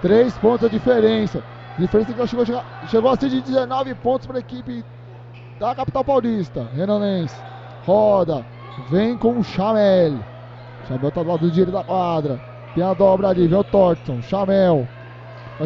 [0.00, 1.42] 3 pontos a diferença.
[1.76, 4.84] A diferença é que chegou, chegou, chegou a ser de 19 pontos para a equipe
[5.60, 6.66] da capital paulista.
[6.74, 7.34] Renan Lenz
[7.86, 8.46] roda,
[8.90, 10.18] vem com o Chamel.
[10.88, 12.40] Chamel tá do lado direito da quadra.
[12.74, 14.88] Tem a dobra ali, vem o Thornton, Chamel.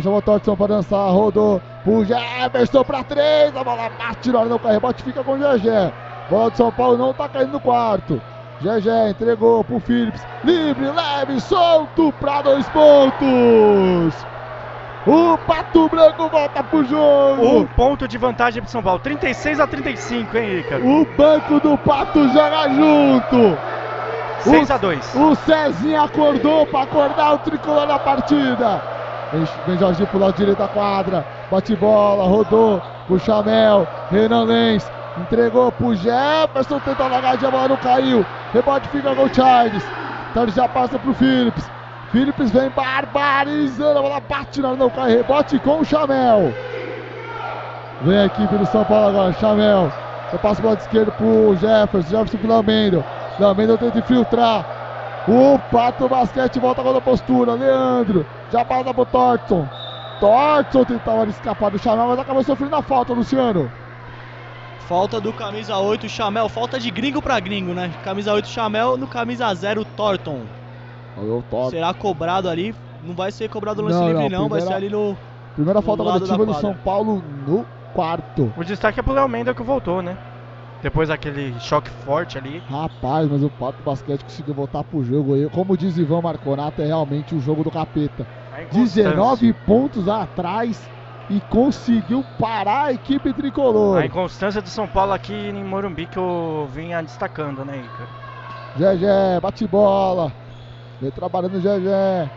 [0.02, 3.56] Chamar o Thornton para dançar, rodou pro Jefferson para três.
[3.56, 5.92] A bola bate na hora do rebote, fica com o GG.
[6.28, 8.20] Bola do São Paulo não tá caindo no quarto.
[8.60, 10.20] GG entregou pro Phillips.
[10.44, 14.26] Livre, leve, solto para dois pontos.
[15.06, 17.60] O Pato Branco volta pro jogo.
[17.60, 18.98] Um ponto de vantagem pro São Paulo.
[18.98, 20.86] 36 a 35, hein, Ricardo?
[20.86, 23.58] O banco do Pato joga junto.
[24.40, 25.14] 6 a 2.
[25.14, 28.97] O Cezinha acordou para acordar o tricolor na partida.
[29.32, 31.26] Vem, vem Jorginho pro lado direito da quadra.
[31.50, 33.86] Bate bola, rodou pro Chamel.
[34.10, 36.80] Renan Lenz entregou pro Jefferson.
[36.80, 38.24] Tentou largar a bola não caiu.
[38.52, 39.84] Rebote fica com o Charles.
[40.34, 41.70] Ele já passa pro Phillips.
[42.10, 43.98] Phillips vem barbarizando.
[43.98, 45.10] A bola bate na não cai.
[45.10, 46.54] Rebote com o Chamel.
[48.00, 49.32] Vem a equipe do São Paulo agora.
[49.32, 49.92] Chamel.
[50.32, 52.08] Eu passo pro lado esquerdo pro Jefferson.
[52.08, 53.04] Jefferson pro Lamendo.
[53.38, 54.64] Lamendo tenta infiltrar.
[55.26, 57.54] O Pato Basquete volta com a postura.
[57.54, 58.26] Leandro.
[58.50, 59.68] Já passa pro Thornton.
[60.20, 63.70] Thornton tentava escapar do Chamel, mas acabou sofrendo a falta, Luciano.
[64.88, 67.92] Falta do camisa 8 Chamel, falta de gringo pra gringo, né?
[68.02, 70.40] Camisa 8 Chamel no camisa 0 Thornton.
[71.68, 74.72] Será cobrado ali, não vai ser cobrado no lance não, livre não, primeira, vai ser
[74.72, 75.16] ali no
[75.54, 78.52] Primeira no falta coletiva do São Paulo no quarto.
[78.56, 80.16] O destaque é pro Léo Mendel que voltou, né?
[80.82, 82.62] Depois daquele choque forte ali.
[82.70, 85.48] Rapaz, mas o Pato Basquete conseguiu voltar pro jogo aí.
[85.50, 88.24] Como diz Ivan Marconato, é realmente o jogo do capeta.
[88.66, 90.88] 19 pontos atrás
[91.30, 93.98] e conseguiu parar a equipe tricolor.
[93.98, 98.08] A inconstância do São Paulo aqui em Morumbi que eu vinha destacando, né, Ica?
[98.76, 100.32] GG, bate bola.
[101.00, 102.30] Vem trabalhando o GG.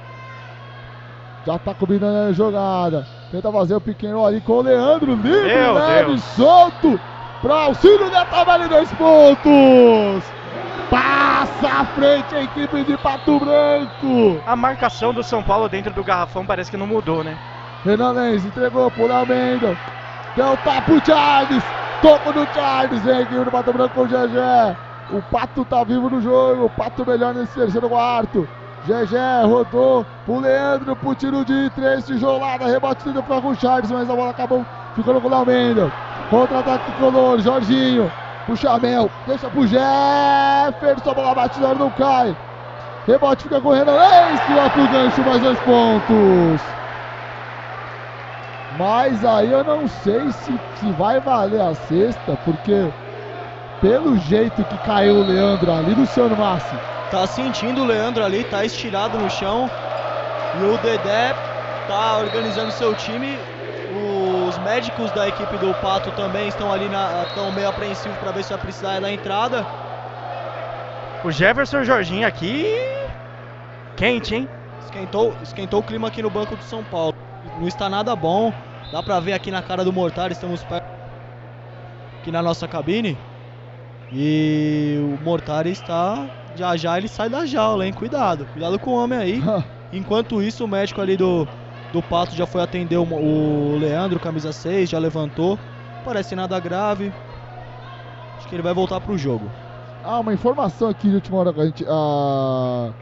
[1.45, 3.07] Já tá combinando a jogada.
[3.31, 5.15] Tenta fazer o pequeno ali com o Leandro.
[5.15, 6.23] Livre, Meu leve, Deus.
[6.23, 6.99] solto.
[7.41, 10.40] Para auxílio da Tavale, dois pontos.
[10.91, 14.43] Passa à frente a equipe de Pato Branco.
[14.45, 17.37] A marcação do São Paulo dentro do garrafão parece que não mudou, né?
[17.85, 19.77] Renan Lenz entregou Léo Mendel.
[20.35, 21.63] Deu tapa pro Charles.
[22.01, 23.01] Toco do Charles.
[23.03, 24.75] Vem aqui no Pato Branco com o GG.
[25.11, 26.65] O Pato tá vivo no jogo.
[26.65, 28.45] O Pato melhor nesse terceiro quarto.
[28.85, 33.91] GG rodou pro Leandro pro tiro de três, tijolada, rebote tenta ficar com o Charles,
[33.91, 34.65] mas a bola acabou
[34.95, 35.91] ficando com o Mendel.
[36.29, 38.11] Contra-ataque color, Jorginho,
[38.45, 42.35] pro Chamel, deixa pro Jefferson, a bola hora não cai.
[43.07, 46.61] Rebote fica com o Renan Lenz, que vai pro gancho, mais dois pontos.
[48.77, 52.87] Mas aí eu não sei se, se vai valer a sexta, porque
[53.81, 56.75] pelo jeito que caiu o Leandro ali, Luciano Massi.
[57.09, 59.69] Tá sentindo o Leandro ali, tá estirado no chão.
[60.59, 61.33] E o Dedé
[61.87, 63.37] tá organizando seu time.
[64.51, 68.43] Os médicos da equipe do Pato também estão ali, na, estão meio apreensivos para ver
[68.43, 69.65] se vai precisar da entrada.
[71.23, 72.75] O Jefferson Jorginho aqui.
[73.95, 74.49] Quente, hein?
[74.83, 77.15] Esquentou, esquentou o clima aqui no banco do São Paulo.
[77.61, 78.51] Não está nada bom.
[78.91, 80.83] Dá pra ver aqui na cara do Mortar, estamos perto
[82.19, 83.17] aqui na nossa cabine.
[84.11, 86.29] E o Mortar está.
[86.57, 87.93] Já já ele sai da jaula, hein?
[87.93, 89.41] Cuidado, cuidado com o homem aí.
[89.93, 91.47] Enquanto isso, o médico ali do,
[91.91, 95.57] do Pato já foi atender o, o Leandro, camisa 6, já levantou.
[96.05, 97.13] Parece nada grave.
[98.37, 99.49] Acho que ele vai voltar pro jogo.
[100.03, 102.93] Ah, uma informação aqui de última hora que a gente, a,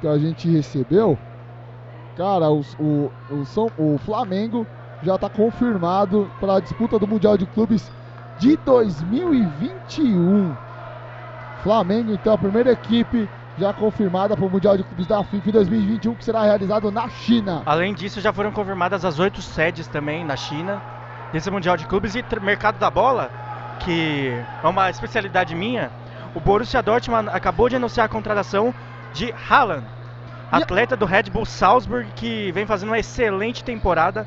[0.00, 1.18] que a gente recebeu.
[2.16, 4.66] Cara, o, o, o, São, o Flamengo
[5.02, 7.92] já está confirmado para a disputa do Mundial de Clubes
[8.38, 10.56] de 2021.
[11.62, 15.52] Flamengo, então, a primeira equipe já confirmada para o Mundial de Clubes da FIFA em
[15.52, 17.62] 2021, que será realizado na China.
[17.64, 20.82] Além disso, já foram confirmadas as oito sedes também na China,
[21.32, 23.30] desse Mundial de Clubes e mercado da bola,
[23.80, 24.32] que
[24.62, 25.90] é uma especialidade minha.
[26.34, 28.74] O Borussia Dortmund acabou de anunciar a contratação
[29.12, 29.84] de Haaland,
[30.50, 34.26] atleta do Red Bull Salzburg, que vem fazendo uma excelente temporada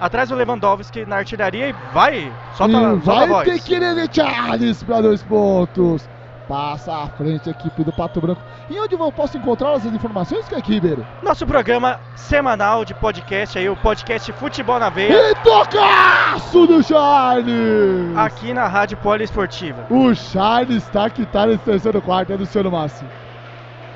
[0.00, 3.48] atrás do Lewandowski na artilharia e vai, solta, e solta vai a voz.
[3.48, 6.08] ter Kirene Charles para dois pontos.
[6.50, 8.42] Passa à frente a equipe do Pato Branco.
[8.68, 10.98] E onde eu posso encontrar essas informações, Kekiber?
[11.22, 15.30] Nosso programa semanal de podcast aí, o podcast Futebol na Veia.
[15.30, 18.16] E tocaço do Charles!
[18.16, 19.86] Aqui na Rádio Poliesportiva.
[19.88, 23.04] O Charles tá que tá nesse terceiro quarto, é do Luciano Massi.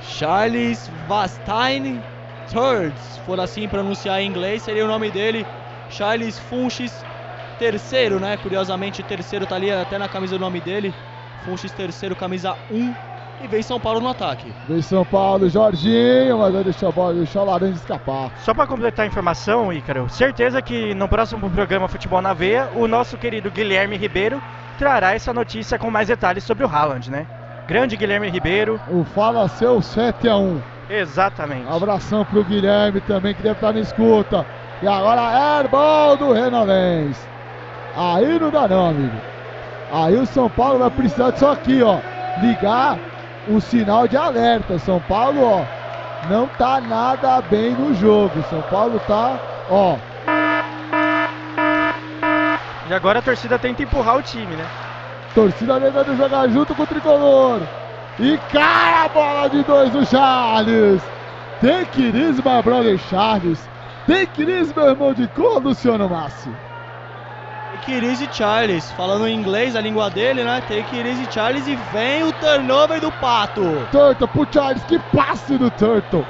[0.01, 2.01] Charles Vastein
[2.53, 5.45] Third, se for assim pronunciar em inglês, seria o nome dele.
[5.91, 7.05] Charles Funches
[7.59, 8.37] terceiro, né?
[8.37, 10.95] Curiosamente, o terceiro tá ali até na camisa do nome dele.
[11.45, 12.95] Funches terceiro, camisa 1.
[13.43, 14.51] E vem São Paulo no ataque.
[14.69, 18.31] Vem São Paulo, Jorginho, mas vai deixar deixar o laranja escapar.
[18.39, 22.87] Só para completar a informação, Ícaro, certeza que no próximo programa Futebol na Veia, o
[22.87, 24.41] nosso querido Guilherme Ribeiro
[24.79, 27.27] trará essa notícia com mais detalhes sobre o Haaland, né?
[27.67, 28.81] Grande Guilherme Ribeiro.
[28.89, 31.67] O Fala Seu 7 a 1 Exatamente.
[31.69, 34.47] Abração pro Guilherme também, que deve estar na escuta.
[34.83, 37.19] E agora Herbal do Renolens.
[37.97, 39.34] Aí não dá não, amigo.
[39.95, 42.01] Aí o São Paulo vai precisar disso aqui, ó.
[42.43, 42.99] Ligar
[43.47, 44.77] o sinal de alerta.
[44.77, 45.63] São Paulo, ó,
[46.29, 48.43] não tá nada bem no jogo.
[48.51, 49.39] São Paulo tá,
[49.71, 49.97] ó.
[52.91, 54.67] E agora a torcida tenta empurrar o time, né?
[55.33, 57.61] Torcida tentando jogar junto com o tricolor.
[58.19, 61.01] E cai a bola de dois do Charles.
[61.63, 63.61] It my brother Charles.
[64.09, 66.51] Take it meu irmão de cor, Luciano Massi.
[67.75, 68.91] Take it easy, Charles.
[68.93, 70.61] Falando em inglês, a língua dele, né?
[70.63, 71.67] Take it easy, Charles.
[71.67, 73.63] E vem o turnover do Pato.
[73.91, 74.83] Turtle pro Charles.
[74.85, 76.25] Que passe do Turtle.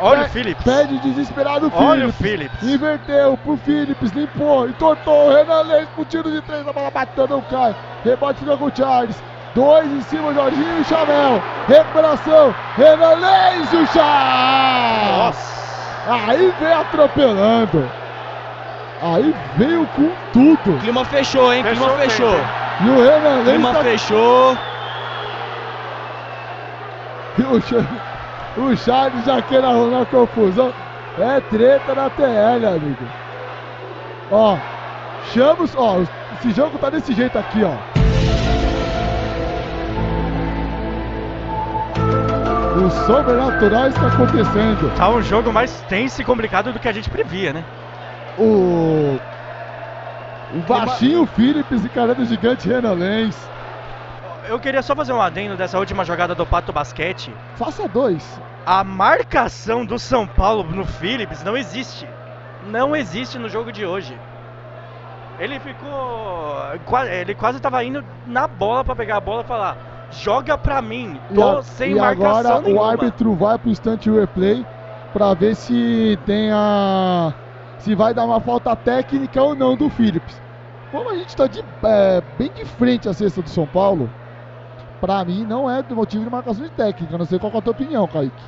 [0.00, 0.64] Olha o Phillips.
[0.64, 2.58] Pede desesperado o Olha o Phillips.
[2.58, 2.62] Phillips.
[2.62, 5.30] Inverteu pro Phillips, limpou, entortou.
[5.30, 7.74] Renan Leite pro tiro de três, a bola bateu, não cai.
[8.04, 9.20] Rebote fica com o Charles.
[9.54, 11.42] Dois em cima, Jorginho e Chamel.
[11.66, 12.54] Recuperação.
[12.76, 15.18] Renan Leite, o Charles.
[15.18, 15.58] Nossa.
[16.06, 17.90] Aí veio atropelando.
[19.00, 20.76] Aí veio com tudo.
[20.76, 21.62] O clima fechou, hein?
[21.62, 22.34] O clima Fechou fechou.
[22.80, 23.82] E o Renan Leite clima tá...
[23.82, 24.58] fechou.
[27.38, 27.86] E o, Cha-
[28.56, 30.72] o Charles já quer arrumar confusão.
[31.18, 33.04] É treta na TL, amigo.
[34.30, 34.56] Ó,
[35.32, 35.74] chama os.
[35.76, 36.00] Ó,
[36.38, 37.72] esse jogo tá desse jeito aqui, ó.
[42.78, 44.92] O sobrenatural está acontecendo.
[44.96, 47.64] Tá um jogo mais tenso e complicado do que a gente previa, né?
[48.38, 49.18] O.
[50.56, 53.36] O baixinho Phillips encarando o gigante Renan Lenz.
[54.48, 57.30] Eu queria só fazer um adendo dessa última jogada do Pato Basquete.
[57.56, 58.40] Faça dois.
[58.64, 62.08] A marcação do São Paulo no Phillips não existe.
[62.70, 64.16] Não existe no jogo de hoje.
[65.38, 66.56] Ele ficou.
[67.10, 69.76] Ele quase tava indo na bola pra pegar a bola e falar:
[70.10, 72.82] joga pra mim, E, tô a- sem e marcação agora nenhuma.
[72.82, 74.64] o árbitro vai pro instant replay
[75.12, 77.32] pra ver se tem a.
[77.78, 80.42] se vai dar uma falta técnica ou não do Phillips.
[80.90, 84.10] Como a gente tá de, é, bem de frente à cesta do São Paulo,
[85.00, 87.16] pra mim não é do motivo de marcação de técnica.
[87.18, 88.44] Não sei qual é a tua opinião, Kaique.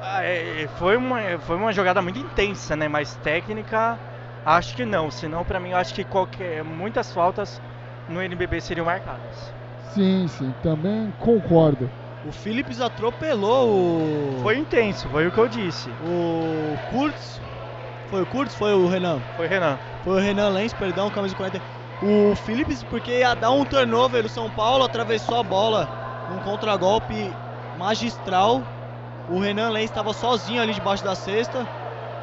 [0.00, 2.88] Ah, é, foi, uma, foi uma jogada muito intensa, né?
[2.88, 3.98] Mas técnica,
[4.44, 5.10] acho que não.
[5.10, 7.60] Senão, pra mim, eu acho que qualquer, muitas faltas
[8.08, 9.54] no NBB seriam marcadas.
[9.94, 11.88] Sim, sim, também concordo.
[12.26, 14.42] O Phillips atropelou o.
[14.42, 15.88] Foi intenso, foi o que eu disse.
[16.00, 17.53] O Kurtz.
[18.06, 18.54] Foi o Kurtz?
[18.54, 19.22] Foi o Renan?
[19.36, 19.78] Foi Renan.
[20.02, 21.62] Foi o Renan Lenz, perdão, camisa 40.
[22.00, 25.88] O Phillips, porque ia dar um turnover, o São Paulo atravessou a bola
[26.28, 27.34] num contragolpe
[27.74, 28.62] magistral.
[29.26, 31.66] O Renan Lenz estava sozinho ali debaixo da cesta.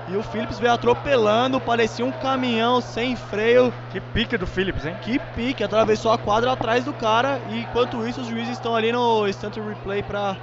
[0.07, 3.73] E o Phillips veio atropelando, parecia um caminhão sem freio.
[3.89, 4.97] Que pique do Phillips, hein?
[5.01, 7.39] Que pique, atravessou a quadra atrás do cara.
[7.47, 10.37] E enquanto isso, os juízes estão ali no instant replay pra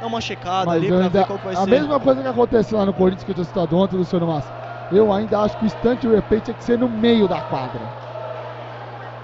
[0.00, 1.70] dar uma checada Mas ali, ainda- ver qual vai a ser.
[1.70, 4.63] mesma coisa que aconteceu lá no Corinthians que eu tinha citado ontem, Luciano Massa.
[4.92, 7.80] Eu ainda acho que o instant replay tinha que ser no meio da quadra.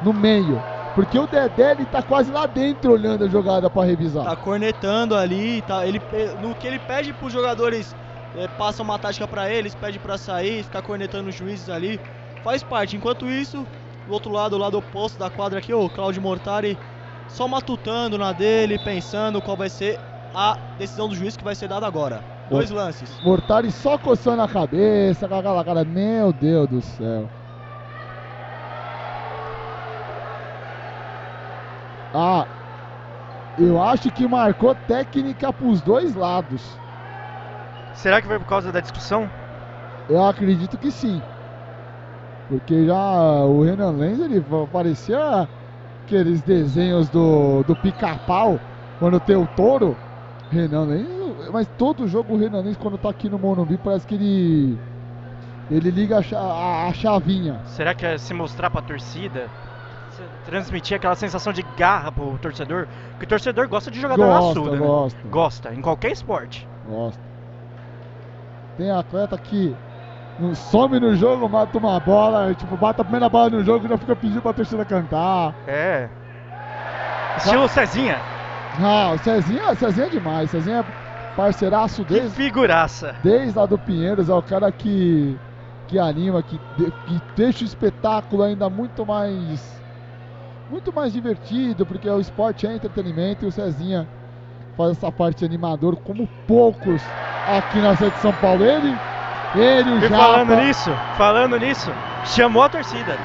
[0.03, 0.61] No meio.
[0.95, 4.25] Porque o Dedé ele tá quase lá dentro olhando a jogada pra revisar.
[4.25, 6.01] Tá cornetando ali, tá, ele,
[6.43, 7.95] no que ele pede pros jogadores,
[8.37, 12.01] é, passa uma tática pra eles, pede pra sair, ficar cornetando os juízes ali,
[12.43, 12.97] faz parte.
[12.97, 13.67] Enquanto isso,
[14.07, 16.77] do outro lado, o lado oposto da quadra aqui, o Claudio Mortari
[17.29, 19.99] só matutando na dele, pensando qual vai ser
[20.35, 22.30] a decisão do juiz que vai ser dada agora.
[22.51, 23.21] Dois lances.
[23.23, 27.29] Mortari só coçando a cabeça, com aquela cara, meu Deus do céu.
[32.13, 32.45] Ah,
[33.57, 36.77] eu acho que marcou técnica pros dois lados.
[37.95, 39.31] Será que foi por causa da discussão?
[40.09, 41.23] Eu acredito que sim.
[42.49, 45.49] Porque já o Renan Lenz, ele parecia
[46.05, 48.59] aqueles desenhos do, do pica-pau,
[48.99, 49.97] quando tem o touro.
[50.51, 51.20] Renan Lenz,
[51.53, 54.79] mas todo jogo o Renan Lenz, quando tá aqui no Monumbi, parece que ele.
[55.71, 57.61] Ele liga a, a- a chavinha.
[57.67, 59.49] Será que é se mostrar pra torcida?
[60.45, 62.87] Transmitir aquela sensação de garra pro torcedor?
[63.13, 64.79] Porque o torcedor gosta de jogador Gosta, raçudo, né?
[64.79, 65.29] gosta.
[65.29, 66.67] Gosta, em qualquer esporte.
[66.85, 67.21] Gosta.
[68.77, 69.77] Tem atleta que
[70.41, 73.89] não some no jogo, mata uma bola, tipo, bate a primeira bola no jogo e
[73.89, 75.55] já fica pedindo pra torcida cantar.
[75.69, 76.09] É.
[77.37, 78.17] Estilo Cezinha.
[78.83, 80.51] Ah, o Cezinha, Cezinha é demais.
[80.51, 81.00] Cezinha é
[81.41, 83.15] parceiraço Que desde, figuraça.
[83.23, 84.29] desde lá do Pinheiros.
[84.29, 85.39] É o cara que,
[85.89, 86.59] que anima, que,
[87.07, 89.81] que deixa o espetáculo ainda muito mais
[90.71, 94.07] muito mais divertido, porque o esporte é entretenimento e o Cezinha
[94.77, 97.03] faz essa parte animador como poucos
[97.49, 98.65] aqui na cidade de São Paulo.
[98.65, 98.95] Ele,
[99.57, 101.91] ele, E Japa, falando nisso, falando nisso,
[102.25, 103.17] chamou a torcida.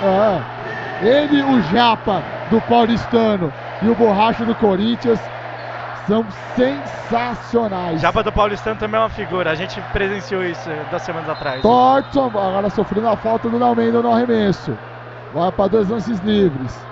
[0.00, 3.52] é, ele, o Japa do Paulistano
[3.82, 5.20] e o Borracha do Corinthians
[6.06, 6.24] são
[6.54, 8.00] sensacionais.
[8.00, 11.62] Japa do Paulistano também é uma figura, a gente presenciou isso duas semanas atrás.
[11.62, 14.76] Thornton agora sofrendo a falta do Almeida no arremesso.
[15.34, 16.86] Vai para dois lances livres.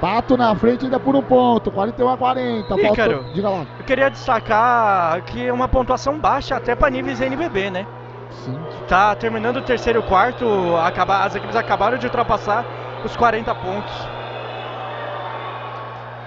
[0.00, 1.70] Pato na frente ainda por um ponto.
[1.70, 2.68] 41 a 40.
[2.68, 3.24] Falta- Ícaro.
[3.32, 3.64] Diga lá.
[3.78, 7.86] Eu queria destacar que é uma pontuação baixa até para níveis NBB, né?
[8.30, 8.58] Sim.
[8.88, 12.64] Tá terminando o terceiro quarto, acaba- as equipes acabaram de ultrapassar
[13.04, 13.92] os 40 pontos.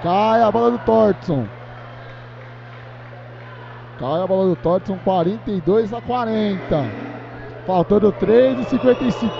[0.01, 1.45] Cai a bola do Thornton.
[3.99, 4.97] Cai a bola do Thornton.
[5.03, 6.59] 42 a 40.
[7.67, 9.33] Faltando 3 e 55.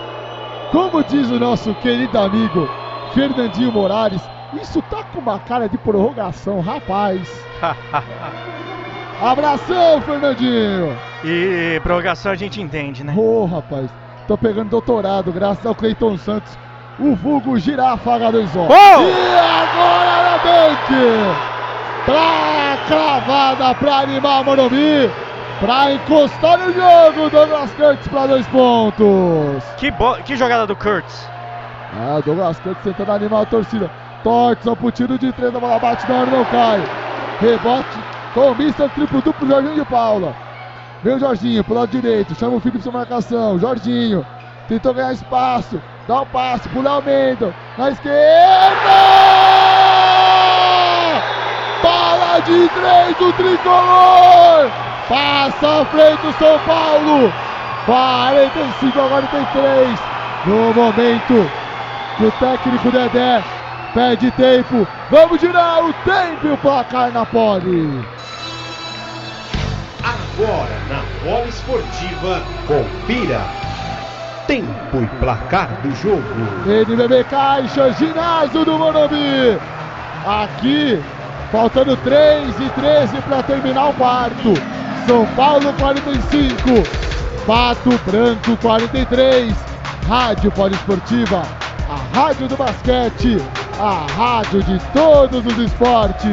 [0.72, 2.69] Como diz o nosso querido amigo
[3.14, 4.22] Fernandinho Morales,
[4.61, 7.27] isso tá com uma cara de prorrogação, rapaz.
[9.22, 10.95] Abração, Fernandinho.
[11.23, 13.14] e prorrogação a gente entende, né?
[13.18, 13.90] Ô, rapaz,
[14.27, 16.57] tô pegando doutorado graças ao Cleiton Santos,
[16.99, 18.68] o vulgo girafa H2O.
[18.69, 19.02] Oh!
[19.02, 21.59] E agora na dunk!
[22.10, 25.07] Pra cravada pra animar Morumbi,
[25.60, 29.64] pra encostar no jogo, Douglas Curtis pra dois pontos.
[29.77, 29.91] Que,
[30.26, 31.30] que jogada do Kurtz.
[31.94, 33.91] Ah, Douglas Curtis tentando animar a torcida.
[34.23, 36.81] Tortson pro tiro de três, a bola bate na hora não cai.
[37.40, 37.99] Rebote
[38.34, 38.56] com o.
[38.90, 40.34] Triplo Duplo Jorginho de Paula.
[41.03, 43.60] Vem o Jorginho pro lado direito, chama o Felipe pra marcação.
[43.60, 44.26] Jorginho
[44.68, 47.53] tentou ganhar espaço, dá o passe pro Léo Mendo.
[47.77, 49.30] Na esquerda!
[51.81, 54.72] Bola de três do tricolor!
[55.07, 57.31] Passa à frente o São Paulo!
[57.85, 59.99] 45 a 43.
[60.45, 61.51] No momento
[62.18, 63.43] que o técnico Dedé
[63.93, 64.88] pede tempo.
[65.10, 68.06] Vamos girar o tempo e o placar na pole.
[70.03, 73.41] Agora na bola esportiva, confira.
[74.47, 76.23] Tempo e placar do jogo.
[76.65, 79.60] NBB Caixa, ginásio do Morumbi.
[80.26, 81.01] Aqui,
[81.52, 84.54] faltando 3 e 13 para terminar o quarto.
[85.06, 86.60] São Paulo 45,
[87.46, 89.70] Pato Branco 43.
[90.08, 91.44] Rádio Poliesportiva,
[91.88, 93.38] a rádio do basquete,
[93.80, 96.32] a rádio de todos os esportes.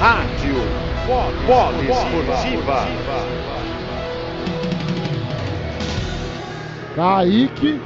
[0.00, 0.54] Rádio
[1.46, 2.86] Bola Esportiva.
[6.96, 7.82] Kaique,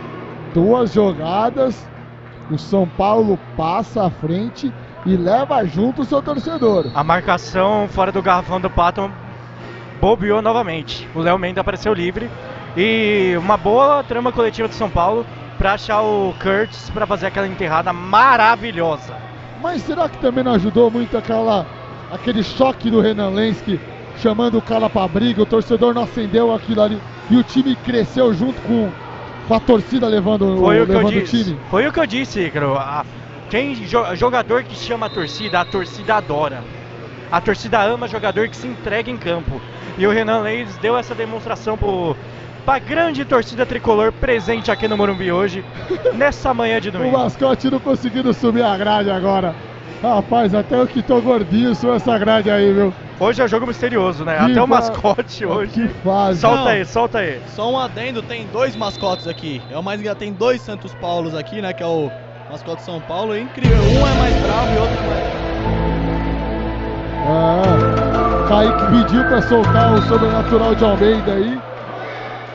[0.54, 1.91] duas jogadas.
[2.50, 4.72] O São Paulo passa à frente
[5.06, 6.90] e leva junto o seu torcedor.
[6.94, 9.10] A marcação fora do garrafão do Pato
[10.00, 11.08] bobeou novamente.
[11.14, 12.30] O Léo Mendes apareceu livre.
[12.76, 15.26] E uma boa trama coletiva do São Paulo
[15.58, 19.14] para achar o Kurtz para fazer aquela enterrada maravilhosa.
[19.62, 21.66] Mas será que também não ajudou muito aquela,
[22.10, 23.78] aquele choque do Renan Lenski
[24.18, 25.42] chamando o cara pra briga?
[25.42, 26.98] O torcedor não acendeu aquilo ali
[27.30, 28.90] e o time cresceu junto com,
[29.52, 31.44] com a torcida levando, Foi o, o que eu levando o disse.
[31.44, 31.58] time.
[31.70, 32.52] Foi o que eu disse,
[33.50, 36.62] Quem jo- jogador que chama a torcida, a torcida adora.
[37.30, 39.60] A torcida ama jogador que se entrega em campo.
[39.98, 42.16] E o Renan Leis deu essa demonstração pro
[42.64, 45.64] pra grande torcida tricolor presente aqui no Morumbi hoje,
[46.14, 47.18] nessa manhã de O domingo.
[47.18, 49.54] mascote não conseguindo subir a grade agora.
[50.02, 52.92] Rapaz, até eu que tô gordinho sou essa grade aí, viu?
[53.20, 54.36] Hoje é jogo misterioso, né?
[54.36, 55.88] Que Até o fa- mascote Que hoje.
[56.02, 56.40] fase.
[56.40, 56.68] Solta Não.
[56.68, 57.40] aí, solta aí.
[57.46, 59.62] Só um adendo, tem dois mascotes aqui.
[59.70, 61.72] É o mais engraçado, tem dois Santos Paulos aqui, né?
[61.72, 62.10] Que é o
[62.50, 63.32] mascote de São Paulo.
[63.32, 65.24] É incrível, um é mais bravo e outro é mais.
[67.24, 71.60] É, Kaique pediu pra soltar o sobrenatural de Almeida aí.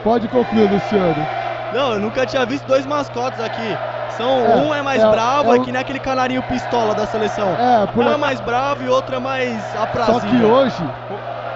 [0.04, 1.26] Pode concluir, Luciano.
[1.70, 3.78] Não, eu nunca tinha visto dois mascotes aqui.
[4.08, 7.06] São, É, um é mais é- bravo, é é, que nem aquele canarinho pistola da
[7.06, 7.54] seleção.
[7.58, 10.30] É, por Um é mais bravo e outro é mais Só aprazível.
[10.30, 10.94] que hoje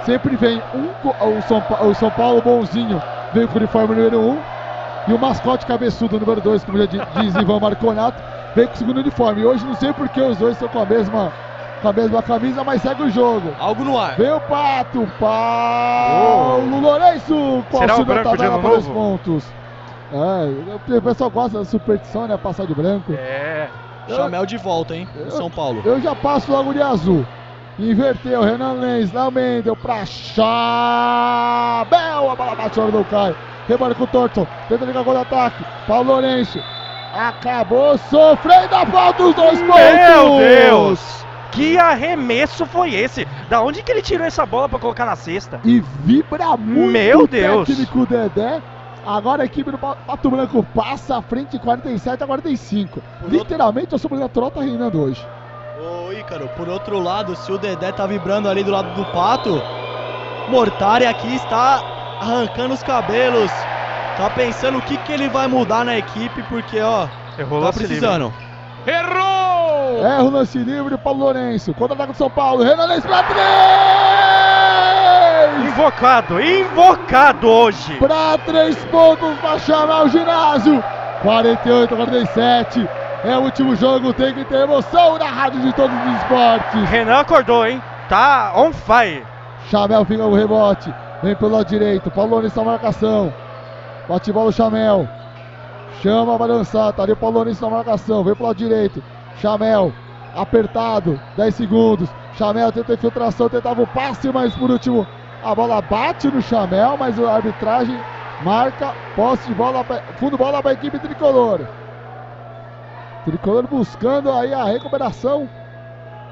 [0.04, 3.02] sempre vem um, o, São, o São Paulo bonzinho,
[3.32, 4.44] vem com o uniforme número 1 um,
[5.06, 8.22] e o mascote cabeçudo número 2, como já di- diz Ivan Marconato,
[8.54, 9.40] vem com o segundo uniforme.
[9.40, 11.32] E hoje não sei porque os dois estão com a mesma,
[11.80, 13.56] com a mesma camisa, mas segue o jogo.
[13.58, 14.16] Algo no ar.
[14.16, 18.92] Vem o Pato, Paulo Lourenço, com Será o branco de dois novo?
[18.92, 19.61] pontos.
[20.12, 22.36] É, o pessoal gosta da superstição, né?
[22.36, 23.12] Passar de branco.
[23.12, 23.68] É.
[24.08, 25.08] Chamel de volta, hein?
[25.16, 25.80] Eu- São Paulo.
[25.84, 27.24] Eu já passo logo de azul.
[27.78, 30.42] Inverteu, Renan Lenz, Léo Mendel pra Chabel.
[32.30, 33.34] A bola bate, a hora não cai.
[33.68, 35.64] Rebate com o Thornton, tenta ligar gol de ataque.
[35.86, 36.58] Paulo Lourenço
[37.14, 39.76] acabou sofrendo a falta dos dois pontos.
[39.76, 41.22] Meu Deus!
[41.52, 43.26] Que arremesso foi esse?
[43.48, 45.60] Da onde que ele tirou essa bola para colocar na cesta?
[45.64, 47.68] E vibra muito Meu o Deus.
[47.68, 48.60] técnico Dedé.
[49.06, 53.02] Agora a equipe do Pa- Pato Branco passa à frente de 47 a 45.
[53.20, 55.26] Por Literalmente, o sobrenatural tá reinando hoje.
[55.76, 59.60] Ô Ícaro, por outro lado, se o Dedé tá vibrando ali do lado do pato,
[60.48, 61.82] Mortari aqui está
[62.20, 63.50] arrancando os cabelos.
[64.16, 67.08] Tá pensando o que, que ele vai mudar na equipe, porque ó,
[67.38, 67.96] Errou tá lance livre.
[67.98, 68.32] precisando.
[68.86, 70.04] Errou!
[70.04, 71.72] Erra o lance livre, Paulo Lourenço.
[71.74, 72.62] Contra-ataque do São Paulo.
[72.62, 74.61] Renan Lenz pra três!
[75.66, 77.96] Invocado, invocado hoje.
[77.96, 80.82] Pra três pontos pra chamar o ginásio.
[81.22, 82.88] 48 a 47.
[83.24, 86.90] É o último jogo, tem que ter emoção na rádio de todos os esportes.
[86.90, 87.80] Renan acordou, hein?
[88.08, 89.24] Tá on fire.
[89.70, 90.92] Chamel fica o rebote.
[91.22, 92.10] Vem pelo lado direito.
[92.10, 93.32] Paulo Lourenço na marcação.
[94.08, 95.08] Bate bola o Chamel.
[96.02, 96.92] Chama pra dançar.
[96.92, 98.24] Tá ali o Paulo Lourenço na marcação.
[98.24, 99.02] Vem pelo lado direito.
[99.40, 99.92] Chamel.
[100.34, 101.18] Apertado.
[101.36, 102.08] 10 segundos.
[102.36, 103.48] Chamel tenta a infiltração.
[103.48, 105.06] Tentava o passe, mas por último
[105.42, 106.96] a bola bate no Chamel.
[106.96, 107.98] Mas a arbitragem
[108.42, 108.94] marca.
[109.14, 109.84] Posse de bola.
[110.16, 111.60] Fundo bola para a equipe tricolor.
[113.24, 115.48] Tricolor buscando aí a recuperação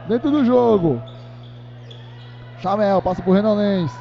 [0.08, 1.00] dentro do jogo.
[2.58, 3.92] Chamel, passa pro Renan Lenz.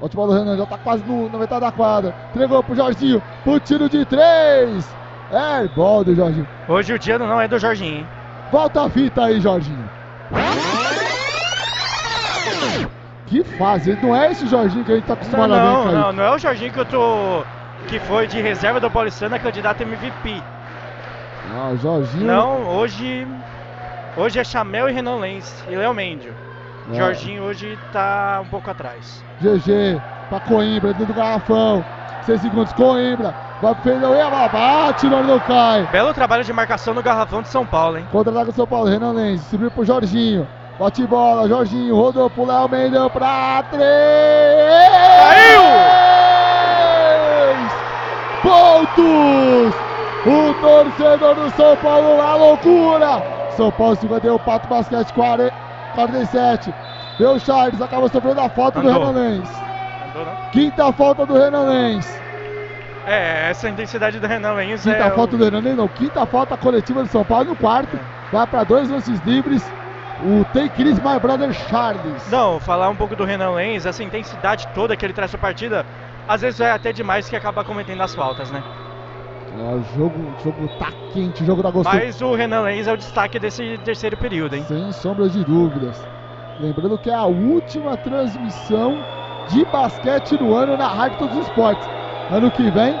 [0.00, 2.14] Ótima bola do Renan, já tá quase no, na metade da quadra.
[2.30, 4.94] Entregou pro Jorginho, pro tiro de três.
[5.30, 6.46] É, bom do Jorginho.
[6.68, 8.08] Hoje o dia não é do Jorginho, hein?
[8.52, 9.90] Volta a fita aí, Jorginho.
[13.26, 15.92] Que fase, não é esse Jorginho que a gente tá Não, acostumado a ver, não,
[15.92, 17.42] não, não é o Jorginho que eu tô.
[17.88, 20.42] que foi de reserva do Paulistano, candidato MVP.
[21.52, 22.24] Não, o Jorginho.
[22.26, 23.26] Não, hoje.
[24.16, 26.32] Hoje é Chamel e Renan Lenz e Léo Mendio.
[26.90, 26.94] É.
[26.94, 29.22] Jorginho hoje tá um pouco atrás.
[29.40, 31.84] GG pra Coimbra, dentro do garrafão.
[32.22, 33.34] 6 segundos, Coimbra.
[33.60, 35.86] Vai Fernão e bate, não, não cai.
[35.90, 38.06] Belo trabalho de marcação no garrafão de São Paulo, hein?
[38.12, 40.46] Contra-ataque do São Paulo, Renan Lenz, subiu pro Jorginho.
[40.78, 43.82] Bate bola, Jorginho, rodou pro Léo Mendel pra três!
[48.42, 49.74] Pontos!
[50.26, 53.22] O torcedor do São Paulo, a loucura!
[53.56, 55.54] São Paulo 51, Pato Basquete 40,
[55.94, 56.74] 47.
[57.18, 59.06] Vê o Charles, acaba sofrendo a falta do Andou.
[59.06, 59.48] Renan Lenz.
[60.10, 60.50] Andou, não?
[60.50, 62.20] Quinta falta do Renan Lenz.
[63.06, 65.10] É, essa intensidade do Renan Lenz Quinta é.
[65.10, 65.88] falta o- do Renan Lenz, não.
[65.88, 67.98] Quinta falta coletiva do São Paulo no quarto.
[68.30, 69.64] Vai para dois lances livres.
[70.24, 72.30] O Tem Chris, my brother Charles.
[72.30, 75.84] Não, falar um pouco do Renan Lenz, essa intensidade toda que ele traz pra partida,
[76.26, 78.62] às vezes é até demais que acaba cometendo as faltas, né?
[79.58, 81.96] É, o jogo, o jogo tá quente, o jogo tá gostoso.
[81.96, 84.64] Mas o Renan Lenz é o destaque desse terceiro período, hein?
[84.66, 86.02] Sem sombra de dúvidas.
[86.60, 88.98] Lembrando que é a última transmissão
[89.48, 91.86] de basquete no ano na Rádio Todos os Esportes.
[92.30, 92.94] Ano que vem,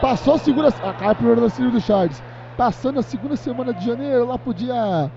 [0.00, 0.68] passou a segunda.
[0.68, 2.22] A cara primeiro lance livre do Charles.
[2.56, 5.10] Passando a segunda semana de janeiro, lá pro dia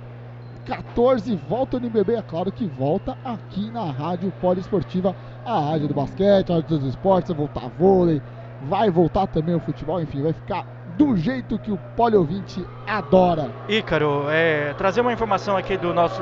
[0.63, 2.15] 14, volta no NBB.
[2.15, 6.83] É claro que volta aqui na Rádio Poliesportiva, a rádio do basquete, a rádio dos
[6.85, 8.21] esportes, vai voltar vôlei,
[8.59, 13.53] vai voltar também o futebol, enfim, vai ficar do jeito que o Poliouvinte adora.
[13.67, 16.21] Ícaro, é, trazer uma informação aqui do nosso.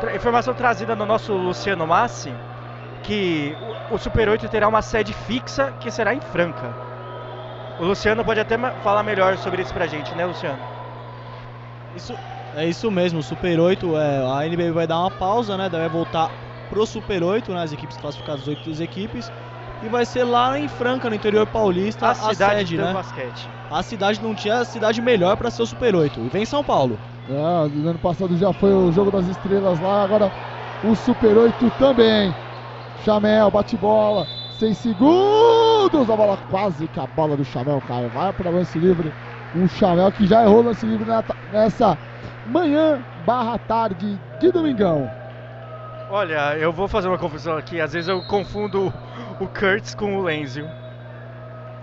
[0.00, 2.32] tra- informação trazida no nosso Luciano Massi,
[3.02, 3.56] que
[3.90, 6.74] o, o Super 8 terá uma sede fixa que será em Franca.
[7.80, 10.58] O Luciano pode até falar melhor sobre isso pra gente, né, Luciano?
[11.94, 12.14] Isso,
[12.56, 15.68] é isso mesmo, o Super 8, é, a NBB vai dar uma pausa, né?
[15.68, 16.30] Vai voltar
[16.68, 17.62] pro Super 8, né?
[17.62, 19.30] As equipes classificadas, as oito equipes.
[19.82, 22.92] E vai ser lá em Franca, no interior paulista, a a, cidade sede, né?
[22.92, 23.48] basquete.
[23.70, 26.20] A cidade não tinha cidade melhor para ser o Super 8.
[26.20, 26.98] E vem São Paulo.
[27.28, 30.30] É, no ano passado já foi o jogo das estrelas lá, agora
[30.84, 32.34] o Super 8 também.
[33.04, 34.26] Chamel, bate bola,
[34.58, 39.10] 6 segundos, a bola quase que a bola do Chamel cai, vai para lance livre.
[39.56, 41.10] Um Chamel que já errou lance livre
[41.50, 41.96] nessa
[42.50, 45.08] manhã barra tarde de domingão.
[46.10, 48.92] Olha, eu vou fazer uma confusão aqui, às vezes eu confundo
[49.40, 50.66] o Kurtz com o Lenzio.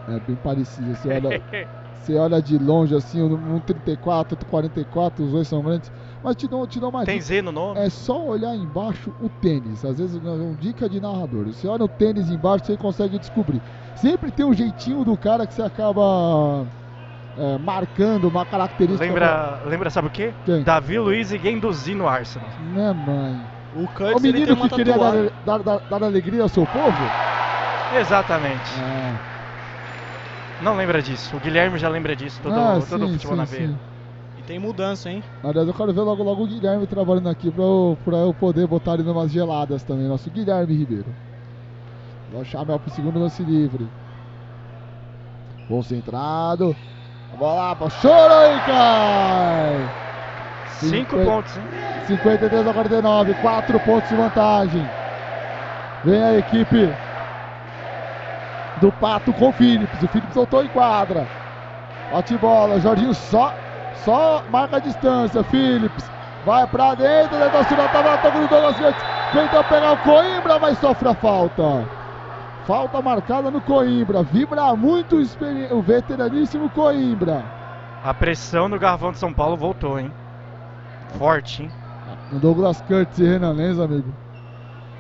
[0.10, 1.42] É bem parecido, você olha,
[1.94, 5.90] você olha de longe assim, um um 34, outro 44, os dois são grandes.
[6.22, 7.26] Mas te dou, te dou uma Tem dica.
[7.26, 7.80] Z no nome?
[7.80, 9.86] É só olhar embaixo o tênis.
[9.86, 11.46] Às vezes é uma dica de narrador.
[11.48, 13.62] Você olha o tênis embaixo, você consegue descobrir.
[13.96, 16.68] Sempre tem um jeitinho do cara que você acaba
[17.38, 19.06] é, marcando uma característica.
[19.06, 20.34] Lembra, lembra sabe o quê?
[20.46, 20.64] Quem?
[20.64, 22.50] Davi Luiz e Guendouzi no Arsenal.
[22.74, 23.42] Né, mãe?
[23.76, 25.14] O O Kurtz tem menino que queria dar,
[25.46, 26.98] dar, dar, dar alegria ao seu povo?
[28.00, 28.80] Exatamente.
[28.80, 29.14] É.
[30.64, 31.36] Não lembra disso.
[31.36, 33.68] O Guilherme já lembra disso, todo, Ah, todo o sim, futebol sim, na veia.
[33.68, 33.78] sim.
[34.40, 35.24] E tem mudança, hein?
[35.44, 38.66] Aliás, eu quero ver logo, logo o Guilherme trabalhando aqui pra eu, pra eu poder
[38.66, 40.08] botar ele numas geladas também.
[40.08, 41.14] Nosso Guilherme Ribeiro.
[42.34, 43.88] Vai chamar pro segundo lance livre.
[45.68, 46.76] Concentrado.
[47.36, 49.92] Bola lá pra Choro e cai.
[50.80, 51.64] Cinco Cinqu- pontos, hein?
[52.08, 54.90] 53 a 49, 4 pontos de vantagem.
[56.04, 56.96] Vem a equipe
[58.80, 60.02] do Pato com o Phillips.
[60.02, 61.28] O Phillips soltou em quadra.
[62.12, 63.54] Bate bola, Jorginho só,
[64.06, 65.44] só marca a distância.
[65.44, 66.10] Phillips
[66.46, 69.04] vai pra dentro, da torcida tava tocando o Douglas Gates.
[69.34, 71.97] Tentou pegar o Coimbra, mas sofre a falta.
[72.68, 74.24] Falta marcada no Coimbra.
[74.24, 75.16] Vibra muito
[75.72, 77.46] o, veteraníssimo Coimbra.
[78.04, 80.12] A pressão no Garrafão de São Paulo voltou, hein?
[81.18, 81.72] Forte, hein?
[82.30, 84.14] No Douglas Curtis e Renan Lenz, amigo.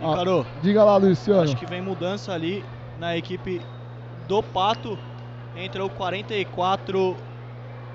[0.02, 1.41] Ah, Carô, diga lá, Luciano.
[1.41, 2.64] acho que vem mudança ali
[2.98, 3.61] na equipe
[4.30, 4.98] do Pato.
[5.53, 7.18] Entra o 44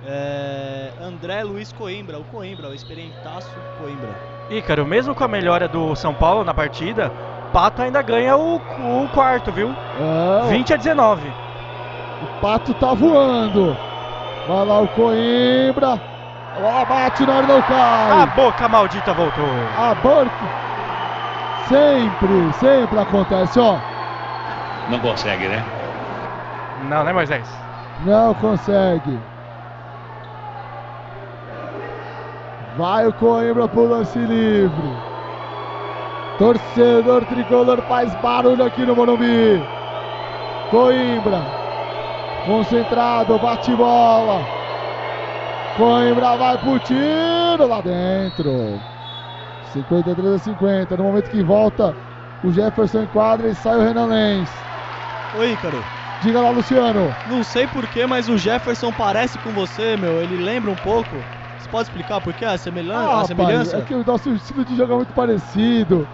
[0.04, 2.18] é, André Luiz Coimbra.
[2.18, 4.14] O Coimbra, o experientaço Coimbra.
[4.50, 7.10] Ícaro, mesmo com a melhora do São Paulo na partida,
[7.52, 9.74] Pato ainda ganha o, o quarto, viu?
[10.00, 11.28] É, 20 a 19.
[11.28, 13.76] o Pato tá voando.
[14.48, 16.00] Vai lá o Coimbra.
[16.56, 18.26] A bola bate na hora não A cai.
[18.36, 19.44] boca maldita voltou.
[19.78, 20.44] A Burke.
[21.68, 23.76] Sempre, sempre acontece, ó.
[24.90, 25.64] Não consegue, né?
[26.88, 27.46] Não, né, Moisés?
[28.04, 29.18] Não consegue.
[32.76, 35.11] Vai o Coimbra pro lance livre.
[36.38, 39.60] Torcedor tricolor faz barulho aqui no Morumbi.
[40.70, 41.42] Coimbra.
[42.46, 44.44] Concentrado, bate bola.
[45.76, 48.80] Coimbra vai pro tiro lá dentro.
[49.72, 50.96] 53 a 50.
[50.96, 51.94] No momento que volta
[52.42, 54.50] o Jefferson em quadra e sai o Renan Lenz.
[55.34, 55.84] Ô Ícaro,
[56.20, 57.14] Diga lá, Luciano.
[57.26, 60.22] não sei porquê, mas o Jefferson parece com você, meu.
[60.22, 61.16] Ele lembra um pouco.
[61.58, 62.44] Você pode explicar por quê?
[62.44, 63.76] A, semelhan Ah, a rapaz, semelhança?
[63.78, 66.06] é que o nosso estilo de jogo é muito parecido.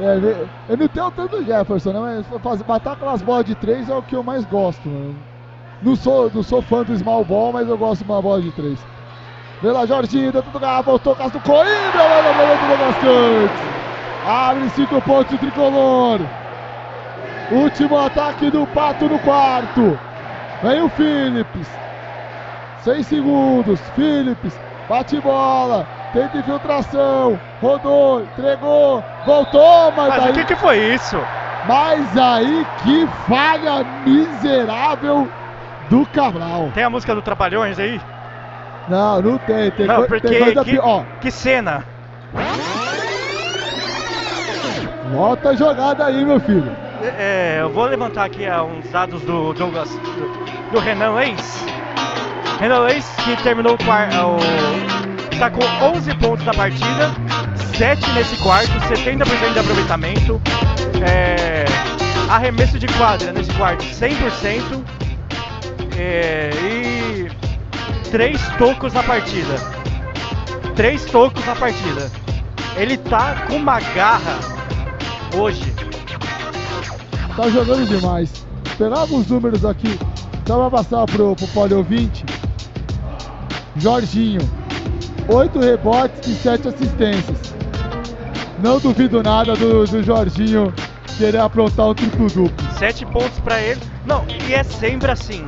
[0.00, 2.00] É, eu não tenho tanto o Jefferson, né?
[2.00, 4.88] Mas fazer, matar aquelas bolas de três é o que eu mais gosto.
[4.88, 5.16] Mano.
[5.82, 8.50] Não sou, não sou fã do small ball, mas eu gosto de uma bola de
[8.52, 8.78] três.
[9.60, 13.78] Vê lá, Jorginho, dentro do garrafa, voltou Castro Coimbra, lá no momento do Gascantes.
[14.28, 16.20] Abre cinco pontos o tricolor.
[17.50, 19.98] Último ataque do Pato no quarto.
[20.62, 21.68] Vem o Phillips.
[22.84, 23.80] Seis segundos.
[23.96, 24.54] Phillips.
[24.88, 25.97] Bate bola.
[26.12, 27.38] Tenta infiltração.
[27.60, 28.22] Rodou.
[28.22, 29.04] Entregou.
[29.26, 29.92] Voltou.
[29.96, 31.18] Mas, Mas aí, o que, que foi isso?
[31.66, 35.28] mas aí que falha miserável
[35.90, 36.70] do Cabral.
[36.74, 38.00] Tem a música do Trapalhões aí?
[38.88, 39.70] Não, não tem.
[39.72, 40.84] Tem, Não, porque tem que, pior.
[40.84, 41.84] Ó, que cena.
[45.12, 46.74] volta a jogada aí, meu filho.
[47.18, 51.64] É, eu vou levantar aqui ah, uns dados do Douglas, do, do Renan Lenz.
[52.58, 54.14] Renan Lenz que terminou o quarto,
[55.38, 55.62] tá com
[55.96, 57.14] 11 pontos na partida,
[57.76, 60.40] 7 nesse quarto, 70% de aproveitamento.
[61.00, 61.64] É,
[62.28, 64.82] arremesso de quadra nesse quarto, 100%.
[65.96, 67.30] É, e
[68.10, 69.54] 3 tocos na partida.
[70.74, 72.10] 3 tocos na partida.
[72.76, 74.38] Ele tá com uma garra
[75.36, 75.72] hoje.
[77.36, 78.44] Tá jogando demais.
[78.76, 79.98] Pegava os números aqui.
[80.46, 82.24] Só pra passar pro, pro Polio 20.
[83.76, 84.57] Jorginho.
[85.28, 87.54] 8 rebotes e 7 assistências.
[88.62, 90.72] Não duvido nada do, do Jorginho
[91.18, 92.50] querer aprontar um triplo-duplo.
[92.78, 93.80] Sete pontos pra ele.
[94.06, 95.44] Não, e é sempre assim.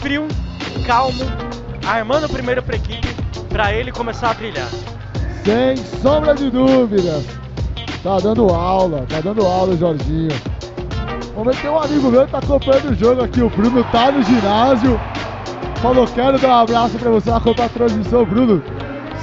[0.00, 0.26] Frio,
[0.86, 1.24] calmo,
[1.86, 3.08] armando primeiro pra equipe,
[3.48, 4.68] pra ele começar a brilhar.
[5.44, 7.24] Sem sombra de dúvidas.
[8.02, 10.34] Tá dando aula, tá dando aula o Jorginho.
[11.34, 13.42] Vamos ver, tem um amigo meu que tá acompanhando o jogo aqui.
[13.42, 14.98] O Bruno tá no ginásio.
[15.82, 18.62] Falou, quero dar um abraço pra você acompanhar a transmissão, Bruno.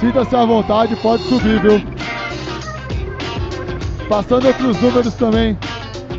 [0.00, 1.82] Sinta-se à vontade, pode subir, viu?
[4.08, 5.58] Passando outros números também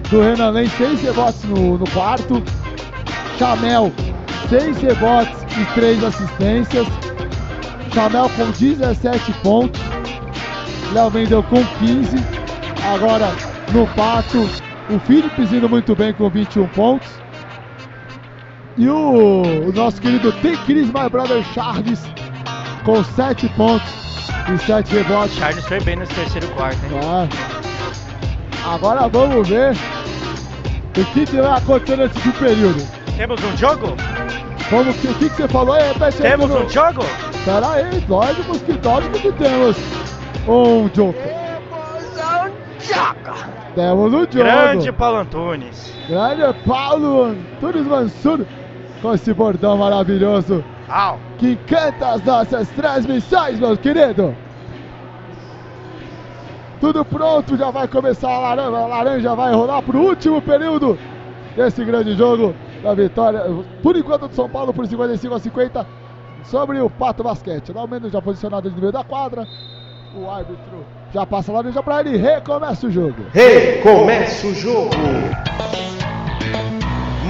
[0.09, 2.41] do Renan Lenz, 6 rebotes no, no quarto.
[3.37, 3.91] Chamel,
[4.49, 6.87] 6 rebotes e 3 assistências.
[7.93, 9.81] Chamel com 17 pontos.
[10.93, 12.17] Léo Mendel com 15.
[12.93, 13.31] Agora
[13.73, 14.49] no pato,
[14.89, 17.09] o Philips indo muito bem com 21 pontos.
[18.77, 22.03] E o, o nosso querido Tem Chris My Brother Charles
[22.85, 23.91] com 7 pontos
[24.53, 25.35] e 7 rebotes.
[25.35, 26.99] Charles foi bem nesse terceiro quarto, hein?
[27.03, 28.73] Ah.
[28.73, 32.87] Agora vamos ver o que, que vai acontecer nesse segundo período.
[33.17, 33.95] Temos um jogo?
[34.69, 35.87] Vamos, o que, que você falou aí?
[35.87, 37.03] Repete Temos um jogo?
[37.43, 39.77] Pera aí, lógico que, lógico que temos
[40.47, 41.15] um jogo.
[43.75, 44.31] Temos um jogo.
[44.31, 45.93] Grande Paulo Antunes.
[46.07, 48.45] Grande Paulo Antunes Mansur
[49.01, 51.19] com esse bordão maravilhoso Au.
[51.37, 54.35] que encanta as nossas transmissões, meu querido.
[56.79, 60.97] Tudo pronto, já vai começar a laranja, a laranja vai rolar pro último período
[61.55, 62.53] desse grande jogo
[62.83, 63.41] da vitória.
[63.81, 65.87] Por enquanto do São Paulo por 55 a 50.
[66.43, 67.71] sobre o Pato Basquete.
[67.71, 69.47] O Almeida já posicionado no meio da quadra.
[70.15, 72.17] O árbitro já passa lá já para ele.
[72.17, 73.25] Recomeça o jogo.
[73.33, 74.91] Recomeça o jogo.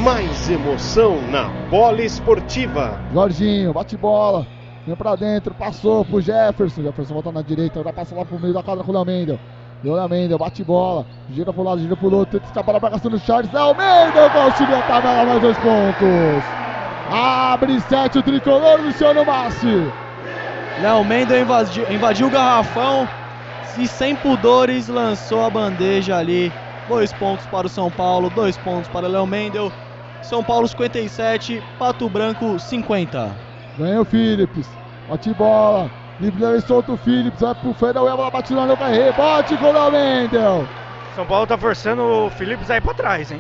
[0.06, 2.96] Mais emoção na bola esportiva.
[3.12, 4.46] Jorginho, bate bola.
[4.86, 6.84] Vem pra dentro, passou pro Jefferson.
[6.84, 9.40] Jefferson volta na direita, já passa lá pro meio da quadra com o Léo Mendel.
[9.84, 11.08] Léo Mendel, bate bola.
[11.32, 12.34] Gira pro lado, gira pro outro.
[12.34, 13.52] Tenta escapar da marcação do Charles.
[13.52, 16.44] Léo Mendel conseguiu a tabela, mais dois pontos.
[17.12, 19.92] Abre sete o tricolor, Luciano Massi.
[20.84, 23.10] Léo Mendel invadiu, invadiu o garrafão
[23.80, 26.54] e sem pudores lançou a bandeja ali.
[26.88, 29.72] Dois pontos para o São Paulo, dois pontos para o Léo Mendel.
[30.26, 33.32] São Paulo 57, Pato Branco 50.
[33.78, 34.68] Ganha o Phillips.
[35.08, 35.92] Bate bola.
[36.20, 37.40] Livre solta o Phillips.
[37.40, 38.08] Vai pro Federal.
[38.08, 40.68] Ela bate no Léo Rebote com o Léo Mendel.
[41.16, 43.40] São Paulo tá forçando o Phillips aí pra trás, hein?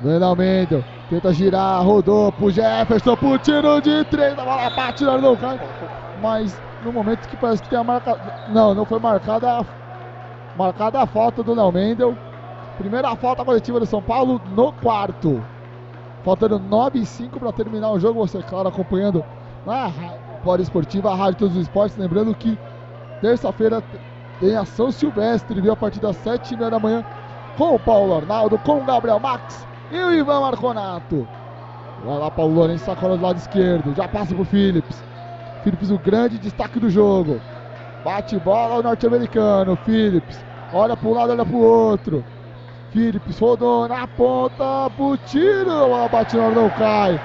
[0.00, 0.84] Vem Léo Mendel.
[1.10, 1.82] Tenta girar.
[1.82, 3.16] Rodou pro Jefferson.
[3.16, 4.38] Pro tiro de três.
[4.38, 5.36] A bola bate no Léo
[6.22, 8.16] Mas no momento que parece que tem a marca.
[8.50, 9.64] Não, não foi marcada a...
[10.56, 12.16] marcada a falta do Léo Mendel.
[12.78, 15.42] Primeira falta coletiva do São Paulo no quarto.
[16.24, 18.26] Faltando 9 e 5 para terminar o jogo.
[18.26, 19.24] Você, claro, acompanhando
[19.66, 19.90] na
[20.44, 21.96] Pode Esportiva, a Rádio Todos os Esportes.
[21.96, 22.58] Lembrando que
[23.20, 23.82] terça-feira
[24.40, 25.72] tem a São Silvestre, viu?
[25.72, 27.04] A partir das 7 e da manhã,
[27.56, 31.26] com o Paulo Arnaldo, com o Gabriel Max e o Ivan Marconato.
[32.04, 33.94] Vai lá, Paulo Lourenço, sacola do lado esquerdo.
[33.94, 35.02] Já passa pro Phillips.
[35.62, 37.40] Phillips, o grande destaque do jogo.
[38.04, 39.76] Bate bola o norte-americano.
[39.84, 42.24] Phillips, olha para um lado, olha para o outro.
[42.92, 45.70] Phillips rodou na ponta pro tiro.
[45.70, 47.20] A hora, não cai.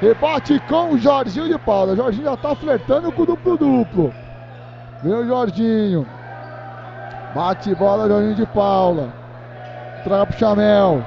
[0.00, 1.96] Rebate com o Jorginho de Paula.
[1.96, 4.14] Jorginho já tá flertando com o duplo-duplo.
[5.02, 6.06] Vem o Jorginho.
[7.34, 9.12] Bate bola, Jorginho de Paula.
[10.04, 11.04] Traga pro Chamel.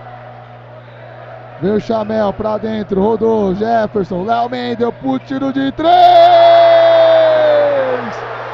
[1.61, 3.01] Vem o Chamel pra dentro.
[3.01, 3.55] Rodou.
[3.55, 4.23] Jefferson.
[4.23, 6.52] Léo Mendel pro tiro de três.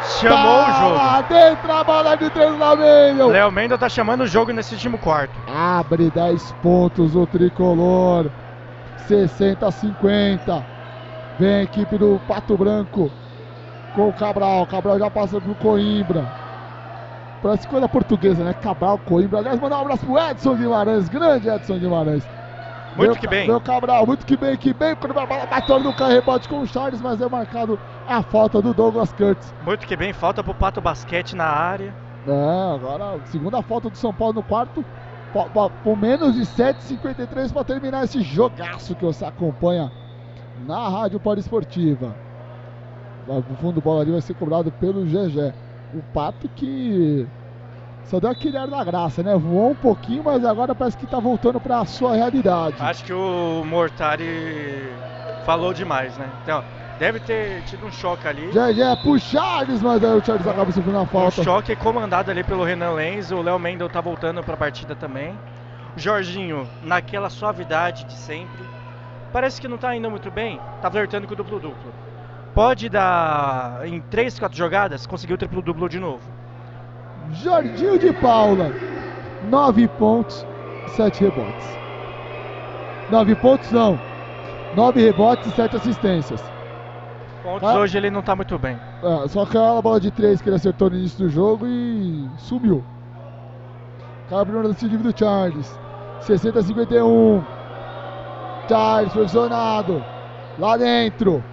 [0.09, 0.95] Chamou tá o jogo.
[0.95, 3.27] Lá dentro a bola de três Léo Mendel.
[3.29, 5.33] Léo Mendel tá chamando o jogo nesse último quarto.
[5.47, 8.29] Abre 10 pontos o tricolor.
[9.07, 10.65] 60 a 50.
[11.39, 13.11] Vem a equipe do Pato Branco
[13.95, 14.65] com o Cabral.
[14.65, 16.25] Cabral já passa pro Coimbra.
[17.41, 18.53] Parece coisa portuguesa, né?
[18.53, 19.39] Cabral, Coimbra.
[19.39, 21.07] Aliás, mandar um abraço pro Edson Guimarães.
[21.07, 22.27] Grande Edson Guimarães.
[22.99, 23.47] Muito meu, que bem.
[23.47, 24.93] Meu Cabral, muito que bem, que bem.
[24.95, 28.61] Quando a bola bateu no carro, rebote com o Charles, mas é marcado a falta
[28.61, 29.53] do Douglas Kurtz.
[29.65, 31.95] Muito que bem, falta pro Pato Basquete na área.
[32.27, 34.83] É, agora, segunda falta do São Paulo no quarto
[35.83, 39.91] por menos de 7,53 para terminar esse jogaço que você acompanha
[40.67, 42.13] na Rádio Poliesportiva.
[43.27, 45.53] O fundo bola ali vai ser cobrado pelo GG.
[45.93, 47.27] O Pato que
[48.09, 49.37] só deu aquele ar da graça, né?
[49.37, 52.75] Voou um pouquinho, mas agora parece que está voltando para a sua realidade.
[52.79, 54.91] Acho que o Mortari
[55.45, 56.27] falou demais, né?
[56.43, 56.63] Então,
[56.99, 58.51] Deve ter tido um choque ali.
[58.51, 61.39] Já, já é pro Charles, mas aí o Charles acaba sofrendo uma falta.
[61.39, 63.31] Um choque comandado ali pelo Renan Lenz.
[63.31, 65.33] O Léo Mendel tá voltando pra partida também.
[65.95, 68.65] O Jorginho, naquela suavidade de sempre.
[69.31, 70.59] Parece que não tá indo muito bem.
[70.81, 71.93] Tá flertando com o duplo-duplo.
[72.53, 76.38] Pode dar, em 3, 4 jogadas, conseguir o triplo-duplo de novo.
[77.31, 78.71] Jorginho de Paula,
[79.49, 80.45] 9 pontos,
[80.95, 81.77] 7 rebotes.
[83.09, 83.99] 9 pontos não,
[84.75, 86.59] 9 rebotes e 7 assistências
[87.49, 87.79] pontos, ah.
[87.79, 88.79] hoje ele não tá muito bem.
[89.03, 92.83] É, só aquela bola de três que ele acertou no início do jogo e sumiu.
[94.29, 95.79] Cai a primeira do Charles.
[96.21, 97.43] 60 a 51.
[98.67, 100.03] Charles posicionado.
[100.59, 101.43] Lá dentro.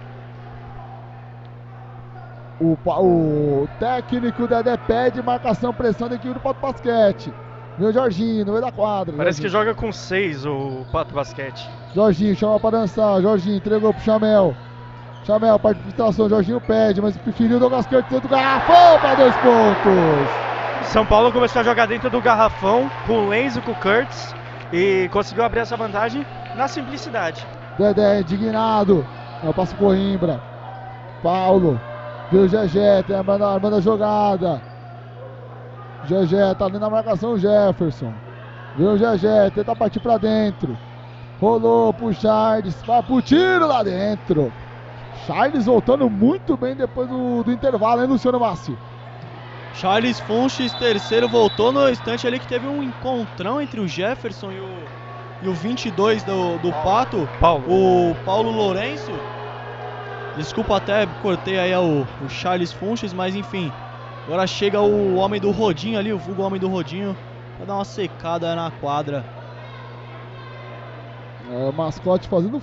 [2.59, 7.31] O, o técnico Dedé pede marcação, pressão da equipe do Pato Basquete.
[7.77, 9.15] Meu Jorginho, no meio da quadra.
[9.15, 9.63] Parece Jorginho.
[9.63, 11.69] que joga com seis o Pato Basquete.
[11.93, 13.21] Jorginho chama pra dançar.
[13.21, 14.55] Jorginho entregou pro Chamel.
[15.23, 20.87] Chamel, participação, Jorginho pede, mas preferiu o Douglas Curtis dentro do garrafão para dois pontos.
[20.87, 24.33] São Paulo começou a jogar dentro do garrafão com o Lenzo e com o Kurtz
[24.71, 26.25] e conseguiu abrir essa vantagem
[26.55, 27.45] na simplicidade.
[27.77, 29.05] Dedé indignado,
[29.43, 30.41] é o passo Coimbra.
[31.21, 31.79] Paulo,
[32.31, 34.61] viu o GG, tem armando, armando a jogada.
[36.03, 38.13] GG tá ali na marcação Jefferson.
[38.77, 40.77] Viu o GG, tenta partir para dentro.
[41.39, 44.51] Rolou pro Charles, vai pro tiro lá dentro.
[45.25, 48.75] Charles voltando muito bem depois do, do intervalo, hein, Luciano Massi?
[49.73, 54.59] Charles Funches, terceiro, voltou no instante ali que teve um encontrão entre o Jefferson e
[54.59, 54.79] o,
[55.43, 57.63] e o 22 do, do Pato, Paulo.
[57.67, 59.36] o Paulo Lourenço.
[60.37, 63.71] Desculpa até, cortei aí o, o Charles Funches, mas enfim.
[64.27, 67.17] Agora chega o homem do Rodinho ali, o vulgo homem do Rodinho,
[67.55, 69.25] pra dar uma secada na quadra.
[71.49, 72.61] É, o mascote fazendo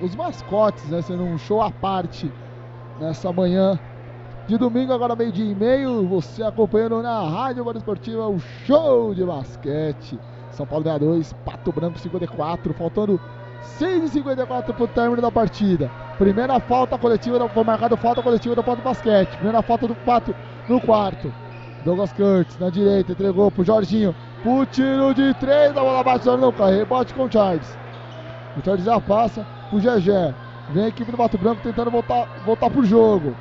[0.00, 1.02] os mascotes, né?
[1.02, 2.30] Sendo um show à parte
[3.00, 3.78] nessa manhã
[4.46, 6.06] de domingo, agora meio-dia e meio.
[6.06, 10.20] Você acompanhando na Rádio Bola Esportiva o show de basquete.
[10.52, 13.20] São Paulo 62, Pato Branco 54, faltando
[13.80, 16.05] 6h54 para o término da partida.
[16.18, 19.36] Primeira falta coletiva, foi marcada falta coletiva do Pato Basquete.
[19.36, 20.34] Primeira falta do Pato
[20.66, 21.32] no quarto.
[21.84, 24.14] Douglas Curtis na direita, entregou pro Jorginho.
[24.42, 26.74] Pro tiro de três, a bola bate, não cai.
[26.74, 27.76] Rebote com o Charles.
[28.56, 30.34] O Charles já passa pro Gegé.
[30.70, 33.36] Vem a equipe do Pato Branco tentando voltar, voltar pro jogo.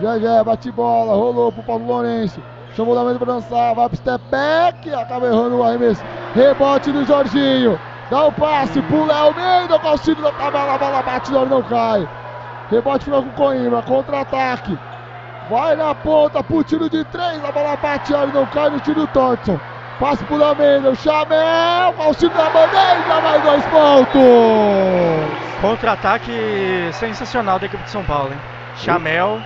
[0.00, 2.40] Gegé, bate bola, rolou pro Paulo Lourenço.
[2.74, 6.02] Chamou da mesa pra dançar, vai pro step back, acaba errando o arremesso.
[6.34, 7.78] Rebote do Jorginho.
[8.10, 12.08] Dá o passe pro Léo Mendes, o auxílio da tabela, a bola bate, não cai.
[12.68, 14.76] Rebote fica com Coimbra, contra-ataque.
[15.48, 19.06] Vai na ponta pro tiro de três, a bola bate, não cai no tiro do
[19.08, 19.60] Thornton.
[20.00, 24.20] Passe pro Lamenda, o Chamel, auxílio da bandeja, mais dois pontos.
[25.60, 28.38] Contra-ataque sensacional da equipe de São Paulo, hein?
[28.76, 29.40] Chamel.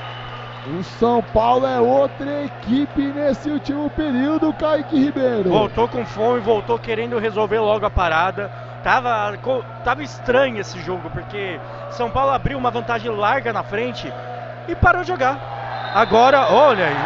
[0.66, 5.50] O São Paulo é outra equipe nesse último período, Kaique Ribeiro.
[5.50, 8.50] Voltou com fome, voltou querendo resolver logo a parada.
[8.82, 9.38] Tava,
[9.84, 11.60] tava estranho esse jogo, porque
[11.90, 14.10] São Paulo abriu uma vantagem larga na frente
[14.66, 15.38] e parou de jogar.
[15.94, 16.96] Agora, olha aí.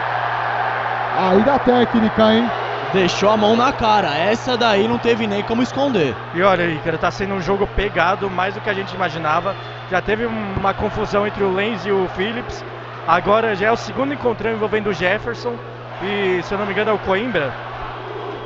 [1.19, 2.49] Aí da técnica, hein?
[2.93, 4.17] Deixou a mão na cara.
[4.17, 6.15] Essa daí não teve nem como esconder.
[6.33, 9.55] E olha aí, cara, tá sendo um jogo pegado, mais do que a gente imaginava.
[9.91, 12.65] Já teve uma confusão entre o Lenz e o Phillips.
[13.09, 15.55] Agora já é o segundo encontrão envolvendo o Jefferson
[16.03, 17.55] e, se eu não me engano, é o Coimbra.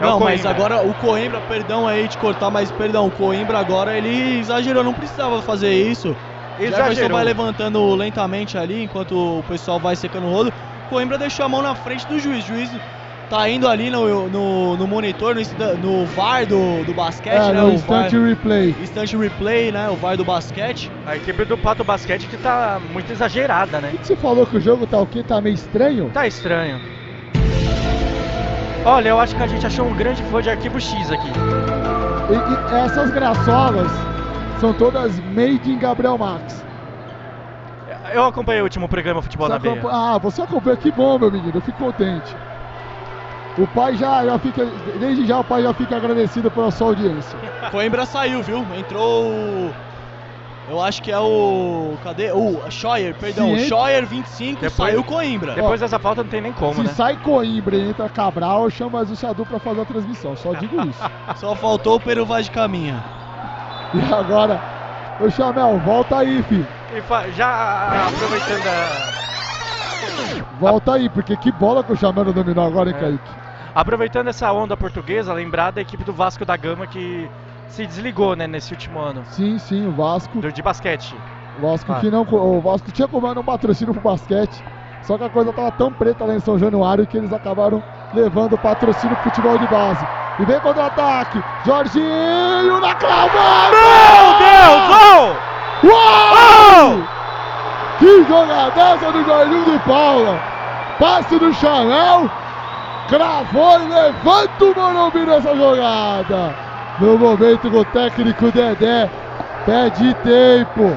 [0.01, 0.25] É não, o Coimbra.
[0.25, 4.85] mas agora o Coimbra, perdão aí de cortar, mas perdão, o Coimbra agora ele exagerou,
[4.85, 6.17] não precisava fazer isso.
[6.61, 6.91] Exagerou.
[6.91, 10.53] Jefferson vai levantando lentamente ali enquanto o pessoal vai secando o rolo.
[10.89, 12.45] Coimbra deixou a mão na frente do juiz.
[12.45, 12.71] O juiz
[13.33, 17.63] tá indo ali no, no, no monitor, no, no VAR do, do basquete, é, né?
[17.63, 18.77] No instant replay.
[18.79, 19.89] Instant replay, né?
[19.89, 20.93] O VAR do basquete.
[21.07, 23.93] A equipe do Pato Basquete que tá muito exagerada, né?
[23.95, 25.23] O que você falou que o jogo tá o quê?
[25.23, 26.11] Tá meio estranho?
[26.11, 26.79] Tá estranho.
[28.85, 31.31] Olha, eu acho que a gente achou um grande fã de arquivo X aqui.
[32.29, 33.91] E, e essas graçolas
[34.61, 36.63] são todas made in Gabriel Max.
[38.13, 39.83] Eu acompanhei o último programa Futebol você na Veia.
[39.91, 42.37] Ah, você acompanha, que bom, meu menino, eu fico contente.
[43.59, 44.65] O pai já, já fica,
[44.99, 47.39] desde já o pai já fica agradecido pela sua audiência.
[47.71, 48.67] Coimbra saiu, viu?
[48.75, 49.71] Entrou
[50.69, 51.97] eu acho que é o.
[52.05, 52.31] Cadê?
[52.33, 53.57] O Scheuer, perdão.
[53.57, 55.55] Sim, Scheuer 25 depois, saiu Coimbra.
[55.55, 56.89] Depois dessa falta não tem nem como, se né?
[56.89, 60.37] sai Coimbra e entra Cabral, eu chamo o Xadu pra fazer a transmissão.
[60.37, 61.03] Só digo isso.
[61.37, 63.03] Só faltou o Peru Vaz de Caminha.
[63.93, 64.61] E agora,
[65.21, 66.67] ô Chamel, volta aí, filho.
[67.35, 69.13] já aproveitando a.
[70.59, 73.01] Volta aí, porque que bola que o Chamel dominou agora, hein, é.
[73.01, 73.42] Kaique?
[73.75, 77.29] Aproveitando essa onda portuguesa, lembrar da equipe do Vasco da Gama que
[77.69, 79.23] se desligou, né, nesse último ano.
[79.27, 80.41] Sim, sim, o Vasco.
[80.41, 81.17] Do, de basquete.
[81.59, 82.01] O Vasco ah.
[82.01, 84.63] que não, o Vasco tinha comando um patrocínio pro basquete,
[85.03, 87.83] só que a coisa tava tão preta lá em São Januário que eles acabaram
[88.13, 90.07] levando o patrocínio pro futebol de base.
[90.39, 93.77] E vem contra-ataque, Jorginho na clavada!
[93.77, 95.37] Meu Deus!
[95.83, 95.87] Oh!
[95.87, 96.99] Uau!
[96.99, 97.99] Oh!
[97.99, 100.41] Que jogadaça do Jorginho de Paula!
[100.99, 102.31] Passe do Chanel,
[103.09, 106.55] cravou e levanta o Morumbi nessa jogada.
[106.99, 109.11] No momento que o técnico Dedé
[109.65, 110.97] pede tempo.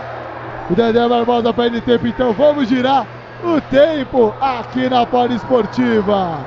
[0.70, 3.06] O Dedé Barbosa pede tempo, então vamos girar
[3.44, 6.40] o tempo aqui na Poliesportiva.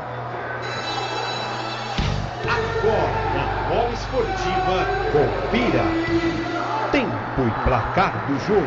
[2.44, 5.84] Agora na Poliesportiva, confira
[6.90, 8.66] tempo e placar do jogo.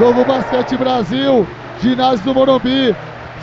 [0.00, 1.46] Novo Basquete Brasil,
[1.80, 2.96] ginásio do Morumbi,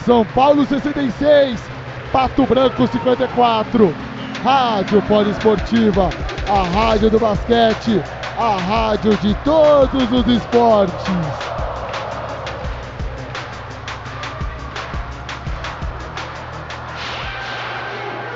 [0.05, 1.72] São Paulo 66,
[2.13, 3.91] Pato Branco 54.
[4.43, 6.09] Rádio Poliesportiva,
[6.47, 8.03] a rádio do basquete,
[8.37, 10.93] a rádio de todos os esportes.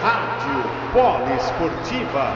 [0.01, 2.33] Rádio Poliesportiva.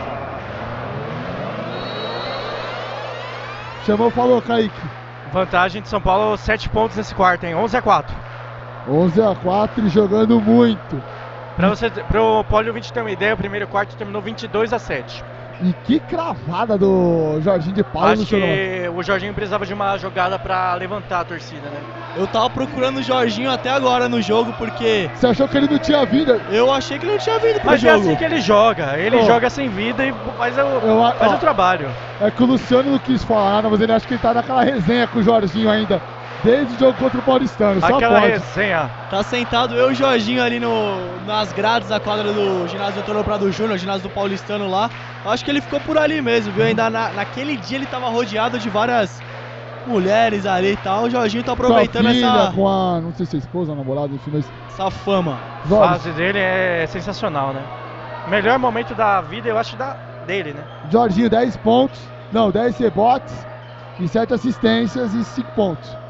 [3.83, 4.79] Chamou, falou, Kaique.
[5.33, 7.55] Vantagem de São Paulo, 7 pontos nesse quarto, hein?
[7.55, 8.15] 11 a 4.
[8.87, 11.01] 11 a 4 e jogando muito.
[11.61, 15.23] Para você, pro Polio 20 ter uma ideia, o primeiro quarto terminou 22 a 7.
[15.61, 20.39] E que cravada do Jorginho de Paulo Acho que o Jorginho precisava de uma jogada
[20.39, 21.79] para levantar a torcida, né?
[22.17, 25.07] Eu tava procurando o Jorginho até agora no jogo, porque.
[25.13, 26.41] Você achou que ele não tinha vida?
[26.49, 27.93] Eu achei que ele não tinha vida pro Mas jogo.
[27.93, 28.97] Mas é assim que ele joga.
[28.97, 29.25] Ele oh.
[29.27, 31.91] joga sem vida e faz, o, eu, faz ó, o trabalho.
[32.19, 35.05] É que o Luciano não quis falar, mas ele acha que ele tá naquela resenha
[35.05, 36.01] com o Jorginho ainda.
[36.43, 38.31] Desde o jogo contra o Paulistano, só Aquela pode.
[38.33, 38.89] resenha.
[39.09, 43.23] Tá sentado eu e o Jorginho ali no, nas grades da quadra do ginásio Antônio
[43.23, 44.89] Prado Júnior, ginásio do Paulistano lá.
[45.25, 46.65] Acho que ele ficou por ali mesmo, viu?
[46.65, 49.21] Ainda na, naquele dia ele tava rodeado de várias
[49.85, 51.03] mulheres ali e tal.
[51.03, 54.31] O Jorginho tá aproveitando filha, essa, com a, não sei se é esposa, namorada, enfim,
[54.33, 55.37] mas essa fama.
[55.65, 57.61] A fase dele é sensacional, né?
[58.27, 59.95] Melhor momento da vida, eu acho, da,
[60.25, 60.63] dele, né?
[60.89, 61.99] Jorginho 10 pontos,
[62.31, 63.45] não, 10 rebotes
[63.99, 66.00] e 7 assistências e 5 pontos.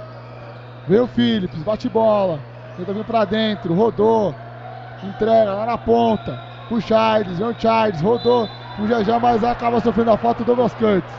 [0.92, 2.38] Veio o Phillips, bate bola,
[2.76, 4.36] tenta vir pra dentro, rodou,
[5.02, 6.38] entrega lá na ponta,
[6.68, 8.46] pro Charles, vem o Charles, rodou,
[8.78, 11.14] o já mas acaba sofrendo a falta do Douglas Curtis.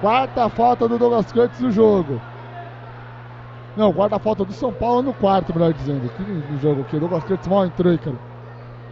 [0.00, 2.22] Quarta falta do Douglas Curtis no jogo.
[3.76, 6.06] Não, quarta falta do São Paulo no quarto, melhor dizendo.
[6.06, 8.16] Aqui no jogo aqui, o Douglas Curtis mal entrou cara.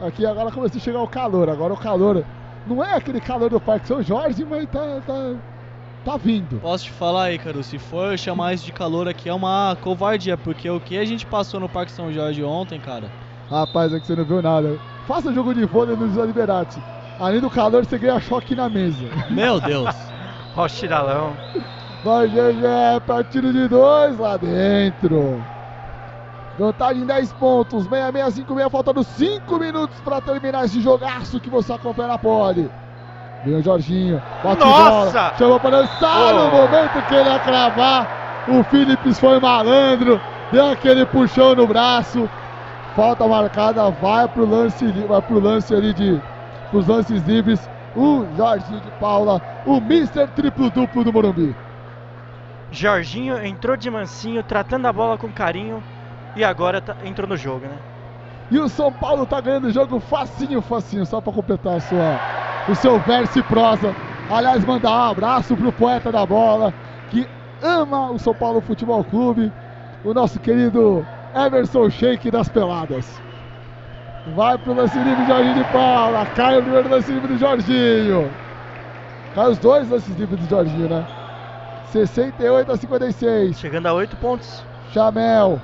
[0.05, 2.25] Aqui agora começou a chegar o calor, agora o calor
[2.67, 5.35] não é aquele calor do Parque São Jorge, mas tá, tá,
[6.05, 6.61] tá vindo.
[6.61, 10.37] Posso te falar aí, cara, se for chamar isso de calor aqui é uma covardia,
[10.37, 13.11] porque o que a gente passou no Parque São Jorge ontem, cara,
[13.53, 14.81] Rapaz, é que você não viu nada.
[15.07, 16.83] Faça jogo de vôlei no José Liberati.
[17.21, 19.05] Além do calor, você ganha choque na mesa.
[19.31, 19.95] meu Deus.
[20.57, 21.37] Ó, o Chiralão.
[22.03, 25.45] Vai, GG, partido de dois lá dentro.
[26.59, 32.19] Vantagem 10 pontos, 6656, faltando 5 minutos para terminar esse jogaço que você acompanha na
[32.19, 32.71] pole.
[33.45, 35.13] Vem o Jorginho, bate Nossa!
[35.21, 36.51] bola, chamou para dançar no Oh.
[36.63, 38.09] momento que ele ia cravar.
[38.49, 40.21] O Phillips foi malandro,
[40.53, 42.29] deu aquele puxão no braço.
[42.95, 46.21] Falta marcada, vai pro lance, vai pro lance ali de
[46.73, 47.69] os lances livres.
[47.95, 50.27] O Jorginho de Paula, o Mr.
[50.29, 51.55] Triplo Duplo do Morumbi.
[52.71, 55.83] Jorginho entrou de mansinho, tratando a bola com carinho
[56.37, 57.79] e agora tá- entrou no jogo, né?
[58.53, 62.21] E o São Paulo tá ganhando o jogo facinho, facinho, só pra completar sua,
[62.69, 63.97] o seu verso e prosa.
[64.31, 66.75] Aliás, mandar um abraço pro poeta da bola,
[67.09, 67.27] que
[67.63, 69.51] ama o São Paulo Futebol Clube,
[70.05, 71.03] o nosso querido
[71.35, 73.23] Emerson Sheik das Peladas.
[74.37, 78.31] Vai pro lance livre Jorginho de Paula, cai o primeiro lance livre do Jorginho.
[79.35, 81.07] Cai os dois lances livres do Jorginho, né?
[81.87, 83.59] 68 a 56.
[83.59, 84.63] Chegando a 8 pontos.
[84.93, 85.59] Chamel.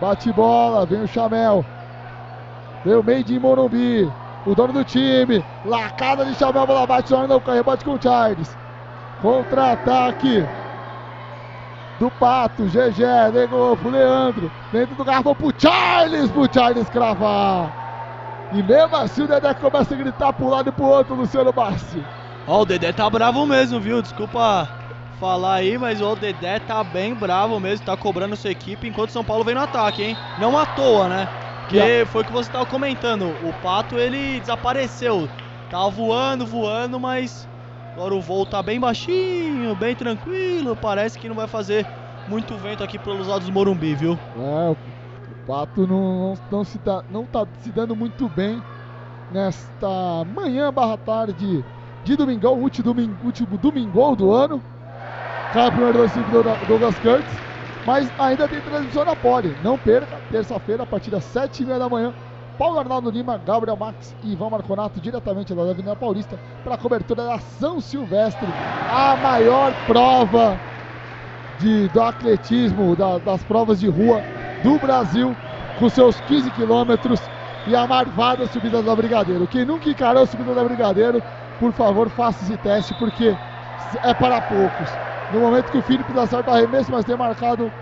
[0.00, 1.64] Bate bola, vem o Chamel.
[2.84, 4.12] Vem o Made in Morumbi.
[4.44, 5.42] O dono do time.
[5.64, 8.56] Lacada de Chamel, bola bate hora não cai, com o Charles.
[9.22, 10.44] Contra-ataque.
[11.98, 14.50] Do Pato, GG, negou pro Leandro.
[14.70, 17.72] Dentro do garrafão pro Charles, pro Charles cravar.
[18.52, 22.04] E mesmo assim o Dedé começa a gritar pro lado e pro outro, Luciano Bassi.
[22.46, 24.02] Ó, o Dedé tá bravo mesmo, viu?
[24.02, 24.68] Desculpa
[25.18, 29.24] falar aí, mas o Dedé tá bem bravo mesmo, tá cobrando sua equipe enquanto São
[29.24, 30.16] Paulo vem no ataque, hein?
[30.38, 31.28] Não à toa, né?
[31.66, 35.28] Porque foi o que você tava comentando, o Pato ele desapareceu.
[35.68, 37.48] Tava voando, voando, mas
[37.96, 41.86] agora o voo tá bem baixinho, bem tranquilo, parece que não vai fazer
[42.26, 44.20] muito vento aqui pelos lados do Morumbi, viu?
[44.36, 44.76] É, o
[45.46, 48.62] Pato não, não, não se dá, não tá se dando muito bem
[49.30, 51.64] nesta manhã barra tarde
[52.04, 54.62] de domingão, último, domingo, último domingão do ano.
[55.50, 57.53] Cai o primeiro do Douglas Curtis,
[57.84, 59.56] mas ainda tem transmissão na Pole.
[59.60, 62.14] Não perca, terça-feira, a partir das 7h30 da manhã.
[62.56, 67.24] Paulo Arnaldo Lima, Gabriel Max e Ivan Marconato, diretamente da Avenida Paulista, para a cobertura
[67.24, 68.56] da São Silvestre,
[68.88, 70.62] a maior prova
[71.58, 74.24] de, do atletismo, da- das provas de rua
[74.62, 75.36] do Brasil,
[75.74, 77.30] com seus 15 quilômetros
[77.66, 79.48] e a marvada subida da Brigadeiro.
[79.48, 81.22] Quem nunca encarou a subida da Brigadeiro,
[81.58, 83.38] por favor, faça esse teste, porque
[84.02, 85.00] é para poucos.
[85.34, 87.72] No momento que o Felipe acerta o arremesso, mas tem marcado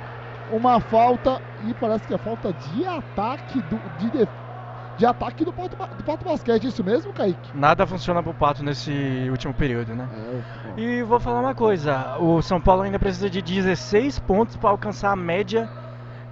[0.48, 4.30] uma falta, e parece que é falta de ataque do, de, def-
[4.96, 7.50] de ataque do Pato, do Pato Basquete, isso mesmo, Kaique?
[7.54, 8.90] Nada funciona pro Pato nesse
[9.30, 10.08] último período, né?
[10.78, 14.70] É, E vou falar uma coisa, o São Paulo ainda precisa de 16 pontos para
[14.70, 15.68] alcançar a média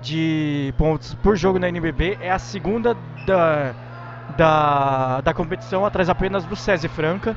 [0.00, 2.16] de pontos por jogo na NBB.
[2.18, 2.94] É a segunda
[3.26, 3.74] da,
[4.38, 7.36] da, da competição, atrás apenas do César Franca.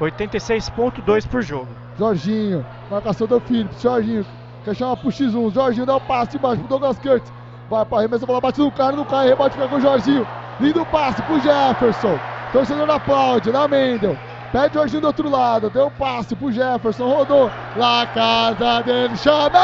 [0.00, 1.85] 86.2 por jogo.
[1.98, 4.26] Jorginho, marcação do Phillips, Jorginho,
[4.64, 7.32] quer chamar pro X1, Jorginho dá o passe embaixo pro Douglas Curtis,
[7.70, 10.26] vai pra arremesso, a bola bate no cara, no cara, rebate fica com o Jorginho,
[10.60, 12.18] lindo passe pro Jefferson,
[12.52, 14.16] torcedor aplaude, na Mendel,
[14.52, 18.82] pede o Jorginho do outro lado, deu o passe pro Jefferson, rodou, lá a casa
[18.82, 19.58] dele, chama!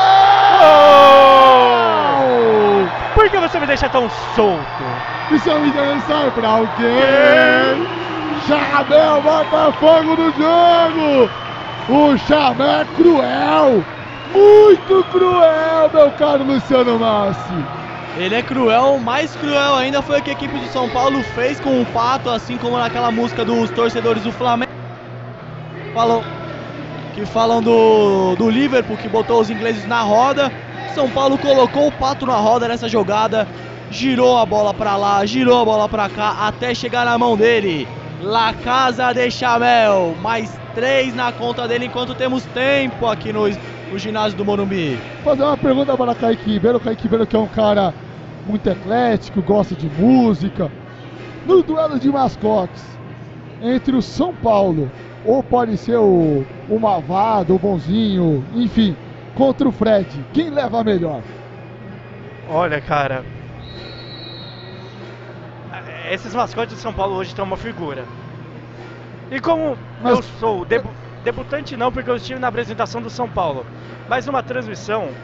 [3.14, 4.84] Por que você me deixa tão solto?
[5.30, 7.86] E engano, ele sai pra alguém.
[8.46, 11.30] Chamel bota fogo no jogo.
[11.88, 13.84] O Chamel é cruel.
[14.32, 17.66] Muito cruel, meu caro Luciano Massi.
[18.16, 21.58] Ele é cruel, mais cruel ainda foi o que a equipe de São Paulo fez
[21.58, 24.70] com o Pato, assim como naquela música dos torcedores do Flamengo.
[25.94, 26.22] Falam
[27.14, 30.52] que falam do, do Liverpool que botou os ingleses na roda.
[30.94, 33.48] São Paulo colocou o Pato na roda nessa jogada,
[33.90, 37.88] girou a bola pra lá, girou a bola pra cá até chegar na mão dele.
[38.22, 43.98] La Casa de Chamel, mais três na conta dele enquanto temos tempo aqui no, no
[43.98, 44.96] ginásio do Morumbi.
[45.24, 46.78] Fazer uma pergunta para Kaique Ribeiro.
[46.78, 47.92] Kaique Ribeiro que é um cara
[48.46, 50.70] muito eclético, gosta de música.
[51.44, 52.84] No duelo de mascotes
[53.60, 54.88] entre o São Paulo,
[55.24, 58.96] ou pode ser o, o Mavado, o Bonzinho, enfim,
[59.34, 61.22] contra o Fred, quem leva a melhor?
[62.48, 63.41] Olha, cara.
[66.12, 68.04] Esses mascotes de São Paulo hoje estão uma figura.
[69.30, 70.94] E como Mas- eu sou debu-
[71.24, 73.64] debutante não, porque eu estive na apresentação do São Paulo,
[74.06, 75.14] mas numa transmissão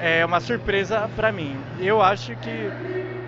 [0.00, 1.64] é uma surpresa pra mim.
[1.78, 2.72] Eu acho que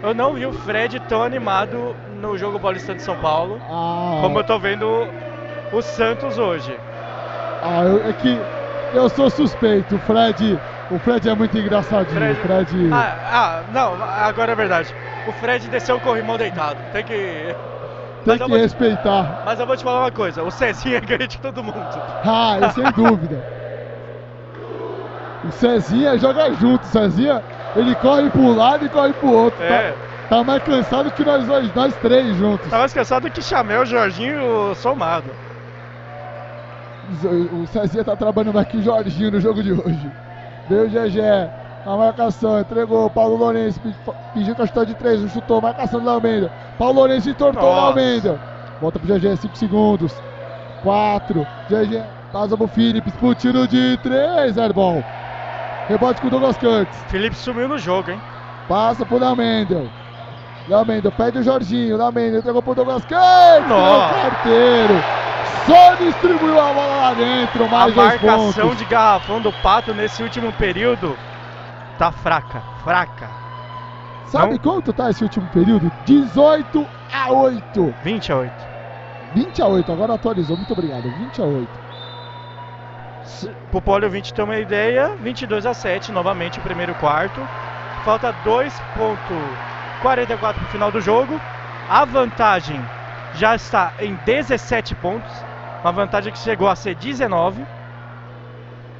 [0.02, 4.38] eu não vi o Fred tão animado no jogo Paulista de São Paulo, Ah, como
[4.40, 5.08] eu tô vendo
[5.70, 6.80] o Santos hoje.
[7.62, 8.44] ah, eu- é que
[8.92, 9.98] eu sou suspeito.
[10.00, 12.32] Fred, o Fred é muito engraçadinho.
[12.32, 14.94] O Fred, Ah, ah, não, agora é verdade.
[15.24, 16.82] O Fred desceu o corrimão deitado.
[16.90, 17.12] Tem que.
[17.14, 17.56] tem
[18.26, 19.38] mas eu que vou te- respeitar.
[19.42, 22.02] Mas eu vou te falar uma coisa, o Cezinha ganha de todo mundo.
[22.22, 23.44] Ah, isso sem dúvida.
[25.42, 26.84] O Cezinha joga junto.
[26.84, 27.44] O Cezinha,
[27.74, 29.64] ele corre para um lado e corre para o outro.
[29.64, 29.74] tá?
[29.74, 29.96] É.
[30.28, 32.68] Tá mais cansado que nós dois, nós três juntos.
[32.68, 35.38] Tá mais cansado que Chamel, Jorginho somado.
[37.02, 40.12] O o Cezinha tá trabalhando mais que o Jorginho no jogo de hoje.
[40.68, 41.20] Veio o GG,
[41.86, 43.08] a marcação, entregou.
[43.10, 43.94] Paulo Lourenço pe-
[44.32, 46.50] pediu a chutar de três, não chutou, marcação do Mendel.
[46.78, 47.94] Paulo Lourenço entortou o.
[47.94, 48.38] Mendel.
[48.80, 50.14] Volta pro GG, 5 segundos.
[50.82, 55.02] 4, GG, passa pro Phillips, pro tiro de 3, airball.
[55.88, 56.96] Rebote com o Douglas Kurtz.
[57.08, 58.20] Felipe sumiu no jogo, hein?
[58.68, 59.86] Passa pro Léo Mendel.
[60.68, 61.96] Léo Mendel pede o Jorginho.
[61.98, 63.68] Léo Mendel entregou pro Douglas Kurtz.
[63.68, 64.14] Nossa.
[64.14, 64.94] Carteiro.
[65.66, 67.64] Só distribuiu a bola lá dentro.
[67.64, 71.16] A Mais dois marcação de garrafão do Pato nesse último período
[71.98, 73.28] tá fraca, fraca.
[74.26, 74.58] Sabe não?
[74.58, 75.90] quanto tá esse último período?
[76.04, 77.94] 18 a 8.
[78.02, 78.52] 20 a 8.
[79.34, 79.92] 20 a 8.
[79.92, 80.56] Agora atualizou.
[80.56, 81.02] Muito obrigado.
[81.02, 81.68] 20 a 8.
[83.24, 87.40] Se- Pro Polio 20 ter uma ideia, 22 a 7 novamente o primeiro quarto.
[88.04, 91.40] Falta 2.44 pro final do jogo.
[91.88, 92.80] A vantagem
[93.34, 95.44] já está em 17 pontos.
[95.82, 97.62] Uma vantagem que chegou a ser 19.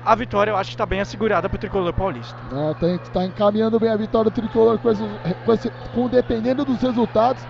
[0.05, 2.35] A vitória eu acho que está bem assegurada pro tricolor paulista.
[2.52, 5.06] É, tem, tá encaminhando bem a vitória tricolor com, esses-
[5.44, 7.43] com, esse- com dependendo dos resultados.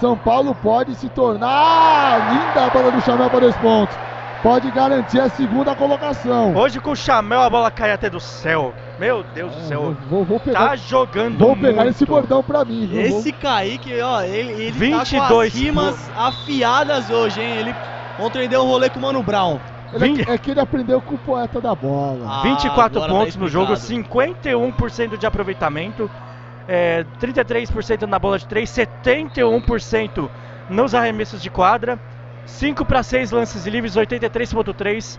[0.00, 3.96] São Paulo pode se tornar linda a bola do Chamel para dois pontos.
[4.42, 6.54] Pode garantir a segunda colocação.
[6.56, 8.74] Hoje com o Chamel a bola cai até do céu.
[8.98, 9.96] Meu Deus do É, céu.
[10.08, 11.88] vou, vou pegar, Tá jogando vou pegar muito.
[11.96, 12.86] esse bordão pra mim.
[12.86, 13.00] viu?
[13.00, 17.56] Esse Kaique, ó, ele, ele tá 22 com as rimas afiadas hoje, hein?
[17.58, 17.74] Ele
[18.20, 19.58] ontem deu um rolê com o Mano Brown.
[19.92, 22.26] Ele é, Vinte- que- é que ele aprendeu com o poeta da bola.
[22.28, 24.08] Ah, 24 agora tá pontos no jogo, explicado.
[24.08, 26.08] 51% de aproveitamento,
[26.68, 30.30] é, 33% na bola de 3, 71%
[30.68, 31.98] nos arremessos de quadra,
[32.46, 35.18] 5 para 6 lances livres, 83,3.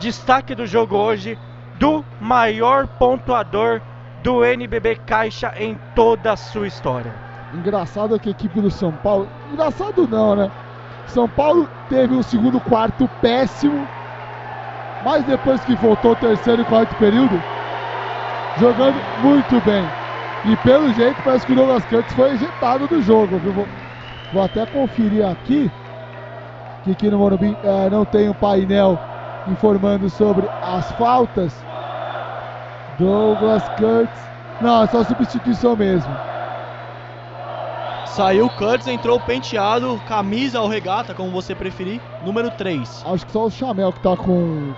[0.00, 1.38] Destaque do jogo hoje
[1.82, 3.82] do maior pontuador
[4.22, 7.12] do NBB Caixa em toda a sua história.
[7.52, 9.26] Engraçado que a equipe do São Paulo.
[9.52, 10.48] Engraçado não, né?
[11.08, 13.84] São Paulo teve um segundo quarto péssimo.
[15.04, 17.42] Mas depois que voltou o terceiro e quarto período,
[18.60, 19.84] jogando muito bem.
[20.44, 23.52] E pelo jeito parece que o Douglas Kurtz foi ejetado do jogo, viu?
[23.52, 23.68] Vou,
[24.32, 25.68] vou até conferir aqui.
[26.84, 28.96] Que aqui no Morumbi eh, não tem um painel
[29.48, 31.71] informando sobre as faltas.
[33.02, 34.30] Douglas Kurtz.
[34.60, 36.16] Não, é só substituição mesmo.
[38.04, 43.02] Saiu o Curtis, entrou penteado, camisa ou regata, como você preferir, número 3.
[43.04, 44.74] Acho que só o Chamel que tá com.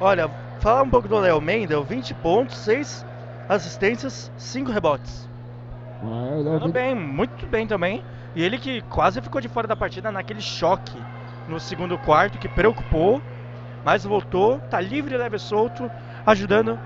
[0.00, 3.04] Olha, falar um pouco do Léo Mendel, 20 pontos, 6
[3.48, 5.28] assistências, 5 rebotes.
[6.02, 8.04] Ah, o Léo Tudo Mendel- bem, muito bem também.
[8.34, 11.06] E ele que quase ficou de fora da partida naquele choque
[11.46, 13.22] no segundo quarto, que preocupou,
[13.82, 15.90] mas voltou, tá livre, leve e solto,
[16.24, 16.80] ajudando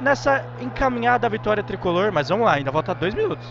[0.00, 2.12] nessa encaminhada vitória tricolor.
[2.12, 3.46] Mas vamos lá, ainda falta dois minutos.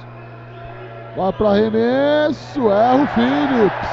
[1.16, 3.90] Vai para arremesso, erra o Phillips.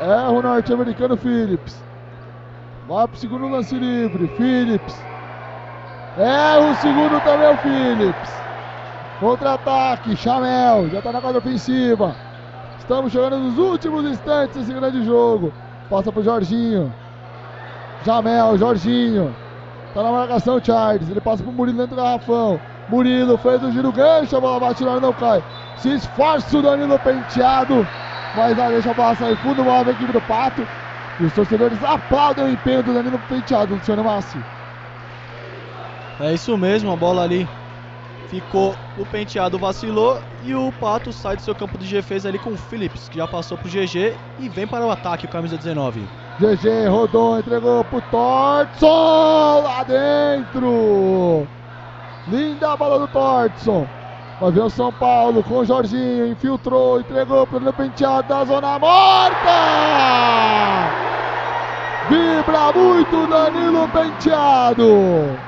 [0.00, 1.82] Erra o norte-americano Phillips.
[2.88, 5.04] Vai pro segundo lance livre, Phillips.
[6.16, 8.42] Erra o segundo também o Phillips.
[9.20, 12.16] Contra-ataque, Chamel, já tá na quadra ofensiva.
[12.78, 15.52] Estamos chegando nos últimos instantes desse grande jogo.
[15.88, 16.92] Passa pro Jorginho.
[18.04, 19.36] Jamel, Jorginho.
[19.94, 21.08] Tá na marcação, Charles.
[21.08, 22.60] Ele passa pro Murilo dentro do garrafão.
[22.88, 25.42] Murilo fez o giro gancho, a bola bate na hora, não cai.
[25.76, 27.86] Se esforça o Danilo penteado,
[28.34, 30.66] mas não deixa a bola sair fundo, bola vem equipe do Pato.
[31.20, 34.38] E os torcedores aplaudem o empenho do Danilo penteado, Luciano Massi.
[36.20, 37.48] É isso mesmo, a bola ali
[38.28, 42.50] ficou, o penteado vacilou e o Pato sai do seu campo de defesa ali com
[42.50, 46.21] o Phillips, que já passou pro GG e vem para o ataque, o camisa 19.
[46.38, 51.46] GG rodou, entregou pro Tortson lá dentro.
[52.26, 53.86] Linda a bola do Tortson.
[54.40, 58.78] Vai ver o São Paulo com o Jorginho, infiltrou, entregou pro Danilo Penteado da zona
[58.78, 59.50] morta.
[62.08, 65.38] Vibra muito Danilo Penteado.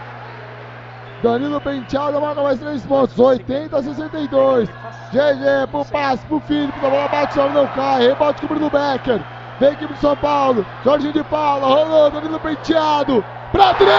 [1.22, 4.68] Danilo Penteado marca mais três pontos, 80 a 62.
[4.68, 9.24] GG pro passe pro Felipe, a bola bate, não cai, rebote com o Becker.
[9.60, 13.94] Vem equipe do São Paulo, Jorginho de Paula, rolou, Danilo Penteado, pra três!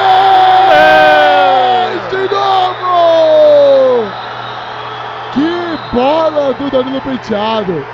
[2.10, 4.12] De novo!
[5.32, 7.86] Que bola do Danilo Penteado!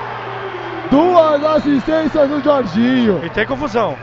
[0.90, 3.24] Duas assistências do Jorginho.
[3.24, 3.96] E tem confusão.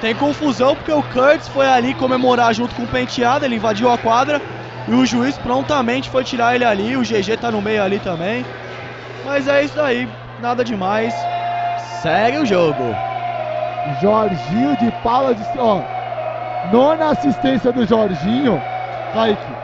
[0.00, 3.96] Tem confusão porque o Curtis foi ali comemorar junto com o Penteado, ele invadiu a
[3.96, 4.42] quadra
[4.88, 8.44] e o juiz prontamente foi tirar ele ali, o GG tá no meio ali também.
[9.24, 10.08] Mas é isso aí,
[10.40, 11.14] nada demais.
[12.00, 12.96] Segue o jogo.
[14.00, 15.44] Jorginho de Paula de.
[15.58, 15.82] Ó,
[16.70, 18.62] nona assistência do Jorginho.
[19.12, 19.54] Kaique,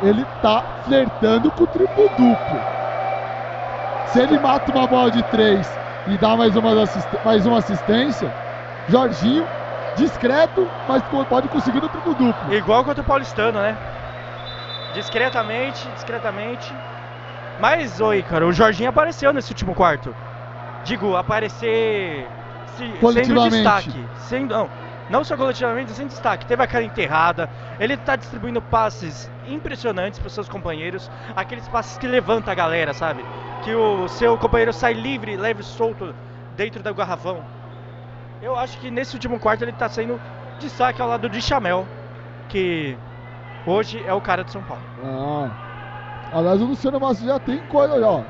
[0.00, 2.62] ele tá flertando com o triplo duplo.
[4.06, 5.68] Se ele mata uma bola de três
[6.06, 6.70] e dá mais uma,
[7.24, 8.32] mais uma assistência,
[8.86, 9.48] Jorginho,
[9.96, 12.54] discreto, mas pode conseguir no triplo duplo.
[12.54, 13.76] Igual contra o Paulistano, né?
[14.94, 16.72] Discretamente, discretamente.
[17.58, 20.14] Mas, oi, cara, o Jorginho apareceu nesse último quarto.
[20.84, 22.26] Digo, aparecer
[22.76, 23.50] se, sendo Coletivamente.
[23.54, 24.04] destaque.
[24.18, 24.70] Sendo, não,
[25.08, 26.46] não só coletivamente, sem destaque.
[26.46, 27.48] Teve a cara enterrada.
[27.78, 31.10] Ele tá distribuindo passes impressionantes para seus companheiros.
[31.34, 33.24] Aqueles passes que levanta a galera, sabe?
[33.62, 36.14] Que o seu companheiro sai livre, leve solto
[36.56, 37.42] dentro do garrafão.
[38.42, 40.20] Eu acho que nesse último quarto ele tá sendo
[40.58, 41.86] destaque ao lado de Chamel,
[42.48, 42.96] que
[43.66, 44.82] hoje é o cara de São Paulo.
[45.02, 45.50] Ah.
[46.32, 48.22] Aliás, o Luciano Massa já tem coisa, ó.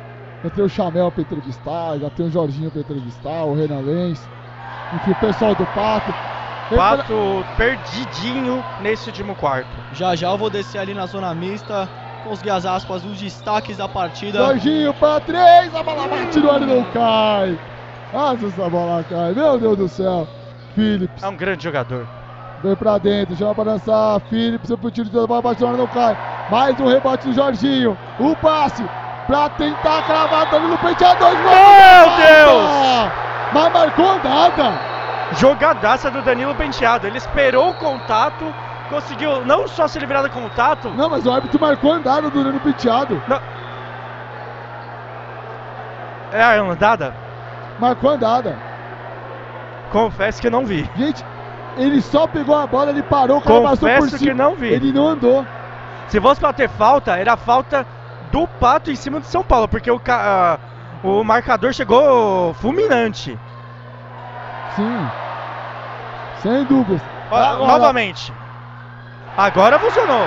[0.44, 4.20] Já tem o Chamel pra entrevistar, já tem o Jorginho pra entrevistar, o Renan Lenz.
[4.94, 6.12] Enfim, o pessoal do Pato.
[6.76, 9.68] Pato perdidinho nesse último quarto.
[9.94, 11.88] Já já eu vou descer ali na zona mista,
[12.24, 14.38] conseguir as aspas dos destaques da partida.
[14.38, 17.58] Jorginho pra três, a bola bate no ar e não cai.
[18.12, 20.28] Ah, essa bola cai, meu Deus do céu.
[20.74, 22.06] Phillips, É um grande jogador.
[22.62, 24.20] vem pra dentro, chama pra dançar.
[24.28, 26.16] Phillips, o tiro de bola bate no ar e não cai.
[26.50, 27.96] Mais um rebote do Jorginho.
[28.18, 28.84] O passe
[29.26, 31.18] pra tentar cravar Danilo Penteado.
[31.20, 31.46] Dois Meu!
[32.16, 33.12] Deus!
[33.52, 34.72] Mas marcou nada.
[35.32, 37.06] Jogadaça do Danilo Penteado.
[37.06, 38.44] Ele esperou o contato,
[38.90, 42.60] conseguiu não só se livrar do contato, Não, mas o árbitro marcou andada do Danilo
[42.60, 43.20] Penteado.
[46.32, 47.14] é a andada.
[47.78, 48.56] Marcou andada.
[49.90, 50.88] Confesso que não vi.
[50.96, 51.24] Gente,
[51.76, 54.30] ele só pegou a bola, ele parou, o cara passou por Confesso cima.
[54.30, 54.72] que não vi.
[54.72, 55.46] Ele não andou.
[56.08, 57.86] Se fosse pra ter falta, era falta
[58.34, 60.58] do Pato em cima do São Paulo, porque o, ca-
[61.04, 63.38] o marcador chegou fulminante.
[64.74, 65.08] Sim.
[66.42, 67.00] Sem dúvidas.
[67.30, 68.32] Agora- Novamente.
[69.36, 70.26] Agora funcionou.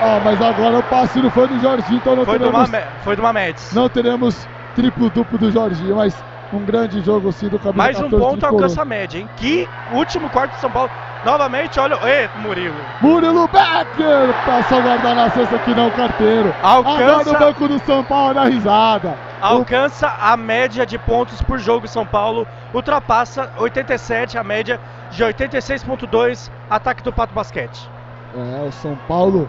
[0.00, 2.84] Ah, mas agora o passe não foi do Jorginho, então não Foi do, teremos, Mame,
[3.04, 3.72] foi do Mamedes.
[3.72, 6.12] não teremos triplo duplo do Jorginho, mas
[6.52, 9.28] um grande jogo sim do Camisa Mais um 14 ponto alcança a média, hein?
[9.36, 10.90] Que último quarto de São Paulo.
[11.24, 11.94] Novamente, olha.
[12.04, 12.74] Ê, Murilo.
[13.00, 16.52] Murilo Becker passa o guardar na cesta que não carteiro.
[16.62, 19.14] Alcança- Agora o banco do São Paulo dá risada.
[19.40, 22.46] Alcança a média de pontos por jogo São Paulo.
[22.74, 24.80] Ultrapassa 87, a média
[25.10, 26.50] de 86,2.
[26.68, 27.88] Ataque do Pato Basquete.
[28.34, 29.48] É, o São Paulo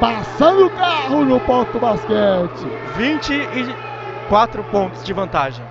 [0.00, 2.66] passando o carro no ponto basquete.
[2.96, 5.64] 24 pontos de vantagem.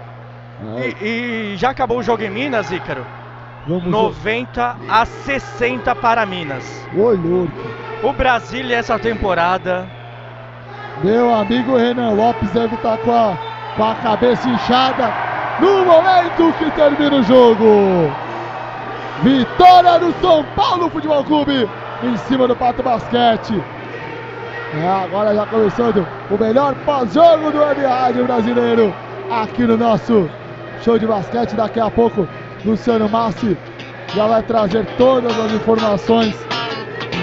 [0.78, 3.06] É, E, e já acabou o jogo em Minas, Ícaro?
[3.68, 6.88] Vamos 90 a 60 para Minas.
[6.96, 7.52] Ô, louco.
[8.04, 9.88] O Brasília essa temporada
[11.04, 13.38] Meu amigo Renan Lopes deve estar com a,
[13.76, 15.14] com a cabeça inchada
[15.60, 18.12] no momento que termina o jogo.
[19.22, 21.70] Vitória do São Paulo Futebol Clube
[22.04, 23.64] em cima do Pato Basquete.
[24.74, 28.94] É, agora já começando o melhor pós-jogo do Web Rádio Brasileiro
[29.30, 30.30] aqui no nosso
[30.82, 31.56] show de basquete.
[31.56, 32.28] Daqui a pouco,
[32.66, 33.58] Luciano Massi
[34.16, 36.36] já vai trazer todas as informações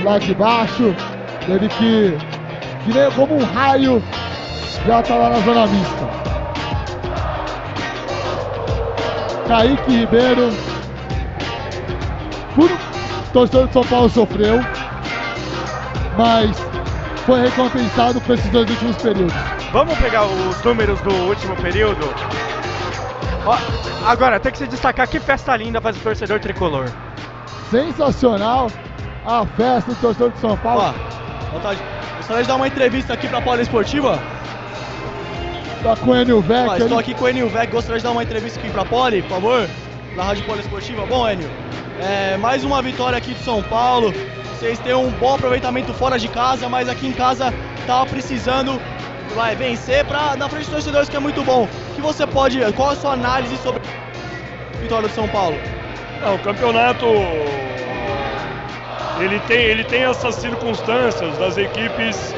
[0.02, 0.94] lá de baixo.
[1.48, 2.18] Ele que
[2.84, 4.02] que veio como um raio,
[4.86, 6.10] já tá lá na zona mista.
[9.46, 10.50] Kaique Ribeiro,
[12.54, 12.70] por
[13.32, 14.60] torcedor de São Paulo sofreu,
[16.16, 16.56] mas
[17.26, 19.34] foi recompensado com esses dois últimos períodos.
[19.72, 22.08] Vamos pegar os números do último período.
[23.46, 23.56] Ó,
[24.06, 26.86] agora, tem que se destacar que festa linda faz o torcedor tricolor.
[27.70, 28.70] Sensacional
[29.24, 30.82] a festa do torcedor de São Paulo.
[30.82, 31.80] Ó, vontade.
[32.16, 34.18] Gostaria de dar uma entrevista aqui pra Poli Esportiva.
[35.82, 36.98] Tá com o Enio Vec estou ali.
[36.98, 39.68] aqui com o Enil Vec, gostaria de dar uma entrevista aqui pra Poli, por favor.
[40.14, 41.06] da Rádio Poliesportiva.
[41.06, 41.48] Bom, Enio,
[42.00, 44.12] é, mais uma vitória aqui de São Paulo.
[44.58, 47.52] Vocês têm um bom aproveitamento fora de casa, mas aqui em casa
[47.86, 48.78] tava precisando
[49.34, 51.68] vai vencer para na frente dos torcedores que é muito bom.
[51.94, 53.80] Que você pode, qual a sua análise sobre
[54.74, 55.56] a vitória do São Paulo?
[56.20, 57.06] Não, o campeonato
[59.20, 62.34] ele tem, ele tem essas circunstâncias das equipes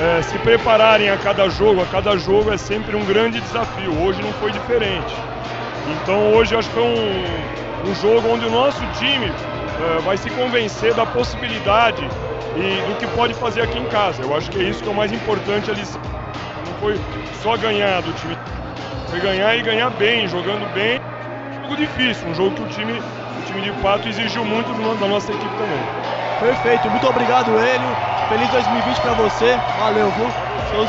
[0.00, 1.82] é, se prepararem a cada jogo.
[1.82, 3.92] A cada jogo é sempre um grande desafio.
[4.02, 5.14] Hoje não foi diferente.
[6.02, 10.28] Então hoje acho que foi um, um jogo onde o nosso time é, vai se
[10.30, 12.08] convencer da possibilidade
[12.56, 14.22] e do que pode fazer aqui em casa.
[14.22, 15.82] Eu acho que é isso que é o mais importante ali.
[15.82, 16.98] Não foi
[17.42, 18.36] só ganhar do time,
[19.08, 21.00] foi ganhar e ganhar bem, jogando bem.
[21.50, 24.68] Um jogo difícil, um jogo que o time, o time de fato exigiu muito
[24.98, 26.06] da nossa equipe também.
[26.40, 27.88] Perfeito, muito obrigado, Hélio.
[28.28, 29.58] Feliz 2020 para você.
[29.78, 30.26] Valeu, viu?
[30.70, 30.88] Seus...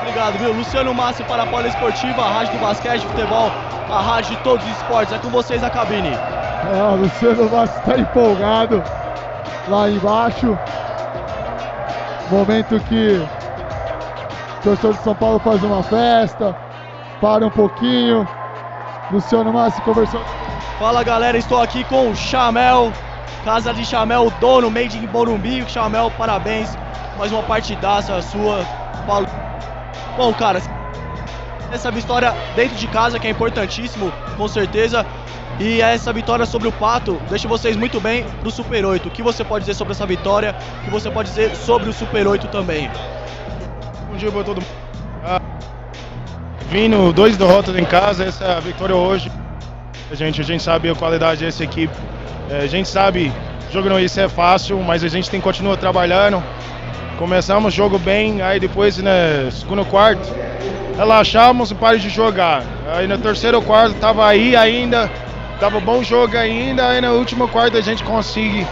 [0.00, 0.52] Obrigado, viu?
[0.52, 3.50] Luciano Massi para a Poliesportiva, a rádio do basquete, futebol,
[3.90, 5.14] a rádio de todos os esportes.
[5.14, 6.12] É com vocês a cabine.
[6.92, 8.82] O Luciano Massi está empolgado
[9.68, 10.58] lá embaixo.
[12.30, 13.20] Momento que
[14.58, 16.56] o torcedor de São Paulo faz uma festa,
[17.20, 18.26] para um pouquinho.
[19.10, 20.24] Luciano Massi conversou.
[20.78, 22.92] Fala galera, estou aqui com o Chamel,
[23.44, 25.68] Casa de Chamel, dono, made in Morumbi.
[25.68, 26.76] Chamel, parabéns.
[27.18, 28.64] Mais uma partidaça sua.
[29.06, 29.26] Paulo.
[30.16, 30.62] Bom, cara,
[31.72, 35.04] essa vitória dentro de casa que é importantíssimo, com certeza.
[35.60, 39.08] E essa vitória sobre o Pato deixa vocês muito bem pro Super 8.
[39.08, 40.56] O que você pode dizer sobre essa vitória?
[40.80, 42.90] O que você pode dizer sobre o Super 8 também?
[44.10, 44.66] Bom dia para todo mundo.
[45.24, 45.40] Ah,
[46.68, 49.30] vindo dois derrotas em casa, essa vitória hoje.
[50.10, 51.94] A gente, a gente sabe a qualidade dessa equipe.
[52.50, 53.32] É, a gente sabe,
[53.70, 56.42] jogando isso é fácil, mas a gente tem que continuar trabalhando.
[57.18, 60.28] Começamos o jogo bem, aí depois, né, segundo quarto,
[60.96, 62.62] relaxamos e paramos de jogar.
[62.92, 65.10] Aí no terceiro quarto tava aí ainda,
[65.62, 68.66] tava bom jogo ainda, aí no último quarto a gente consegue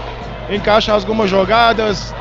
[0.50, 2.12] encaixar algumas jogadas,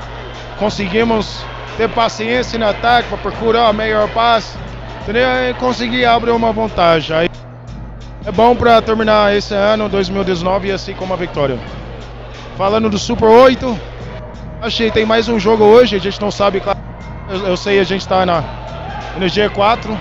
[0.59, 1.43] conseguimos
[1.75, 4.55] ter paciência no ataque para procurar o melhor passe,
[5.01, 5.27] entendeu?
[5.49, 7.17] E conseguir abrir uma vantagem.
[7.17, 7.30] Aí
[8.23, 11.57] é bom para terminar esse ano, 2019, assim com uma vitória.
[12.56, 13.75] Falando do Super 8,
[14.61, 16.77] achei tem mais um jogo hoje, a gente não sabe, claro,
[17.27, 18.43] eu, eu sei a gente está na,
[19.17, 19.98] no G4,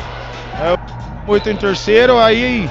[0.61, 0.79] é,
[1.27, 2.69] 8 em terceiro, aí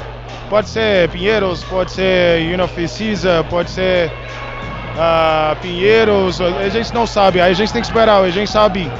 [0.49, 4.11] pode ser Pinheiros, pode ser Unifacisa, pode ser
[4.95, 8.91] uh, Pinheiros, a gente não sabe, a gente tem que esperar, a gente sabe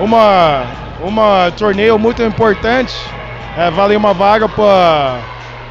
[0.00, 0.64] uma,
[1.02, 2.94] uma torneio muito importante,
[3.56, 5.18] é, vale uma vaga para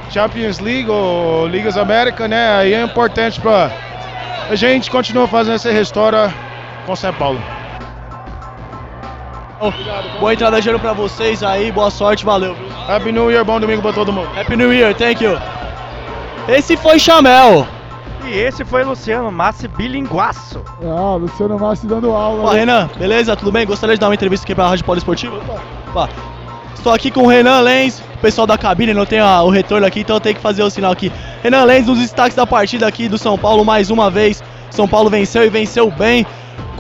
[0.10, 2.58] Champions League ou Ligas América, né?
[2.58, 3.72] Aí é importante para
[4.50, 6.34] a gente continuar fazendo essa história
[6.86, 7.61] com São Paulo.
[10.20, 12.56] Boa entrada de ano pra vocês aí, boa sorte, valeu.
[12.88, 14.28] Happy New Year, bom domingo pra todo mundo.
[14.36, 15.38] Happy New Year, thank you.
[16.48, 17.68] Esse foi Chamel.
[18.26, 20.64] E esse foi Luciano Massi bilinguaço.
[20.84, 22.42] Ah, Luciano Massi dando aula.
[22.42, 23.36] Opa, Renan, beleza?
[23.36, 23.68] Tudo bem?
[23.68, 25.40] Gostaria de dar uma entrevista aqui pra Rádio Poliesportiva?
[25.90, 26.10] Opa.
[26.74, 29.86] Estou aqui com o Renan Lenz, o pessoal da cabine não tem a, o retorno
[29.86, 31.12] aqui, então eu tenho que fazer o sinal aqui.
[31.44, 34.44] Renan Lenz, nos destaques da partida aqui do São Paulo, mais uma vez.
[34.72, 36.26] São Paulo venceu e venceu bem.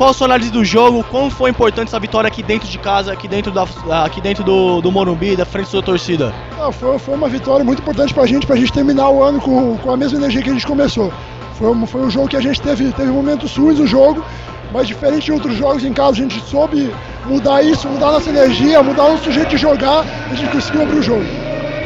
[0.02, 1.04] Qual a sua análise do jogo?
[1.04, 3.68] Como foi importante essa vitória aqui dentro de casa, aqui dentro, da,
[4.04, 6.34] aqui dentro do, do Morumbi, da frente da sua torcida?
[6.60, 9.78] Ah, foi, foi uma vitória muito importante pra gente, pra gente terminar o ano com,
[9.78, 11.14] com a mesma energia que a gente começou.
[11.54, 14.26] Foi um, foi um jogo que a gente teve, teve momentos ruins no jogo,
[14.74, 16.92] mas diferente de outros jogos em casa, a gente soube
[17.28, 20.98] mudar isso, mudar nossa energia, mudar o nosso jeito de jogar, a gente conseguiu abrir
[20.98, 21.26] o jogo.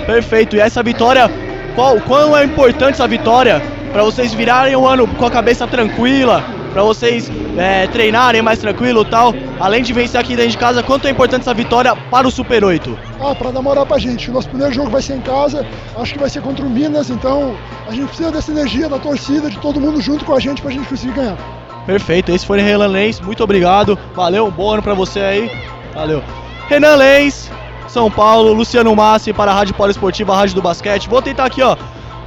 [0.05, 1.29] Perfeito, e essa vitória,
[1.75, 3.61] qual, quão é importante essa vitória
[3.91, 9.03] para vocês virarem o ano com a cabeça tranquila, para vocês é, treinarem mais tranquilo
[9.03, 12.27] e tal, além de vencer aqui dentro de casa, quanto é importante essa vitória para
[12.27, 12.99] o Super 8?
[13.21, 15.65] Ah, para dar moral pra gente, o nosso primeiro jogo vai ser em casa,
[15.97, 17.55] acho que vai ser contra o Minas, então
[17.87, 20.69] a gente precisa dessa energia da torcida, de todo mundo junto com a gente pra
[20.69, 21.37] gente conseguir ganhar.
[21.85, 25.51] Perfeito, esse foi o Renan Lenz, muito obrigado, valeu, um bom ano pra você aí,
[25.93, 26.21] valeu.
[26.67, 27.49] Renan Lenz,
[27.87, 31.07] São Paulo, Luciano Massi para a Rádio Poliesportiva, a Rádio do Basquete.
[31.07, 31.77] Vou tentar aqui, ó,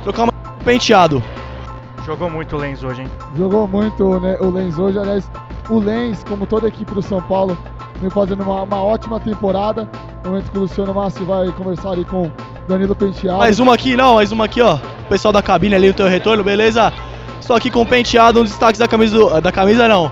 [0.04, 0.32] trocar uma
[0.64, 1.22] penteado.
[2.08, 3.08] Jogou muito o Lenz hoje, hein?
[3.36, 5.30] Jogou muito né, o Lenz hoje, aliás,
[5.68, 7.54] o Lenz, como toda a equipe do São Paulo,
[8.00, 9.86] vem fazendo uma, uma ótima temporada.
[10.24, 12.30] No momento que o Luciano Massi vai conversar ali com
[12.66, 13.36] Danilo Penteado.
[13.36, 14.76] Mais uma aqui, não, mais uma aqui, ó.
[14.76, 16.90] O pessoal da cabine ali, o teu retorno, beleza?
[17.38, 20.10] Estou aqui com o Penteado, um dos destaques da camisa, do, da camisa não,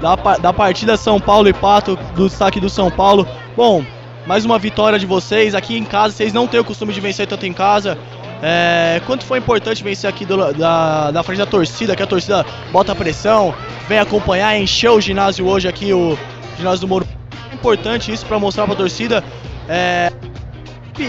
[0.00, 3.28] da, da partida São Paulo e Pato, do destaque do São Paulo.
[3.54, 3.84] Bom,
[4.26, 7.26] mais uma vitória de vocês aqui em casa, vocês não têm o costume de vencer
[7.26, 7.98] tanto em casa.
[8.42, 12.44] É, quanto foi importante vencer aqui do, da, da frente da torcida, que a torcida
[12.70, 13.54] bota pressão,
[13.88, 16.18] vem acompanhar, encheu o ginásio hoje aqui, o
[16.58, 17.06] ginásio do Moro.
[17.52, 19.24] Importante isso para mostrar para a torcida,
[19.68, 20.12] é,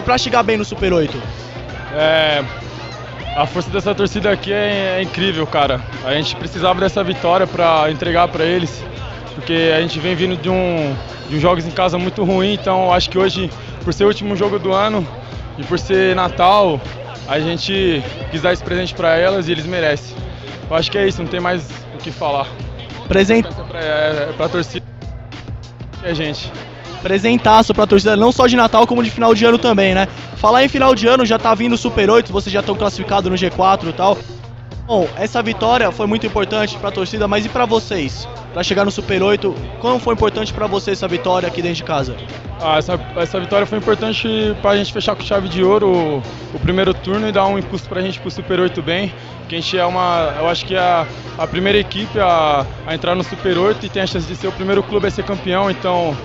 [0.05, 1.21] para chegar bem no Super 8.
[1.93, 2.43] É,
[3.35, 5.81] A força dessa torcida aqui é, é incrível, cara.
[6.05, 8.81] A gente precisava dessa vitória para entregar para eles,
[9.33, 10.95] porque a gente vem vindo de um,
[11.27, 13.51] de um jogos em casa muito ruim, então acho que hoje,
[13.83, 15.05] por ser o último jogo do ano
[15.57, 16.79] e por ser Natal,
[17.27, 20.15] a gente quis dar esse presente para elas e eles merecem.
[20.69, 21.63] Eu acho que é isso, não tem mais
[21.93, 22.47] o que falar.
[23.07, 24.85] Presente Pra, é, pra torcida
[26.03, 26.51] a gente.
[27.01, 30.07] presentaço pra torcida, não só de Natal, como de final de ano também, né?
[30.37, 33.29] Falar em final de ano, já tá vindo o Super 8, vocês já estão classificados
[33.29, 34.17] no G4 e tal.
[34.85, 38.27] Bom, essa vitória foi muito importante pra torcida, mas e pra vocês?
[38.53, 41.83] Pra chegar no Super 8, como foi importante pra vocês essa vitória aqui dentro de
[41.83, 42.15] casa?
[42.61, 44.27] Ah, essa, essa vitória foi importante
[44.61, 46.17] pra gente fechar com chave de ouro o,
[46.53, 49.11] o primeiro turno e dar um impulso pra gente pro Super 8 bem.
[49.49, 50.35] Que a gente é uma.
[50.37, 51.07] Eu acho que é a,
[51.37, 54.47] a primeira equipe a, a entrar no Super 8 e tem a chance de ser
[54.47, 56.15] o primeiro clube a ser campeão, então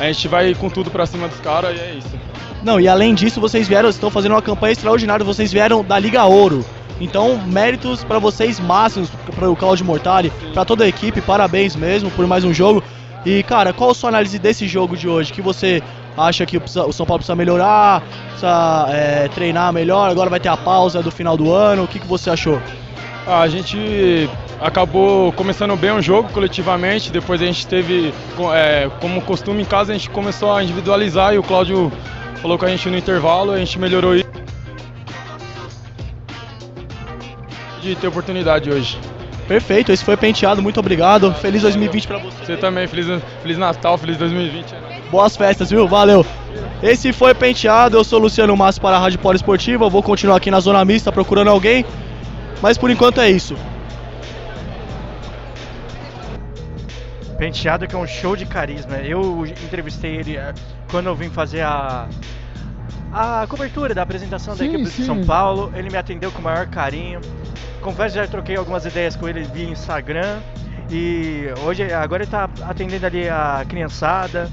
[0.00, 2.18] a gente vai com tudo pra cima dos caras e é isso.
[2.64, 6.24] Não, e além disso, vocês vieram, estão fazendo uma campanha extraordinária, vocês vieram da Liga
[6.24, 6.64] Ouro.
[7.00, 12.10] Então, méritos pra vocês máximos, para o Claudio Mortali, pra toda a equipe, parabéns mesmo
[12.10, 12.82] por mais um jogo.
[13.26, 15.32] E, cara, qual a sua análise desse jogo de hoje?
[15.32, 15.82] Que você
[16.16, 20.56] acha que o São Paulo precisa melhorar, precisa é, treinar melhor, agora vai ter a
[20.56, 22.60] pausa do final do ano, o que, que você achou?
[23.26, 24.28] Ah, a gente
[24.60, 28.12] acabou começando bem o jogo coletivamente, depois a gente teve,
[28.52, 31.90] é, como costume em casa, a gente começou a individualizar e o Cláudio
[32.40, 34.33] falou com a gente no intervalo, a gente melhorou isso.
[37.84, 38.98] De ter oportunidade hoje.
[39.46, 41.34] Perfeito, esse foi penteado, muito obrigado.
[41.34, 42.46] Feliz 2020 pra você.
[42.46, 43.06] Você também, Feliz,
[43.42, 44.74] Feliz Natal, Feliz 2020.
[45.10, 45.86] Boas festas, viu?
[45.86, 46.24] Valeu.
[46.82, 49.84] Esse foi penteado, eu sou o Luciano Massa para a Rádio Polo Esportiva.
[49.84, 51.84] Eu vou continuar aqui na zona mista procurando alguém.
[52.62, 53.54] Mas por enquanto é isso.
[57.36, 58.96] Penteado que é um show de carisma.
[58.96, 60.54] Eu entrevistei ele eh,
[60.90, 62.08] quando eu vim fazer a
[63.14, 65.02] a cobertura da apresentação da Sim, equipe sim.
[65.02, 65.72] de São Paulo.
[65.76, 67.20] Ele me atendeu com o maior carinho.
[67.80, 70.40] Confesso que já troquei algumas ideias com ele via Instagram
[70.90, 74.50] e hoje agora ele tá atendendo ali a criançada.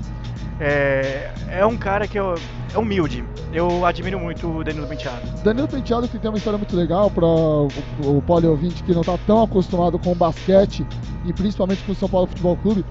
[0.60, 2.36] É, é um cara que eu,
[2.72, 3.26] é humilde.
[3.52, 5.22] Eu admiro muito o Danilo Penteado.
[5.44, 7.68] Danilo Penteado que tem uma história muito legal para o,
[8.06, 10.86] o poli ouvinte que não está tão acostumado com o basquete
[11.26, 12.86] e principalmente com o São Paulo Futebol Clube.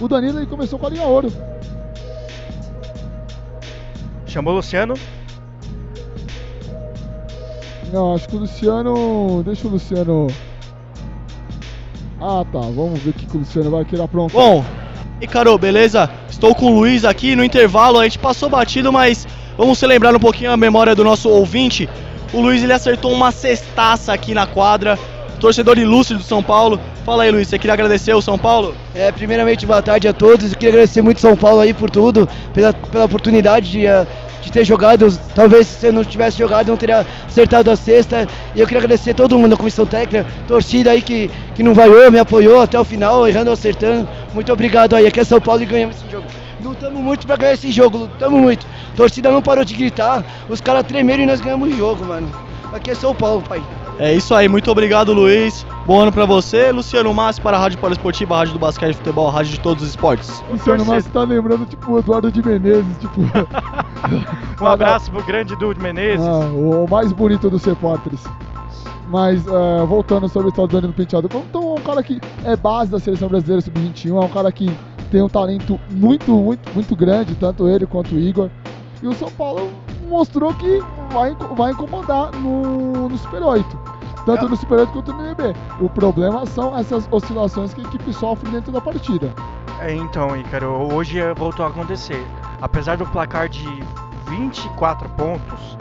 [0.00, 1.30] O Danilo ele começou com a linha ouro.
[4.30, 4.94] Chamou o Luciano.
[7.92, 9.42] Não, acho que o Luciano.
[9.44, 10.28] Deixa o Luciano.
[12.20, 14.40] Ah tá, vamos ver o que o Luciano vai querer aprontar.
[14.40, 14.64] Bom,
[15.20, 16.08] e Caro, beleza?
[16.28, 17.98] Estou com o Luiz aqui no intervalo.
[17.98, 19.26] A gente passou batido, mas
[19.58, 21.88] vamos celebrar um pouquinho a memória do nosso ouvinte.
[22.32, 24.96] O Luiz ele acertou uma cestaça aqui na quadra.
[25.40, 26.78] Torcedor ilustre do São Paulo.
[27.10, 28.72] Fala aí, Luiz, você queria agradecer o São Paulo?
[28.94, 30.52] É, primeiramente, boa tarde a todos.
[30.52, 34.06] Eu queria agradecer muito São Paulo aí por tudo, pela, pela oportunidade de, eh,
[34.40, 35.12] de ter jogado.
[35.34, 38.28] Talvez se eu não tivesse jogado, não teria acertado a sexta.
[38.54, 42.12] E eu queria agradecer todo mundo, a comissão técnica, torcida aí que, que não vaiou,
[42.12, 44.08] me apoiou até o final, errando ou acertando.
[44.32, 45.04] Muito obrigado aí.
[45.04, 46.28] Aqui é São Paulo e ganhamos esse jogo.
[46.62, 48.64] Lutamos muito pra ganhar esse jogo, lutamos muito.
[48.94, 52.30] Torcida não parou de gritar, os caras tremeram e nós ganhamos o jogo, mano.
[52.72, 53.60] Aqui é São Paulo, pai.
[54.00, 55.66] É isso aí, muito obrigado, Luiz.
[55.84, 56.72] Bom ano pra você.
[56.72, 59.60] Luciano Massi para a Rádio Poliesportiva, a Rádio do Basquete e Futebol, a Rádio de
[59.60, 60.42] todos os esportes.
[60.48, 63.20] O Luciano Massa tá lembrando tipo o Eduardo de Menezes, tipo.
[64.58, 66.26] Um abraço pro grande Dude Menezes.
[66.26, 68.20] Ah, o mais bonito dos repórteres.
[69.06, 72.90] Mas é, voltando sobre história do Danilo Penteado, então é um cara que é base
[72.90, 74.70] da seleção brasileira sub-21, é um cara que
[75.10, 78.48] tem um talento muito, muito, muito grande, tanto ele quanto o Igor.
[79.02, 79.70] E o São Paulo
[80.08, 83.89] mostrou que vai, vai incomodar no, no Super 8.
[84.24, 85.54] Tanto no Super 8 quanto no NB.
[85.80, 89.32] O problema são essas oscilações que a equipe sofre dentro da partida.
[89.80, 92.22] É, então, Ícaro, hoje voltou a acontecer.
[92.60, 93.66] Apesar do placar de
[94.28, 95.76] 24 pontos,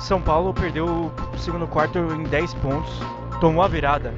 [0.00, 2.92] São Paulo perdeu o segundo quarto em 10 pontos,
[3.40, 4.14] tomou a virada.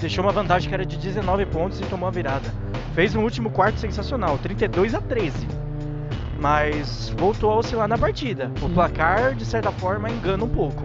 [0.00, 2.52] Deixou uma vantagem que era de 19 pontos e tomou a virada.
[2.94, 5.46] Fez um último quarto sensacional, 32 a 13.
[6.40, 8.50] Mas voltou a oscilar na partida.
[8.62, 10.84] O placar, de certa forma, engana um pouco.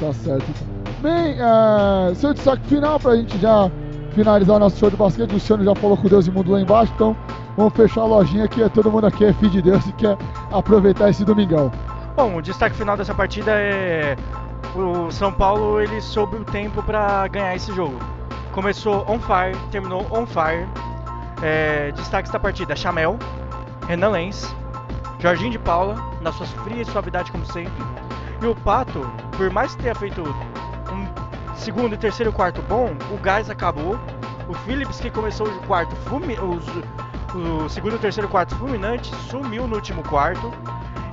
[0.00, 0.79] Tá certo.
[1.00, 3.70] Bem, é, seu destaque final pra gente já
[4.12, 5.30] finalizar o nosso show de basquete.
[5.30, 7.16] O Luciano já falou com Deus e mundo lá embaixo, então
[7.56, 10.18] vamos fechar a lojinha que todo mundo aqui é filho de Deus e quer
[10.52, 11.72] aproveitar esse domingão.
[12.16, 14.14] Bom, o destaque final dessa partida é
[14.76, 17.98] o São Paulo ele soube o tempo para ganhar esse jogo.
[18.52, 20.66] Começou on fire, terminou on fire.
[21.42, 23.18] É, destaques da partida: Chamel,
[23.88, 24.54] Renan Lenz,
[25.18, 27.72] Jorginho de Paula, na sua fria suavidade como sempre.
[28.42, 29.00] E o Pato,
[29.36, 30.22] por mais que tenha feito
[31.56, 33.98] segundo e terceiro quarto bom, o gás acabou.
[34.48, 36.66] O Phillips que começou o quarto fumi, os-
[37.34, 40.52] o segundo e terceiro quarto fulminante sumiu no último quarto.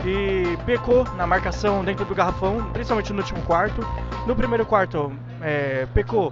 [0.06, 3.82] e pecou na marcação dentro do garrafão, principalmente no último quarto.
[4.26, 6.32] No primeiro quarto, é, pecou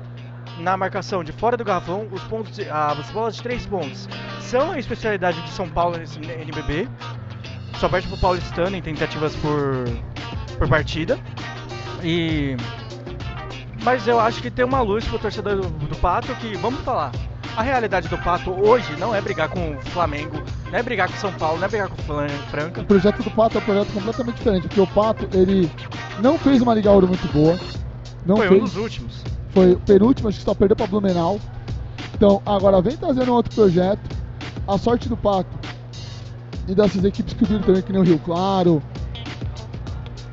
[0.59, 2.07] na marcação de fora do garrafão.
[2.11, 4.07] Os pontos, as bolas de três pontos
[4.39, 6.87] são a especialidade de São Paulo nesse NBB.
[7.79, 9.85] Só perde pro Paulistano em tentativas por,
[10.57, 11.19] por partida.
[12.03, 12.55] E
[13.85, 17.11] mas eu acho que tem uma luz pro torcedor do, do Pato que, vamos falar,
[17.55, 20.41] a realidade do Pato hoje não é brigar com o Flamengo,
[20.71, 22.81] não é brigar com o São Paulo, não é brigar com o Franca.
[22.81, 25.71] O projeto do Pato é um projeto completamente diferente, porque o Pato, ele
[26.19, 27.59] não fez uma Liga Ouro muito boa.
[28.25, 29.23] Não Foi fez, um dos últimos.
[29.51, 31.39] Foi o penúltimo, acho que só perdeu pra Blumenau.
[32.15, 34.01] Então, agora vem trazendo um outro projeto.
[34.67, 35.59] A sorte do Pato
[36.67, 38.81] e dessas equipes que viram também, que nem o Rio Claro,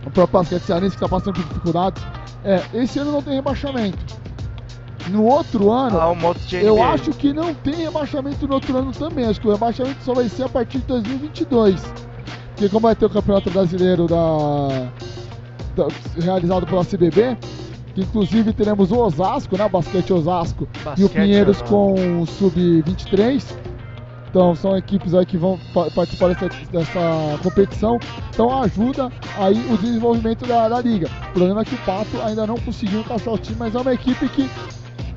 [0.06, 2.02] o próprio Basquete Cearense que está passando por dificuldades.
[2.44, 3.98] É, esse ano não tem rebaixamento.
[5.08, 9.24] No outro ano, Ah, eu acho que não tem rebaixamento no outro ano também.
[9.26, 11.82] Acho que o rebaixamento só vai ser a partir de 2022.
[12.54, 14.68] Porque como vai ter o Campeonato Brasileiro da,
[15.74, 15.88] da-
[16.20, 17.36] realizado pela CBB,
[17.94, 19.64] que inclusive teremos o Osasco, né?
[19.64, 21.68] O Basquete Osasco e o Basquete Pinheiros Osasco.
[21.74, 23.42] com o Sub-23.
[24.32, 27.98] Então são equipes aí que vão pa- participar dessa, dessa competição.
[28.30, 31.06] Então ajuda aí o desenvolvimento da, da liga.
[31.28, 33.92] O problema é que o Pato ainda não conseguiu encaixar o time, mas é uma
[33.92, 34.50] equipe que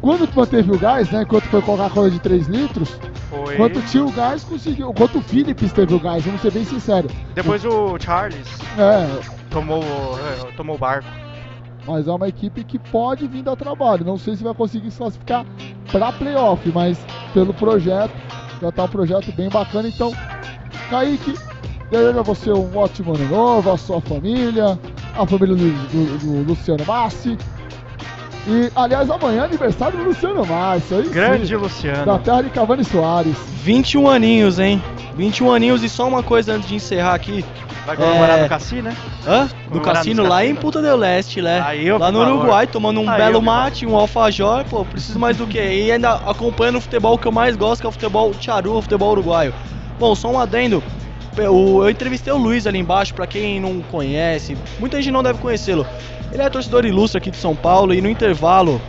[0.02, 1.22] quando manteve o gás, né?
[1.22, 3.56] Enquanto foi Coca-Cola de 3 litros, Foi.
[3.56, 4.90] quando tinha o gás, conseguiu.
[4.90, 7.10] Enquanto o Philips teve o gás, vamos ser bem sinceros.
[7.34, 8.46] Depois o Charles
[8.78, 11.08] É, tomou, é, tomou o barco.
[11.88, 14.04] mas é uma equipe que pode vir dar trabalho.
[14.06, 15.46] Não sei se vai conseguir se classificar
[15.90, 17.00] para playoff, mas
[17.34, 18.14] pelo projeto,
[18.62, 19.88] já tá um projeto bem bacana.
[19.88, 20.12] Então,
[20.90, 21.36] Kaique,
[21.90, 24.80] desejo a você um ótimo ano novo, a sua família,
[25.16, 27.38] a família do, do- do Luciano Massi.
[28.48, 30.46] E, aliás, amanhã é aniversário do Luciano.
[30.50, 32.06] Aí sim, Grande Luciano.
[32.06, 33.36] Da terra de Cavani Soares.
[33.64, 34.82] 21 aninhos, hein?
[35.16, 37.44] 21 aninhos e só uma coisa antes de encerrar aqui.
[37.86, 38.44] Vai comemorar É.
[38.44, 38.96] no Cassi, né?
[39.28, 39.46] Hã?
[39.46, 40.62] Do Comemorar cassino lá em cassinos.
[40.62, 41.64] Puta del Leste, né?
[41.66, 42.20] Aí eu lá no.
[42.20, 45.60] Uruguai, tomando um Aí belo mate, um alfajor, pô, preciso mais do que?
[45.60, 48.82] E ainda acompanhando o futebol que eu mais gosto, que é o futebol tcharu, o
[48.82, 49.54] futebol uruguaio.
[50.00, 50.84] Bom, só um adendo.
[51.50, 55.40] O- Eu entrevistei o Luiz ali embaixo, pra quem não conhece, muita gente não deve
[55.40, 55.86] conhecê-lo.
[56.32, 58.82] Ele é torcedor ilustre aqui de São Paulo e no intervalo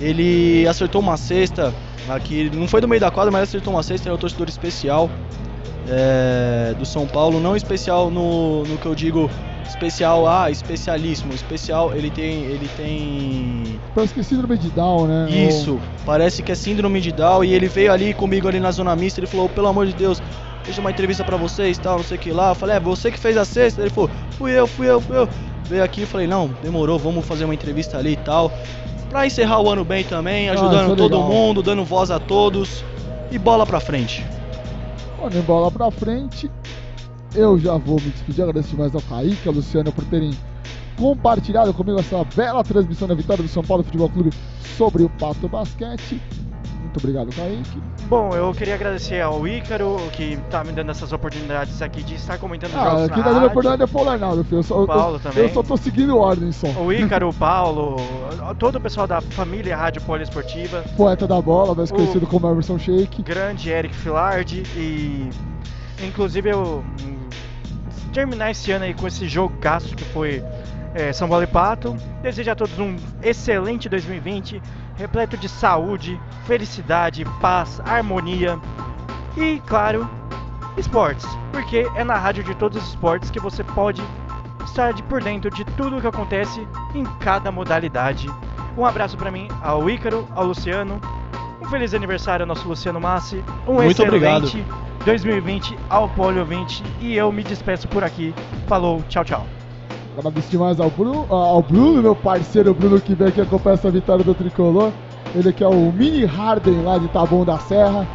[0.00, 1.72] ele acertou uma cesta
[2.08, 4.48] aqui, não foi do meio da quadra, mas acertou uma cesta, ele é um torcedor
[4.48, 5.10] especial
[5.88, 9.30] é, do São Paulo, não especial no, no que eu digo
[9.68, 15.28] especial, ah, especialíssimo, especial, ele tem, ele tem Parece que síndrome de Down, né?
[15.30, 18.96] isso, parece que é síndrome de Down e ele veio ali comigo ali na zona
[18.96, 20.20] mista, ele falou, pelo amor de Deus,
[20.64, 22.50] deixa uma entrevista pra vocês, tal, não sei o que lá.
[22.50, 23.80] Eu falei, é, você que fez a sexta?
[23.80, 25.28] Ele falou, fui eu, fui eu, fui eu.
[25.64, 28.52] Veio aqui e falei, não, demorou, vamos fazer uma entrevista ali e tal.
[29.08, 31.28] Pra encerrar o ano bem também, Ah, ajudando é todo legal.
[31.28, 32.84] mundo, dando voz a todos.
[33.30, 34.24] E bola pra frente.
[35.18, 36.50] Bom, nem bola pra frente.
[37.34, 40.32] Eu já vou me despedir, agradeço demais ao Kaique, ao Luciano por terem
[40.96, 44.30] compartilhado comigo essa bela transmissão da vitória do São Paulo Futebol Clube
[44.76, 46.20] sobre o Pato Basquete.
[46.80, 47.82] Muito obrigado, Kaique.
[48.08, 52.38] Bom, eu queria agradecer ao Ícaro, que tá me dando essas oportunidades aqui de estar
[52.38, 54.58] comentando os Ah, jogos aqui na tá dando oportunidade é pro Arnaldo, filho.
[54.58, 55.42] Eu só, O Paulo eu, também.
[55.44, 56.66] eu só tô seguindo ordem só.
[56.68, 57.96] O Ícaro, o Paulo,
[58.58, 62.78] todo o pessoal da família Rádio Poliesportiva, Poeta da bola, mais O- conhecido como Emerson
[62.78, 63.22] Shake.
[63.22, 65.28] grande Eric Filardi e
[66.04, 67.28] inclusive eu hum,
[68.12, 70.42] terminar esse ano aí com esse jogaço que foi
[70.94, 71.94] é, São Paulo e Pato.
[72.22, 74.60] Desejo a todos um excelente 2020,
[75.00, 78.60] repleto de saúde, felicidade, paz, harmonia
[79.34, 80.08] e, claro,
[80.76, 84.02] esportes, porque é na rádio de todos os esportes que você pode
[84.64, 88.28] estar de por dentro de tudo o que acontece em cada modalidade.
[88.76, 91.00] Um abraço para mim, ao Ícaro, ao Luciano.
[91.62, 93.42] Um feliz aniversário ao nosso Luciano Massi.
[93.66, 94.44] Um Muito obrigado.
[94.44, 94.66] excelente
[95.06, 98.34] 2020 ao Polio 20 e eu me despeço por aqui.
[98.66, 99.46] Falou, tchau, tchau.
[100.18, 104.24] Agradeço demais ao Bruno, ao Bruno, meu parceiro Bruno, que vem aqui acompanhar essa vitória
[104.24, 104.90] do Tricolor.
[105.34, 108.06] Ele que é o Mini Harden lá de Taboão da Serra.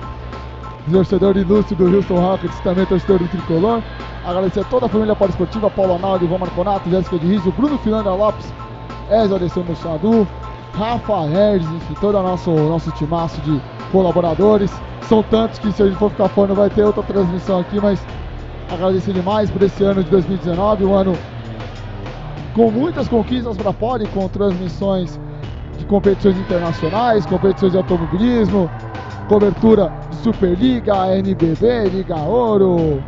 [0.91, 3.82] Torcedor ilustre do Houston Rockets, também torcedor do Tricolor.
[4.25, 8.14] Agradecer a toda a família poliesportiva, Paulo Analdo, Ivan Marconato, Jéssica de Rizzo, Bruno Filanda
[8.14, 8.53] Lopes,
[9.09, 10.27] Ezio Alessandro Sadu,
[10.74, 13.59] Rafa Herdes, enfim, todo o nosso, nosso timaço de
[13.91, 14.72] colaboradores.
[15.03, 17.99] São tantos que se a gente for ficar falando vai ter outra transmissão aqui, mas
[18.69, 21.15] agradecer demais por esse ano de 2019, um ano
[22.56, 25.19] com muitas conquistas para fora com transmissões
[25.77, 28.72] de competições internacionais, competições de automobilismo,
[29.27, 33.03] cobertura de Superliga, NBB, Liga Ouro,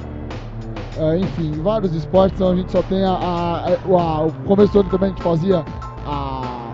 [0.98, 2.36] é, enfim, vários esportes.
[2.40, 5.24] Então a gente só tem a, a- a- o começo do ano também a gente
[5.24, 5.64] fazia
[6.06, 6.72] a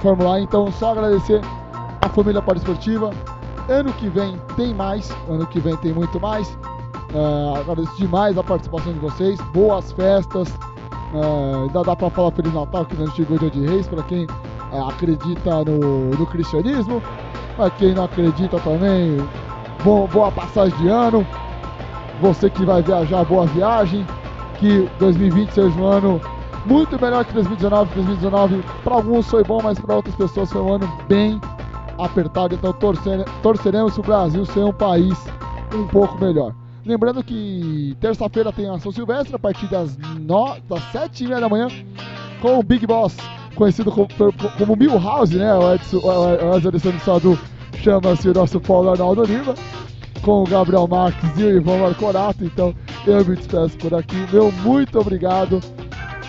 [0.00, 0.38] Fórmula 1.
[0.38, 1.40] Então só agradecer
[2.00, 3.10] a família poliesportiva.
[3.68, 6.58] Ano que vem tem mais, ano que vem tem muito mais.
[7.14, 9.40] É, agradeço demais a participação de vocês.
[9.54, 10.52] Boas festas.
[11.14, 14.26] É, ainda dá para falar Feliz Natal que não chegou dia de Reis para quem
[14.72, 17.02] é, acredita no, no cristianismo.
[17.56, 19.18] Para quem não acredita também,
[19.84, 21.26] bom, boa passagem de ano.
[22.20, 24.06] Você que vai viajar, boa viagem.
[24.58, 26.20] Que 2020 seja um ano
[26.64, 27.94] muito melhor que 2019.
[27.94, 31.38] 2019 para alguns foi bom, mas para outras pessoas foi um ano bem
[31.98, 32.54] apertado.
[32.54, 35.18] Então torcere, torceremos o Brasil ser um país
[35.74, 36.54] um pouco melhor.
[36.84, 41.40] Lembrando que terça-feira tem a São Silvestre, a partir das, no, das 7 e meia
[41.40, 41.68] da manhã,
[42.40, 43.16] com o Big Boss,
[43.54, 44.08] conhecido como,
[44.58, 45.54] como Milhouse, né?
[45.54, 47.38] O Edson, Sadu
[47.78, 49.54] chama-se o nosso Paulo Arnaldo Lima,
[50.22, 52.44] com o Gabriel Marques e o Ivan Marcorato.
[52.44, 52.74] Então
[53.06, 54.16] eu me despeço por aqui.
[54.32, 55.60] Meu muito obrigado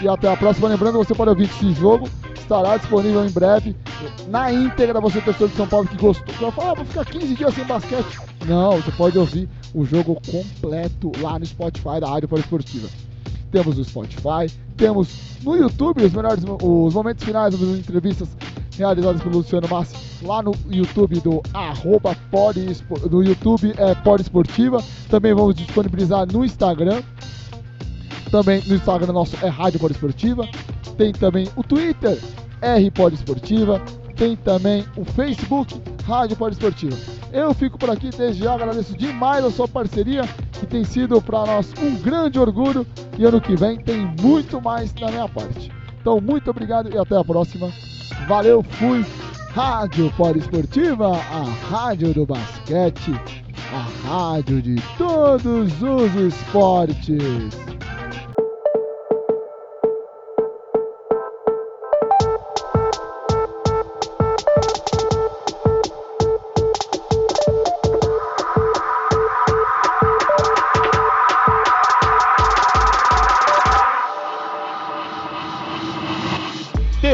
[0.01, 0.67] e até a próxima.
[0.67, 3.75] Lembrando, você pode ouvir esse jogo, estará disponível em breve
[4.27, 4.99] na íntegra.
[5.01, 7.53] Você, pessoa de São Paulo que gostou, que vai falar, ah, vou ficar 15 dias
[7.53, 8.19] sem basquete.
[8.45, 12.87] Não, você pode ouvir o jogo completo lá no Spotify da Rádio Esportiva.
[13.51, 15.09] Temos o Spotify, temos
[15.43, 18.29] no YouTube os melhores os momentos finais das entrevistas
[18.75, 22.15] realizadas pelo Luciano Massi lá no YouTube do arroba
[23.09, 24.83] no YouTube é Esportiva.
[25.09, 27.01] Também vamos disponibilizar no Instagram.
[28.33, 30.49] Também no Instagram nosso é Rádio Esportiva.
[30.97, 32.17] Tem também o Twitter,
[32.63, 33.79] R Esportiva.
[34.15, 36.97] Tem também o Facebook, Rádio Esportiva.
[37.31, 41.45] Eu fico por aqui desde já, agradeço demais a sua parceria, que tem sido para
[41.45, 42.87] nós um grande orgulho.
[43.19, 45.71] E ano que vem tem muito mais da minha parte.
[46.01, 47.71] Então, muito obrigado e até a próxima.
[48.27, 49.05] Valeu, fui!
[49.53, 53.13] Rádio Esportiva, a rádio do basquete,
[53.71, 57.63] a rádio de todos os esportes.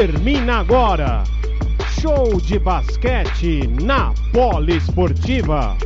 [0.00, 1.24] Termina agora.
[2.00, 5.76] Show de basquete na Poliesportiva.